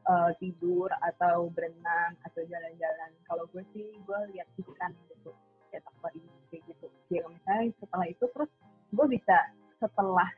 [0.06, 3.10] uh, tidur atau berenang atau jalan-jalan.
[3.24, 5.32] Kalau gue sih gue lihat ikan gitu
[5.72, 5.82] kayak
[6.14, 6.86] ini kayak gitu.
[7.10, 8.50] Ya misalnya setelah itu terus
[8.92, 9.36] gue bisa
[9.76, 10.28] setelah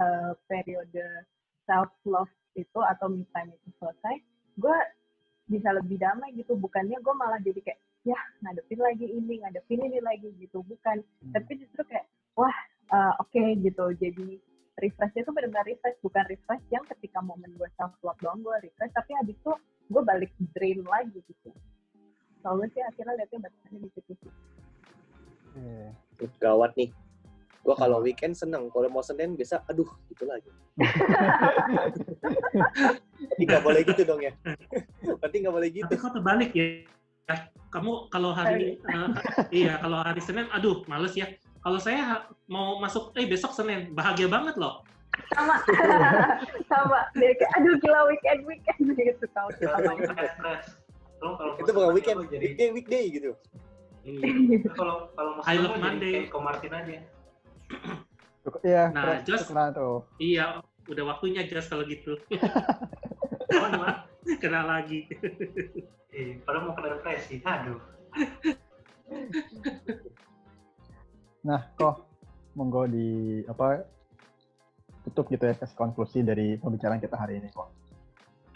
[0.00, 1.26] uh, periode
[1.66, 4.16] self love itu atau me time itu selesai
[4.56, 4.78] gue
[5.46, 6.58] bisa lebih damai gitu.
[6.58, 10.64] Bukannya gue malah jadi kayak ya ngadepin lagi ini ngadepin ini lagi gitu.
[10.64, 11.00] Bukan.
[11.02, 11.32] Hmm.
[11.32, 12.56] tapi justru kayak wah
[12.92, 13.84] uh, oke okay, gitu.
[13.96, 14.40] Jadi
[14.76, 15.98] refreshnya itu benar-benar refresh.
[16.02, 18.92] Bukan refresh yang ketika momen gue self love doang gue refresh.
[18.92, 19.52] Tapi habis itu
[19.86, 21.50] gue balik drain lagi gitu.
[22.42, 24.32] Soalnya sih akhirnya liatnya batasannya di situ sih.
[25.56, 25.88] Hmm.
[26.36, 26.92] gawat nih
[27.66, 30.46] gue kalau weekend seneng kalau mau senin bisa aduh gitu lagi
[33.18, 34.32] Berarti nggak boleh gitu dong ya
[35.18, 36.86] berarti nggak boleh gitu tapi kok terbalik ya
[37.74, 39.10] kamu kalau hari uh,
[39.50, 41.26] iya kalau hari senin aduh males ya
[41.66, 44.86] kalau saya mau masuk, eh besok Senin, bahagia banget loh.
[45.34, 45.58] Sama,
[46.70, 47.10] sama.
[47.10, 49.26] Kayak, aduh gila weekend, weekend gitu.
[49.34, 49.50] Tahu
[51.58, 53.34] itu bukan weekend, jadi weekday, weekday gitu.
[54.06, 54.62] Iya.
[54.78, 56.30] Kalau kalau I love Monday.
[56.30, 57.02] Kayak Martin aja.
[58.62, 59.18] Iya, nah,
[59.74, 60.06] tuh.
[60.22, 62.14] Iya, udah waktunya just kalau gitu.
[64.38, 65.06] kena lagi.
[66.10, 67.78] Eh, padahal mau kena depresi, aduh.
[71.46, 72.10] Nah, kok
[72.58, 73.86] monggo di apa
[75.06, 77.70] tutup gitu ya kasih konklusi dari pembicaraan kita hari ini kok.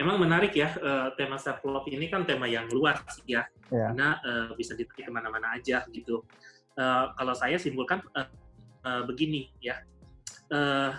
[0.00, 3.92] Emang menarik ya uh, tema self love ini kan tema yang luas ya, yeah.
[3.92, 6.24] karena uh, bisa ditarik ke mana-mana aja gitu.
[6.74, 8.26] Uh, kalau saya simpulkan uh,
[8.84, 9.80] uh, begini ya,
[10.52, 10.94] uh,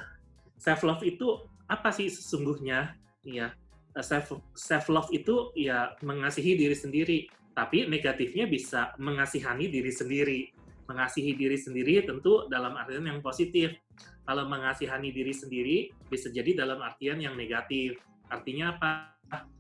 [0.58, 2.98] self love itu apa sih sesungguhnya?
[3.22, 3.54] Ya
[4.00, 7.20] self self love itu ya mengasihi diri sendiri.
[7.52, 10.42] Tapi negatifnya bisa mengasihani diri sendiri.
[10.88, 13.76] Mengasihi diri sendiri tentu dalam artian yang positif.
[14.24, 18.00] Kalau mengasihani diri sendiri bisa jadi dalam artian yang negatif.
[18.32, 19.12] Artinya apa?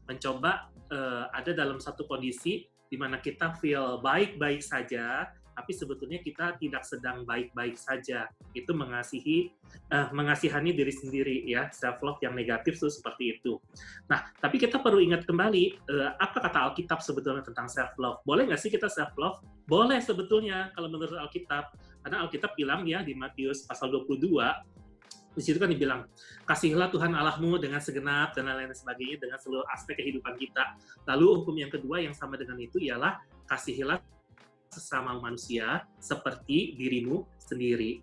[0.07, 5.31] Mencoba uh, ada dalam satu kondisi di mana kita feel baik-baik saja
[5.61, 8.25] tapi sebetulnya kita tidak sedang baik-baik saja.
[8.57, 9.53] Itu mengasihi,
[9.93, 13.61] uh, mengasihani diri sendiri ya, self love yang negatif itu seperti itu.
[14.09, 18.25] Nah, tapi kita perlu ingat kembali uh, apa kata Alkitab sebetulnya tentang self love.
[18.25, 19.37] Boleh nggak sih kita self love?
[19.69, 21.77] Boleh sebetulnya kalau menurut Alkitab.
[22.01, 24.17] Karena Alkitab bilang ya di Matius pasal 22
[25.31, 26.03] di situ kan dibilang
[26.43, 30.75] kasihlah Tuhan Allahmu dengan segenap dan lain-lain sebagainya dengan seluruh aspek kehidupan kita.
[31.07, 33.15] Lalu hukum yang kedua yang sama dengan itu ialah
[33.47, 34.03] kasihilah
[34.71, 37.99] sesama manusia seperti dirimu sendiri.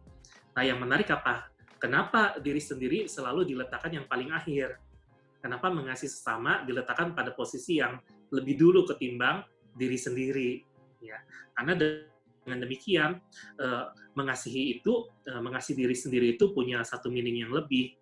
[0.53, 1.49] Nah, yang menarik apa?
[1.81, 4.77] Kenapa diri sendiri selalu diletakkan yang paling akhir?
[5.41, 7.97] Kenapa mengasihi sesama diletakkan pada posisi yang
[8.29, 10.51] lebih dulu ketimbang diri sendiri?
[11.01, 11.23] Ya,
[11.55, 13.23] karena dengan demikian
[13.63, 13.85] eh,
[14.19, 17.97] mengasihi itu, eh, mengasihi diri sendiri itu punya satu meaning yang lebih.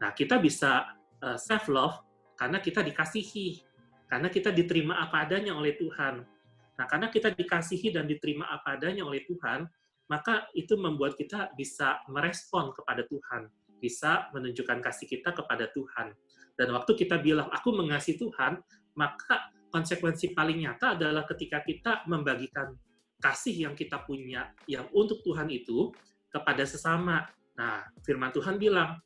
[0.00, 2.02] Nah, kita bisa eh, self love
[2.40, 3.60] karena kita dikasihi,
[4.08, 6.37] karena kita diterima apa adanya oleh Tuhan
[6.78, 9.66] Nah, karena kita dikasihi dan diterima apa adanya oleh Tuhan,
[10.08, 13.50] maka itu membuat kita bisa merespon kepada Tuhan,
[13.82, 16.14] bisa menunjukkan kasih kita kepada Tuhan.
[16.54, 18.62] Dan waktu kita bilang, aku mengasihi Tuhan,
[18.96, 22.72] maka konsekuensi paling nyata adalah ketika kita membagikan
[23.18, 25.92] kasih yang kita punya, yang untuk Tuhan itu,
[26.30, 27.26] kepada sesama.
[27.58, 28.96] Nah, firman Tuhan bilang,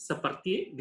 [0.00, 0.72] seperti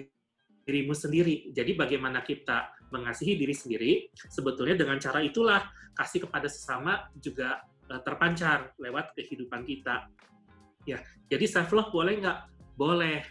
[0.63, 1.51] dirimu sendiri.
[1.51, 8.01] Jadi bagaimana kita mengasihi diri sendiri, sebetulnya dengan cara itulah kasih kepada sesama juga uh,
[8.01, 10.09] terpancar lewat kehidupan kita.
[10.87, 12.39] Ya, jadi self love boleh nggak?
[12.79, 13.21] Boleh.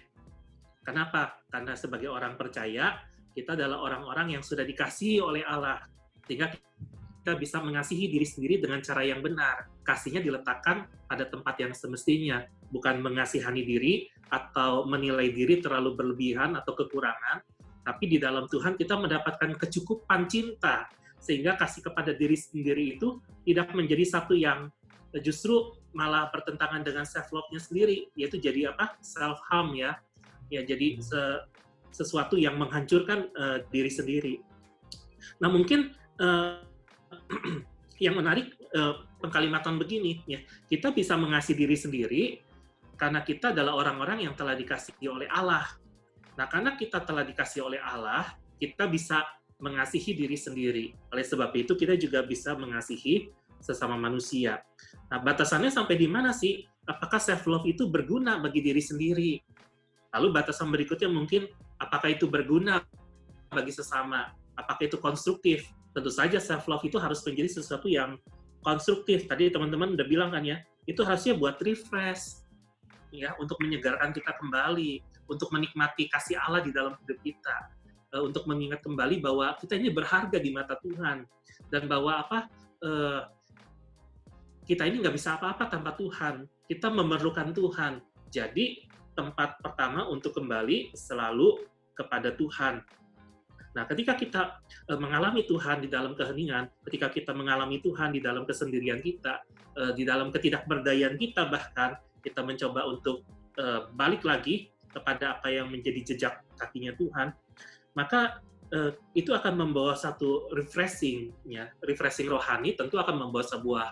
[0.85, 1.43] Kenapa?
[1.53, 2.97] Karena sebagai orang percaya
[3.37, 5.79] kita adalah orang-orang yang sudah dikasihi oleh Allah,
[6.27, 9.69] sehingga kita bisa mengasihi diri sendiri dengan cara yang benar.
[9.85, 12.41] Kasihnya diletakkan pada tempat yang semestinya,
[12.73, 17.41] bukan mengasihani diri atau menilai diri terlalu berlebihan atau kekurangan,
[17.89, 23.17] tapi di dalam Tuhan kita mendapatkan kecukupan cinta sehingga kasih kepada diri sendiri itu
[23.49, 24.69] tidak menjadi satu yang
[25.25, 29.01] justru malah bertentangan dengan self love-nya sendiri yaitu jadi apa?
[29.01, 29.97] Self harm ya.
[30.53, 31.49] Ya jadi se
[31.89, 34.45] sesuatu yang menghancurkan uh, diri sendiri.
[35.41, 36.61] Nah mungkin uh,
[38.05, 40.45] yang menarik uh, pengkalimatan begini ya.
[40.69, 42.25] Kita bisa mengasihi diri sendiri
[43.01, 45.65] karena kita adalah orang-orang yang telah dikasihi oleh Allah.
[46.39, 49.27] Nah, karena kita telah dikasih oleh Allah, kita bisa
[49.59, 50.95] mengasihi diri sendiri.
[51.11, 54.63] Oleh sebab itu, kita juga bisa mengasihi sesama manusia.
[55.11, 56.63] Nah, batasannya sampai di mana sih?
[56.87, 59.43] Apakah self-love itu berguna bagi diri sendiri?
[60.15, 61.51] Lalu batasan berikutnya mungkin,
[61.83, 62.87] apakah itu berguna
[63.51, 64.31] bagi sesama?
[64.55, 65.67] Apakah itu konstruktif?
[65.91, 68.15] Tentu saja self-love itu harus menjadi sesuatu yang
[68.63, 69.27] konstruktif.
[69.27, 72.38] Tadi teman-teman udah bilang kan ya, itu harusnya buat refresh,
[73.13, 77.57] ya untuk menyegarkan kita kembali, untuk menikmati kasih Allah di dalam hidup kita,
[78.17, 81.25] uh, untuk mengingat kembali bahwa kita ini berharga di mata Tuhan
[81.69, 82.39] dan bahwa apa
[82.85, 83.23] uh,
[84.69, 88.05] kita ini nggak bisa apa-apa tanpa Tuhan, kita memerlukan Tuhan.
[88.29, 88.85] Jadi
[89.17, 91.65] tempat pertama untuk kembali selalu
[91.97, 92.85] kepada Tuhan.
[93.73, 94.61] Nah, ketika kita
[94.93, 99.45] uh, mengalami Tuhan di dalam keheningan, ketika kita mengalami Tuhan di dalam kesendirian kita,
[99.95, 103.25] di dalam ketidakberdayaan kita bahkan, kita mencoba untuk
[103.59, 107.31] uh, balik lagi kepada apa yang menjadi jejak kakinya Tuhan,
[107.95, 108.41] maka
[108.73, 113.87] uh, itu akan membawa satu refreshing, ya, refreshing rohani tentu akan membawa sebuah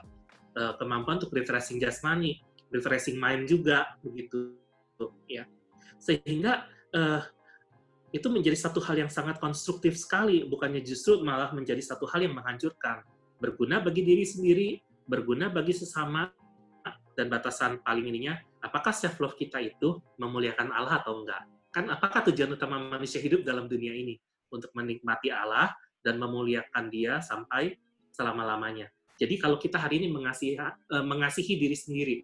[0.57, 2.41] uh, kemampuan untuk refreshing jasmani,
[2.73, 4.57] refreshing mind juga begitu,
[5.29, 5.45] ya,
[6.01, 6.67] sehingga
[6.97, 7.23] uh,
[8.15, 12.33] itu menjadi satu hal yang sangat konstruktif sekali, bukannya justru malah menjadi satu hal yang
[12.33, 13.05] menghancurkan,
[13.37, 16.33] berguna bagi diri sendiri, berguna bagi sesama,
[17.17, 21.43] dan batasan paling ininya, apakah self love kita itu memuliakan Allah atau enggak?
[21.73, 24.21] Kan apakah tujuan utama manusia hidup dalam dunia ini?
[24.53, 25.75] Untuk menikmati Allah
[26.05, 27.75] dan memuliakan Dia sampai
[28.15, 28.87] selama-lamanya.
[29.17, 32.17] Jadi kalau kita hari ini mengasihi, uh, mengasihi diri sendiri,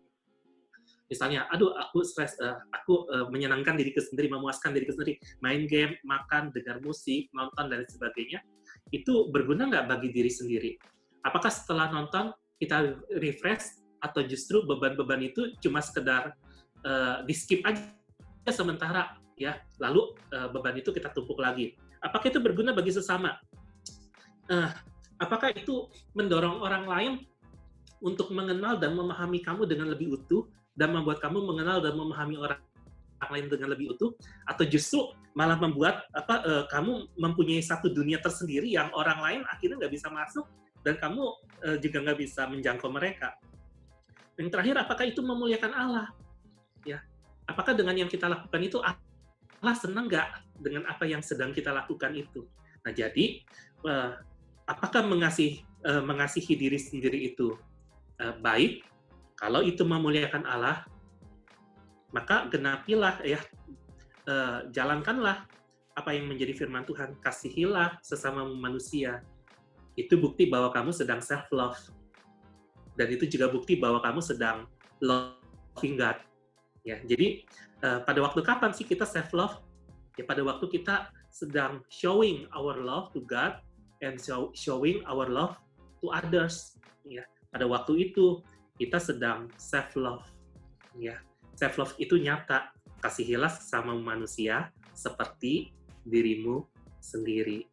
[1.09, 5.97] misalnya, aduh aku stres, uh, aku uh, menyenangkan diriku sendiri, memuaskan diriku sendiri, main game,
[6.05, 8.45] makan, dengar musik, nonton dan sebagainya,
[8.93, 10.77] itu berguna nggak bagi diri sendiri?
[11.25, 16.35] Apakah setelah nonton kita refresh atau justru beban-beban itu cuma sekedar
[16.83, 17.87] uh, di skip aja
[18.51, 19.63] sementara ya.
[19.79, 21.79] Lalu uh, beban itu kita tumpuk lagi.
[22.03, 23.39] Apakah itu berguna bagi sesama?
[24.51, 24.69] Uh,
[25.23, 25.87] apakah itu
[26.19, 27.13] mendorong orang lain
[28.03, 32.59] untuk mengenal dan memahami kamu dengan lebih utuh dan membuat kamu mengenal dan memahami orang
[33.31, 34.11] lain dengan lebih utuh?
[34.51, 39.87] Atau justru malah membuat apa uh, kamu mempunyai satu dunia tersendiri yang orang lain akhirnya
[39.87, 40.45] nggak bisa masuk
[40.83, 41.23] dan kamu
[41.63, 43.39] uh, juga nggak bisa menjangkau mereka.
[44.41, 46.07] Yang terakhir, apakah itu memuliakan Allah?
[46.83, 47.05] Ya,
[47.45, 52.17] apakah dengan yang kita lakukan itu Allah senang nggak dengan apa yang sedang kita lakukan
[52.17, 52.49] itu?
[52.83, 53.45] Nah, jadi
[53.87, 54.19] uh,
[54.67, 57.55] apakah mengasihi uh, mengasihi diri sendiri itu
[58.19, 58.83] uh, baik?
[59.39, 60.87] Kalau itu memuliakan Allah,
[62.15, 63.43] maka genapilah ya
[64.71, 65.51] jalankanlah
[65.99, 69.21] apa yang menjadi firman Tuhan, kasihilah sesama manusia.
[69.99, 71.77] Itu bukti bahwa kamu sedang self love.
[72.97, 74.69] Dan itu juga bukti bahwa kamu sedang
[75.01, 76.19] loving God.
[76.83, 77.47] Ya, jadi
[77.83, 79.57] uh, pada waktu kapan sih kita self love?
[80.19, 83.57] Ya pada waktu kita sedang showing our love to God
[84.05, 85.57] and show, showing our love
[86.05, 86.77] to others.
[87.09, 88.45] Ya, pada waktu itu
[88.77, 90.27] kita sedang self love.
[90.99, 91.23] Ya,
[91.57, 95.73] self love itu nyata kasihilah sama manusia seperti
[96.05, 96.69] dirimu
[97.01, 97.65] sendiri.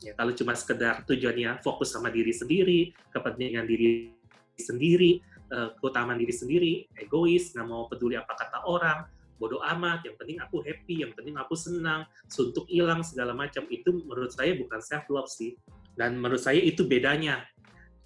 [0.00, 4.16] Ya, kalau cuma sekedar tujuannya fokus sama diri sendiri, kepentingan diri
[4.60, 9.08] sendiri, uh, keutamaan diri sendiri, egois, nggak mau peduli apa kata orang,
[9.40, 14.04] bodoh amat, yang penting aku happy, yang penting aku senang, suntuk hilang segala macam itu
[14.04, 15.56] menurut saya bukan self love sih.
[15.96, 17.40] Dan menurut saya itu bedanya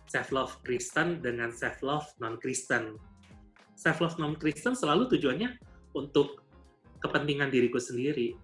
[0.07, 2.95] self love Kristen dengan self love non Kristen.
[3.75, 5.59] Self love non Kristen selalu tujuannya
[5.99, 6.47] untuk
[7.03, 8.39] kepentingan diriku sendiri.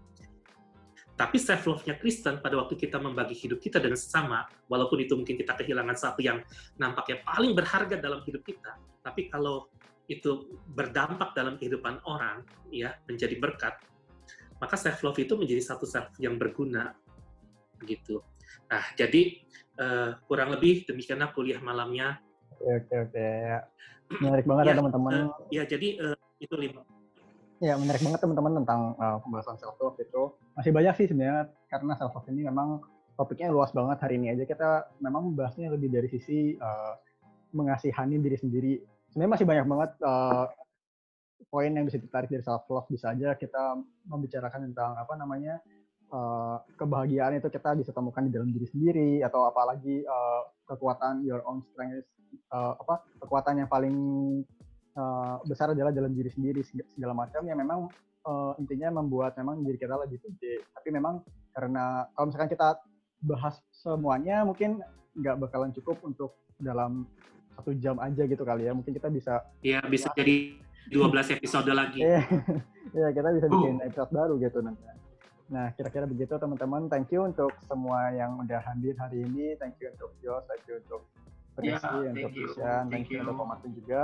[1.21, 5.37] Tapi self love-nya Kristen pada waktu kita membagi hidup kita dengan sesama, walaupun itu mungkin
[5.37, 6.41] kita kehilangan satu yang
[6.81, 9.69] nampaknya paling berharga dalam hidup kita, tapi kalau
[10.09, 12.41] itu berdampak dalam kehidupan orang,
[12.73, 13.77] ya menjadi berkat,
[14.65, 16.97] maka self love itu menjadi satu self yang berguna,
[17.85, 18.25] gitu.
[18.73, 19.45] Nah, jadi
[19.77, 22.17] uh, kurang lebih demikianlah kuliah malamnya.
[22.49, 23.29] Oke oke oke.
[24.25, 25.13] Menarik banget ya, ya teman-teman.
[25.13, 26.81] Uh, ya jadi uh, itu lima
[27.61, 30.33] Ya, menarik banget teman-teman tentang uh, pembahasan self love itu.
[30.57, 32.81] Masih banyak sih sebenarnya karena self love ini memang
[33.21, 36.97] topiknya luas banget hari ini aja kita memang membahasnya lebih dari sisi uh,
[37.53, 38.73] mengasihani diri sendiri.
[39.13, 40.49] Sebenarnya masih banyak banget uh,
[41.53, 42.89] poin yang bisa ditarik dari self love.
[42.89, 43.77] Bisa aja kita
[44.09, 45.61] membicarakan tentang apa namanya
[46.17, 51.45] uh, kebahagiaan itu kita bisa temukan di dalam diri sendiri atau apalagi uh, kekuatan your
[51.45, 52.09] own strength
[52.57, 53.97] uh, apa kekuatan yang paling
[55.01, 56.61] uh, besar adalah dalam diri sendiri
[56.93, 57.89] segala macam yang memang
[58.29, 60.61] uh, intinya membuat memang diri kita lebih pede.
[60.77, 61.25] Tapi memang
[61.57, 62.69] karena kalau misalkan kita
[63.25, 64.81] bahas semuanya mungkin
[65.17, 67.09] nggak bakalan cukup untuk dalam
[67.57, 68.73] satu jam aja gitu kali ya.
[68.77, 70.37] Mungkin kita bisa Iya, bisa ya, jadi
[70.93, 72.01] 12 episode lagi.
[72.91, 73.87] Iya, kita bisa bikin uh.
[73.87, 74.83] episode baru gitu nanti.
[75.47, 76.91] Nah, kira-kira begitu teman-teman.
[76.91, 79.55] Thank you untuk semua yang udah hadir hari ini.
[79.63, 81.07] Thank you untuk Jos, thank you untuk
[81.55, 84.01] Perisi, yeah, untuk Christian, thank, thank you untuk Pak Martin juga.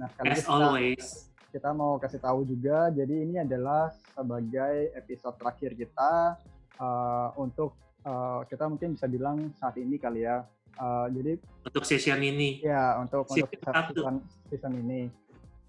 [0.00, 1.28] Nah, As kita, always.
[1.52, 6.40] Kita mau kasih tahu juga, jadi ini adalah sebagai episode terakhir kita
[6.80, 7.76] uh, untuk
[8.08, 10.48] uh, kita mungkin bisa bilang saat ini kali ya.
[10.80, 11.36] Uh, jadi
[11.68, 12.64] untuk season ini.
[12.64, 15.12] Ya, untuk untuk season, season ini.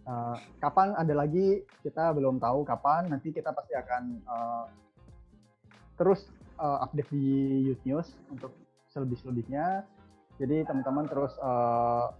[0.08, 3.12] Uh, kapan ada lagi kita belum tahu kapan.
[3.12, 4.66] Nanti kita pasti akan uh,
[6.00, 8.56] terus uh, update di Youth News untuk
[8.96, 9.84] selebih-selebihnya.
[10.40, 12.16] Jadi teman-teman terus uh,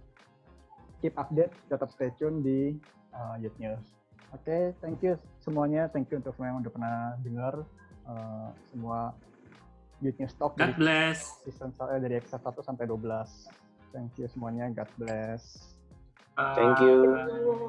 [1.02, 2.78] keep update, tetap stay tune di
[3.10, 3.82] uh, Youth News.
[4.32, 5.90] Oke, okay, thank you semuanya.
[5.92, 7.54] Thank you untuk semua yang udah pernah dengar
[8.08, 9.12] uh, semua
[10.00, 10.56] Youth News Talk.
[10.56, 11.42] God bless.
[11.44, 13.92] Season saya dari episode 1 sampai 12.
[13.92, 14.72] Thank you semuanya.
[14.72, 15.76] God bless.
[16.40, 17.12] Uh, thank you.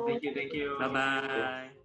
[0.08, 0.80] Thank you, thank you.
[0.80, 1.83] Bye-bye.